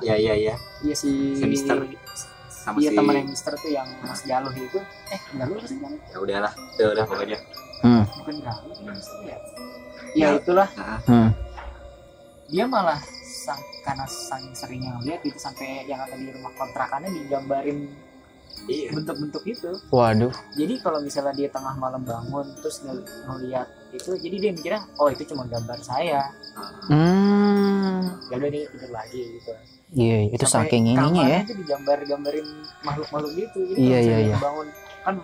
Iya 0.00 0.14
iya 0.16 0.34
iya. 0.34 0.54
Iya 0.80 0.94
si 0.96 1.36
Si 1.36 1.44
Mister. 1.44 1.76
Sama 2.66 2.82
Iya 2.82 2.90
si 2.90 2.96
teman 2.98 3.14
yang 3.14 3.28
Mister 3.30 3.52
tuh 3.54 3.70
yang 3.70 3.86
Mas 4.02 4.20
Galuh 4.20 4.50
itu 4.50 4.78
eh 5.06 5.20
Galuh 5.32 5.62
sih 5.62 5.78
namanya? 5.78 6.02
ya 6.10 6.18
udahlah, 6.18 6.52
udah 6.74 6.86
udah 6.90 7.04
pokoknya. 7.06 7.38
bukan 8.18 8.34
Galuh 8.42 8.74
ya. 8.82 8.96
Ya. 9.22 9.38
ya 10.16 10.26
itulah 10.34 10.66
Nah, 10.74 10.98
hmm. 11.06 11.30
dia 12.46 12.64
malah 12.66 12.98
sang, 13.22 13.62
karena 13.82 14.02
saking 14.04 14.50
seringnya 14.50 14.90
ngeliat 14.98 15.22
itu 15.22 15.38
sampai 15.38 15.86
yang 15.86 16.00
ada 16.00 16.14
di 16.14 16.26
rumah 16.26 16.50
kontrakannya 16.54 17.10
digambarin 17.12 17.86
iya. 18.66 18.90
bentuk-bentuk 18.90 19.42
itu 19.44 19.70
waduh 19.88 20.34
jadi 20.54 20.74
kalau 20.80 20.98
misalnya 20.98 21.34
dia 21.34 21.46
tengah 21.46 21.74
malam 21.76 22.02
bangun 22.02 22.46
terus 22.58 22.82
ngel- 22.82 23.06
ngeliat 23.28 23.66
itu 23.92 24.10
jadi 24.16 24.36
dia 24.40 24.50
mikirnya 24.52 24.82
oh 24.96 25.06
itu 25.06 25.22
cuma 25.24 25.46
gambar 25.46 25.78
saya 25.78 26.22
Nah, 26.56 26.72
hmm. 26.88 28.00
ya 28.26 28.34
udah 28.34 28.48
dia 28.48 28.64
tidur 28.66 28.90
lagi 28.90 29.22
gitu 29.36 29.52
iya 29.92 30.16
itu 30.26 30.42
Sampai 30.42 30.66
saking 30.66 30.84
ininya 30.88 30.98
ya 30.98 31.06
kamarnya 31.06 31.40
tuh 31.44 31.56
digambar-gambarin 31.56 32.46
makhluk-makhluk 32.82 33.32
gitu 33.34 33.58
jadi 33.64 33.78
Iya, 33.78 33.78
kalau 33.78 34.00
iya, 34.00 34.00
misalnya 34.00 34.18
iya. 34.18 34.26
dia 34.26 34.38
bangun 34.40 34.66
kan 35.00 35.14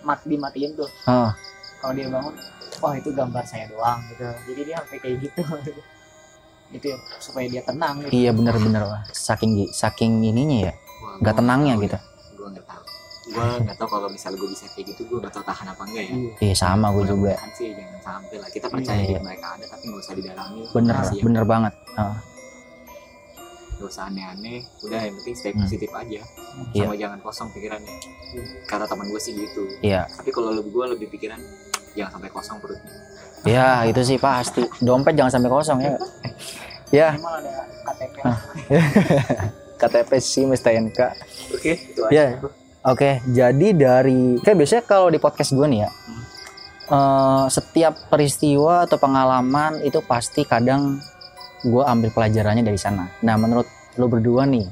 mat 0.00 0.20
dimatiin 0.22 0.70
tuh 0.74 0.90
Ah. 1.04 1.30
kalau 1.78 1.92
dia 1.92 2.06
bangun 2.06 2.34
oh 2.78 2.92
itu 2.94 3.10
gambar 3.10 3.44
saya 3.44 3.64
doang 3.66 3.98
gitu 4.08 4.22
jadi 4.46 4.60
dia 4.64 4.76
sampai 4.78 4.98
kayak 4.98 5.16
gitu 5.20 5.40
itu 6.76 6.86
ya 6.86 6.96
supaya 7.18 7.46
dia 7.48 7.62
tenang 7.62 7.94
gitu. 8.00 8.12
iya 8.12 8.30
bener-bener 8.30 8.82
Wah, 8.84 9.02
saking 9.10 9.66
saking 9.68 10.20
ininya 10.20 10.68
ya 10.68 10.72
gua 11.18 11.32
tenangnya 11.32 11.74
gitu 11.80 11.96
ya. 11.96 12.02
Gua 12.36 12.48
nggak 12.50 12.66
tahu. 12.66 12.82
Gua 13.28 13.44
nggak 13.58 13.76
tahu 13.76 13.88
kalau 13.88 14.08
misalnya 14.08 14.36
gue 14.36 14.48
bisa 14.48 14.64
kayak 14.68 14.86
gitu, 14.88 15.00
gue 15.04 15.18
nggak 15.18 15.32
tahu 15.32 15.42
tahan 15.42 15.66
apa 15.66 15.82
enggak 15.82 16.04
ya. 16.04 16.14
Iya. 16.14 16.32
iya 16.38 16.54
sama 16.54 16.86
gue 16.90 17.04
juga 17.04 17.34
Mudah-mudahan 17.34 17.50
sih 17.52 17.68
jangan 17.72 18.00
sampai 18.00 18.36
lah. 18.36 18.48
Kita 18.48 18.66
percaya 18.68 18.96
Iya. 18.96 19.08
diri 19.08 19.22
mereka 19.22 19.46
ada, 19.50 19.64
tapi 19.66 19.82
nggak 19.84 20.00
usah 20.00 20.14
didalami. 20.14 20.60
bener 20.68 20.94
ya. 20.94 21.12
bener 21.18 21.44
banget 21.44 21.72
Ah, 21.94 22.14
Nggak 23.78 23.88
usah 23.88 24.04
aneh-aneh. 24.04 24.58
Udah 24.82 25.00
yang 25.00 25.14
penting 25.16 25.34
stay 25.34 25.50
Hmm. 25.50 25.62
positif 25.62 25.90
aja. 25.90 26.20
Iya. 26.68 26.84
Sama 26.84 26.94
jangan 26.96 27.18
kosong 27.20 27.48
pikirannya. 27.50 27.94
Kata 28.64 28.84
teman 28.84 29.06
gue 29.06 29.16
sih 29.18 29.32
gitu. 29.32 29.62
iya 29.80 30.04
Tapi 30.06 30.28
kalau 30.28 30.50
lebih 30.50 30.68
gue 30.68 30.84
lebih 30.92 31.08
pikiran 31.08 31.40
jangan 31.94 32.12
sampai 32.12 32.28
kosong 32.28 32.58
perutnya. 32.58 32.92
ya 33.40 33.86
itu 33.86 34.02
sih 34.04 34.18
pasti 34.18 34.60
dompet 34.78 35.14
jangan 35.14 35.30
sampai 35.32 35.46
kosong 35.48 35.78
ya 35.78 35.94
ya 36.90 37.08
ada 37.14 37.54
KTP. 37.86 38.16
KTP 39.80 40.10
sih 40.18 40.44
STNK 40.44 41.00
Oke, 41.52 41.72
itu 41.72 42.00
aja. 42.02 42.12
Ya. 42.12 42.26
Oke, 42.84 43.22
jadi 43.24 43.68
dari 43.70 44.36
kayak 44.38 44.56
biasanya 44.56 44.82
kalau 44.82 45.06
di 45.06 45.16
podcast 45.16 45.50
gue 45.50 45.66
nih 45.66 45.80
ya, 45.80 45.90
eh, 46.88 47.44
setiap 47.48 48.06
peristiwa 48.06 48.84
atau 48.84 48.96
pengalaman 48.96 49.82
itu 49.82 50.00
pasti 50.00 50.42
kadang 50.42 50.98
gue 51.60 51.82
ambil 51.82 52.10
pelajarannya 52.10 52.62
dari 52.62 52.78
sana. 52.78 53.10
Nah, 53.20 53.34
menurut 53.34 53.66
lo 53.98 54.06
berdua 54.06 54.46
nih, 54.46 54.66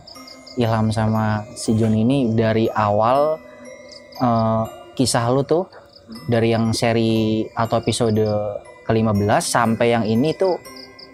Ilham 0.56 0.88
sama 0.88 1.42
si 1.52 1.74
John 1.74 1.92
ini 1.92 2.32
dari 2.32 2.70
awal 2.70 3.36
eh, 4.16 4.62
kisah 4.94 5.28
lu 5.28 5.42
tuh 5.42 5.66
dari 6.30 6.54
yang 6.54 6.70
seri 6.70 7.42
atau 7.50 7.82
episode 7.82 8.22
ke-15 8.86 9.42
sampai 9.42 9.86
yang 9.90 10.04
ini 10.06 10.30
tuh 10.32 10.54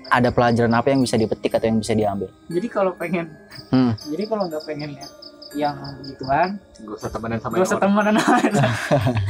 ada 0.06 0.28
pelajaran 0.28 0.76
apa 0.76 0.92
yang 0.92 1.00
bisa 1.00 1.16
dipetik 1.16 1.56
atau 1.56 1.66
yang 1.66 1.80
bisa 1.80 1.96
diambil? 1.96 2.28
Jadi 2.46 2.68
kalau 2.68 2.92
pengen, 2.92 3.32
Hmm. 3.72 3.96
jadi 4.12 4.28
kalau 4.28 4.44
nggak 4.44 4.60
pengen 4.68 4.92
lihat 4.92 5.08
yang 5.56 5.76
gituan, 6.04 6.60
Gak 6.76 6.96
usah 7.00 7.10
temenan 7.12 7.38
sama 7.40 7.52
gak 7.52 7.56
yang 7.56 7.68
usah 7.68 7.80
temenan 7.80 8.16
aja. 8.20 8.64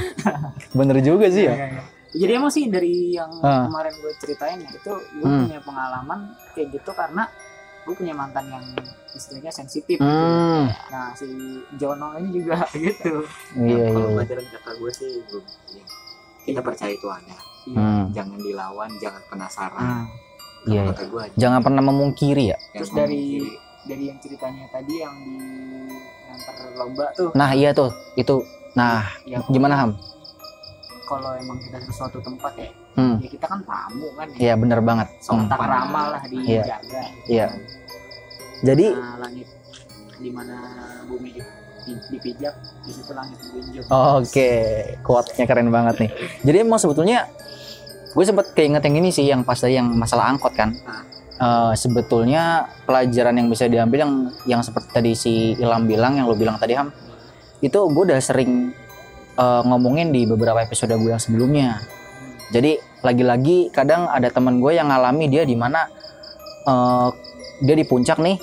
Bener 0.78 0.96
juga 0.98 1.26
sih 1.30 1.46
ya. 1.46 1.54
Iya, 1.54 1.66
iya. 1.78 1.82
Jadi 2.14 2.30
emang 2.30 2.48
sih 2.48 2.64
dari 2.66 3.12
yang 3.12 3.32
Ah. 3.38 3.64
kemarin 3.64 3.92
gue 3.94 4.12
ceritain 4.16 4.58
ya 4.58 4.68
itu 4.68 4.92
gue 4.92 5.24
Hmm. 5.24 5.48
punya 5.48 5.60
pengalaman 5.60 6.20
kayak 6.52 6.68
gitu 6.70 6.90
karena 6.92 7.24
gue 7.82 7.94
punya 7.94 8.12
mantan 8.12 8.46
yang 8.46 8.64
istilahnya 9.10 9.50
sensitif. 9.50 9.96
gitu. 9.96 10.04
Hmm, 10.04 10.68
Nah 10.88 11.12
si 11.12 11.26
Jono 11.74 12.12
ini 12.14 12.28
juga 12.32 12.62
gitu. 12.76 13.24
iya 13.58 13.76
iya. 13.76 13.86
Kalau 13.88 14.06
iya. 14.06 14.16
pelajaran 14.18 14.46
kata 14.46 14.70
gue 14.74 14.90
sih, 14.90 15.10
ya, 15.72 15.84
kita 16.44 16.60
percaya 16.60 16.92
itu 16.92 17.06
ada. 17.06 17.36
Hmm. 17.64 18.04
Jangan 18.10 18.38
dilawan, 18.38 18.90
jangan 18.98 19.22
penasaran. 19.26 19.82
Nah, 19.82 20.04
Iya, 20.62 20.78
iya. 20.78 20.90
Kata 20.92 21.04
gue 21.04 21.20
aja. 21.22 21.34
Jangan 21.36 21.60
pernah 21.60 21.82
memungkiri 21.82 22.44
ya. 22.46 22.58
Yang 22.70 22.78
Terus 22.78 22.90
dari 22.92 23.18
memungkiri. 23.18 23.50
dari 23.82 24.04
yang 24.06 24.18
ceritanya 24.20 24.64
tadi 24.68 24.94
yang 24.96 25.14
di 25.18 25.36
lomba 26.72 27.06
tuh. 27.12 27.30
Nah 27.32 27.50
iya 27.50 27.70
tuh 27.70 27.90
itu. 28.14 28.40
Nah 28.72 29.04
Ya, 29.24 29.42
gimana 29.48 29.74
Ham? 29.76 29.90
Kalau 31.12 31.30
emang 31.36 31.58
kita 31.60 31.76
ke 31.76 31.92
suatu 31.92 32.18
tempat 32.18 32.52
ya, 32.56 32.68
Hmm. 32.94 33.16
ya 33.18 33.28
kita 33.28 33.44
kan 33.44 33.60
tamu 33.60 34.08
kan 34.14 34.26
ya. 34.32 34.38
Iya 34.40 34.54
bener 34.56 34.80
banget. 34.80 35.08
Hmm. 35.22 35.44
Tata 35.44 35.56
krama 35.58 36.02
lah 36.10 36.22
dijaga. 36.24 36.72
Iya. 37.26 37.46
Jadi 38.62 38.86
Nah, 38.88 39.16
langit 39.18 39.48
di 40.16 40.30
mana 40.30 40.56
bumi 41.04 41.34
di- 41.34 41.44
di- 41.82 42.04
dipijak, 42.08 42.54
di 42.80 42.92
situ 42.94 43.10
langit 43.10 43.36
menjunjung. 43.42 43.86
oke 43.90 44.50
quote-nya 45.02 45.44
keren 45.44 45.68
banget 45.68 45.94
nih. 45.98 46.10
Jadi 46.42 46.56
emang 46.58 46.78
sebetulnya 46.78 47.26
gue 48.08 48.24
sempet 48.24 48.52
keinget 48.52 48.82
yang 48.82 48.96
ini 48.96 49.10
sih 49.10 49.26
yang 49.26 49.42
pas 49.42 49.58
tadi 49.58 49.74
yang 49.74 49.90
masalah 49.90 50.30
angkot 50.30 50.52
kan. 50.52 50.70
Eh, 51.34 51.74
sebetulnya 51.74 52.42
pelajaran 52.86 53.34
yang 53.34 53.50
bisa 53.50 53.66
diambil 53.66 53.98
yang 54.00 54.12
yang 54.46 54.62
seperti 54.62 54.88
tadi 54.88 55.12
si 55.12 55.32
Ilham 55.58 55.84
bilang 55.84 56.14
yang 56.14 56.24
lo 56.24 56.38
bilang 56.38 56.54
tadi 56.54 56.72
Ham 56.72 56.94
itu 57.58 57.74
gue 57.74 58.02
udah 58.04 58.18
sering 58.18 58.70
eh, 59.36 59.62
ngomongin 59.66 60.10
di 60.10 60.24
beberapa 60.28 60.60
episode 60.62 60.94
gue 60.96 61.10
yang 61.12 61.22
sebelumnya. 61.22 61.80
Jadi 62.52 62.76
lagi-lagi 63.00 63.72
kadang 63.72 64.06
ada 64.06 64.28
teman 64.28 64.60
gue 64.60 64.76
yang 64.76 64.92
ngalami 64.92 65.26
dia 65.28 65.42
di 65.42 65.56
mana 65.56 65.88
eh, 66.68 67.08
dia 67.62 67.74
di 67.78 67.86
puncak 67.86 68.18
nih, 68.18 68.36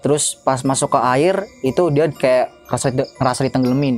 terus 0.00 0.38
pas 0.38 0.62
masuk 0.62 0.94
ke 0.94 1.00
air 1.16 1.42
itu 1.66 1.90
dia 1.90 2.06
kayak 2.08 2.54
ngerasa, 2.70 2.88
ngerasa 3.18 3.40
ditenggelamin. 3.50 3.96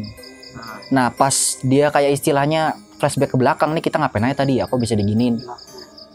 Nah, 0.57 0.81
Nah 0.91 1.07
pas 1.15 1.35
dia 1.63 1.93
kayak 1.93 2.17
istilahnya 2.19 2.75
flashback 2.99 3.33
ke 3.33 3.37
belakang 3.39 3.73
nih 3.73 3.85
kita 3.85 3.97
ngapain 4.01 4.27
aja 4.27 4.43
tadi 4.45 4.61
ya, 4.61 4.67
kok 4.67 4.81
bisa 4.81 4.97
diginin? 4.97 5.41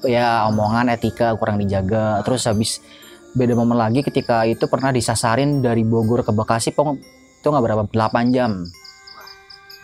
Ya 0.05 0.45
omongan 0.45 0.91
etika 0.93 1.33
kurang 1.39 1.57
dijaga. 1.57 2.21
Terus 2.21 2.45
habis 2.45 2.83
beda 3.33 3.57
momen 3.57 3.75
lagi 3.75 4.05
ketika 4.05 4.45
itu 4.45 4.69
pernah 4.69 4.93
disasarin 4.93 5.59
dari 5.65 5.81
Bogor 5.81 6.21
ke 6.21 6.31
Bekasi, 6.31 6.71
pong 6.71 7.01
itu 7.41 7.47
nggak 7.47 7.63
berapa 7.63 7.83
8 7.89 8.35
jam. 8.35 8.65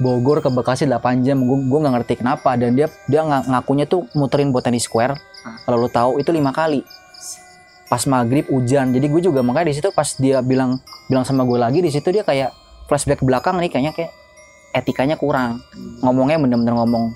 Bogor 0.01 0.41
ke 0.41 0.49
Bekasi 0.49 0.83
8 0.83 0.97
jam, 1.21 1.37
gue 1.39 1.57
gue 1.61 1.79
nggak 1.79 1.93
ngerti 1.95 2.13
kenapa 2.17 2.53
dan 2.55 2.73
dia 2.73 2.89
dia 3.05 3.21
nga- 3.21 3.45
ngakunya 3.47 3.85
tuh 3.85 4.09
muterin 4.11 4.49
Botani 4.49 4.77
Square. 4.77 5.13
Kalau 5.61 5.77
lu 5.77 5.87
tahu 5.87 6.17
itu 6.17 6.29
lima 6.29 6.49
kali. 6.49 6.81
Pas 7.85 8.01
maghrib 8.05 8.47
hujan, 8.47 8.89
jadi 8.89 9.03
gue 9.03 9.21
juga 9.21 9.39
makanya 9.39 9.67
di 9.67 9.75
situ 9.75 9.91
pas 9.91 10.07
dia 10.15 10.39
bilang 10.39 10.79
bilang 11.05 11.21
sama 11.21 11.43
gue 11.43 11.55
lagi 11.55 11.79
di 11.79 11.91
situ 11.91 12.07
dia 12.09 12.23
kayak 12.23 12.49
flashback 12.87 13.19
ke 13.19 13.25
belakang 13.25 13.59
nih 13.59 13.67
kayaknya 13.67 13.91
kayak 13.91 14.11
etikanya 14.73 15.15
kurang. 15.15 15.59
Ngomongnya 15.99 16.39
bener-bener 16.39 16.71
ngomong 16.73 17.11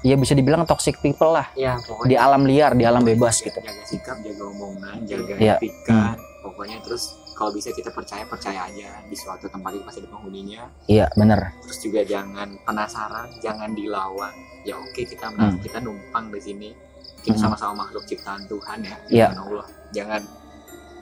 ya 0.00 0.14
bisa 0.14 0.32
dibilang 0.32 0.62
toxic 0.62 0.98
people 0.98 1.30
lah 1.30 1.50
ya 1.52 1.74
di 2.02 2.14
alam 2.14 2.42
liar, 2.42 2.72
di 2.72 2.82
alam 2.82 3.02
bebas 3.02 3.38
jaga- 3.38 3.44
gitu. 3.44 3.58
Jaga 3.60 3.82
sikap, 3.84 4.16
jaga 4.20 4.42
omongan, 4.46 4.96
jaga 5.04 5.32
Iya. 5.36 5.54
etika. 5.58 6.14
Pokoknya 6.40 6.78
terus 6.80 7.18
kalau 7.42 7.50
bisa 7.50 7.74
kita 7.74 7.90
percaya 7.90 8.22
percaya 8.22 8.70
aja 8.70 9.02
di 9.02 9.18
suatu 9.18 9.50
tempat 9.50 9.74
itu 9.74 9.82
pasti 9.82 9.98
ada 9.98 10.14
penghuninya. 10.14 10.62
Iya, 10.86 11.10
bener. 11.18 11.50
Terus 11.66 11.78
juga 11.82 12.06
jangan 12.06 12.54
penasaran, 12.62 13.34
jangan 13.42 13.74
dilawan. 13.74 14.30
Ya 14.62 14.78
oke 14.78 15.02
kita 15.02 15.26
merasa 15.34 15.58
kita 15.58 15.82
numpang 15.82 16.30
di 16.30 16.38
sini. 16.38 16.70
Kita 17.18 17.34
Hmm. 17.34 17.50
sama-sama 17.50 17.82
makhluk 17.82 18.06
ciptaan 18.06 18.46
Tuhan 18.46 18.78
ya, 18.86 18.94
Iya. 19.10 19.26
ciptaan 19.34 19.38
Allah. 19.42 19.66
Jangan 19.90 20.22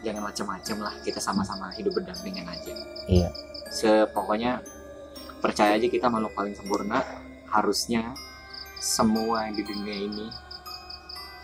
jangan 0.01 0.23
macam-macam 0.33 0.77
lah. 0.81 0.95
Kita 1.05 1.21
sama-sama 1.21 1.69
hidup 1.77 1.93
berdampingan 1.93 2.49
aja. 2.49 2.73
Iya. 3.05 3.29
Sepokoknya 3.69 4.65
percaya 5.45 5.77
aja 5.77 5.93
kita 5.93 6.09
makhluk 6.09 6.33
paling 6.33 6.57
sempurna. 6.57 7.05
Harusnya 7.53 8.17
semua 8.81 9.45
yang 9.45 9.61
di 9.61 9.65
dunia 9.69 9.93
ini 10.09 10.27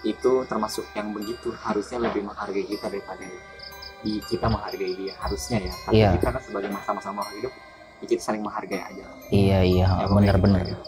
itu 0.08 0.32
termasuk 0.48 0.88
yang 0.96 1.12
begitu 1.12 1.52
harusnya 1.60 2.00
lebih 2.00 2.24
menghargai 2.24 2.64
kita 2.64 2.88
daripada 2.88 3.28
di 4.00 4.20
kita 4.22 4.46
menghargai 4.46 4.92
dia 4.94 5.14
harusnya 5.16 5.58
ya 5.60 5.74
tapi 5.82 5.94
Iya. 5.96 6.08
kita 6.16 6.28
kan 6.30 6.42
sebagai 6.42 6.68
sama-sama 6.82 7.20
hidup 7.32 7.52
ya 7.96 8.06
kita 8.06 8.22
saling 8.22 8.42
menghargai 8.42 8.76
aja. 8.78 9.04
Iya, 9.28 9.58
iya, 9.62 9.86
Ya, 9.86 10.04
pokoknya 10.04 10.36
bener-bener. 10.36 10.62
gitu. 10.68 10.82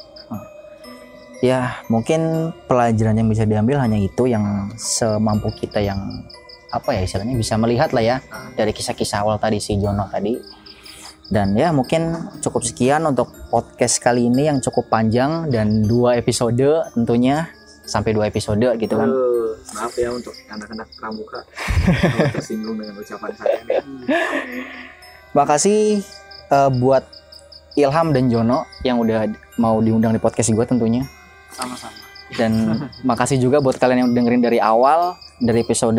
Ya, 1.38 1.78
mungkin 1.86 2.20
pelajaran 2.66 3.14
yang 3.14 3.30
bisa 3.30 3.46
diambil 3.46 3.78
hanya 3.78 3.94
itu 3.94 4.26
yang 4.26 4.42
semampu 4.74 5.54
kita 5.54 5.78
yang 5.78 5.98
apa 6.68 6.92
ya 6.92 7.00
istilahnya 7.00 7.32
bisa 7.32 7.54
melihat 7.56 7.94
lah 7.94 8.02
ya 8.02 8.16
Nah, 8.20 8.52
dari 8.52 8.74
kisah-kisah 8.74 9.22
awal 9.22 9.38
tadi 9.38 9.56
si 9.56 9.78
Jono 9.78 10.04
tadi. 10.10 10.34
Dan 11.28 11.54
ya 11.54 11.70
mungkin 11.70 12.12
cukup 12.40 12.64
sekian 12.64 13.04
untuk 13.04 13.28
podcast 13.48 14.00
kali 14.00 14.26
ini 14.26 14.48
yang 14.48 14.58
cukup 14.58 14.88
panjang 14.88 15.46
dan 15.46 15.84
dua 15.84 16.16
episode 16.16 16.58
tentunya 16.92 17.52
sampai 17.88 18.12
dua 18.12 18.28
episode 18.28 18.68
gitu 18.76 18.94
kan. 18.94 19.08
Aduh, 19.08 19.56
maaf 19.72 19.96
ya 19.96 20.12
untuk 20.12 20.36
anak-anak 20.46 20.88
pramuka 20.94 21.40
tersinggung 22.36 22.76
dengan 22.76 22.94
ucapan 22.94 23.32
saya. 23.32 23.80
Makasih 25.32 26.04
eh, 26.48 26.70
buat 26.76 27.04
Ilham 27.74 28.10
dan 28.10 28.26
Jono 28.28 28.66
yang 28.82 28.98
udah 28.98 29.30
mau 29.56 29.78
diundang 29.78 30.12
di 30.12 30.20
podcast 30.20 30.50
gue 30.50 30.66
tentunya. 30.66 31.06
Sama-sama. 31.54 31.94
Dan 32.36 32.76
makasih 33.02 33.40
juga 33.40 33.62
buat 33.62 33.80
kalian 33.80 34.04
yang 34.04 34.10
dengerin 34.12 34.42
dari 34.44 34.58
awal 34.60 35.16
dari 35.40 35.64
episode 35.64 35.96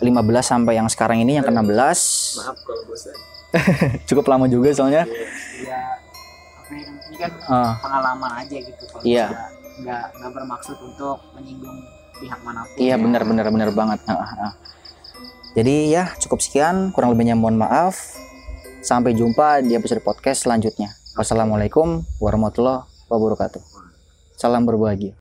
15 0.00 0.10
sampai 0.42 0.76
yang 0.76 0.88
sekarang 0.90 1.22
ini 1.22 1.38
yang 1.38 1.46
ke-16. 1.46 1.98
Maaf 2.42 2.58
kalau 2.60 2.82
bosan. 2.84 3.16
Cukup 4.08 4.26
lama 4.28 4.46
juga 4.46 4.70
soalnya. 4.72 5.04
Ya 5.60 5.80
apa 6.60 6.72
ya 6.76 6.86
ini 7.10 7.16
kan 7.18 7.30
Ah, 7.50 7.72
pengalaman 7.82 8.30
aja 8.38 8.56
gitu 8.62 8.84
kalau 8.86 9.02
Iya. 9.02 9.26
Nggak 9.78 10.04
nggak 10.18 10.30
bermaksud 10.34 10.76
untuk 10.82 11.22
menyinggung 11.38 11.78
pihak 12.18 12.40
mana 12.42 12.66
pun. 12.66 12.76
iya 12.76 12.94
ya. 12.94 13.00
benar 13.00 13.22
benar 13.24 13.46
benar 13.48 13.70
banget. 13.72 14.00
Jadi 15.50 15.90
ya 15.90 16.14
cukup 16.22 16.38
sekian, 16.38 16.94
kurang 16.94 17.10
lebihnya 17.14 17.34
mohon 17.34 17.58
maaf. 17.58 17.98
Sampai 18.80 19.12
jumpa 19.12 19.60
di 19.60 19.76
episode 19.76 20.00
podcast 20.00 20.46
selanjutnya. 20.46 20.94
Wassalamualaikum 21.18 22.06
warahmatullahi 22.22 22.86
wabarakatuh. 23.10 23.60
Salam 24.38 24.64
berbahagia. 24.64 25.19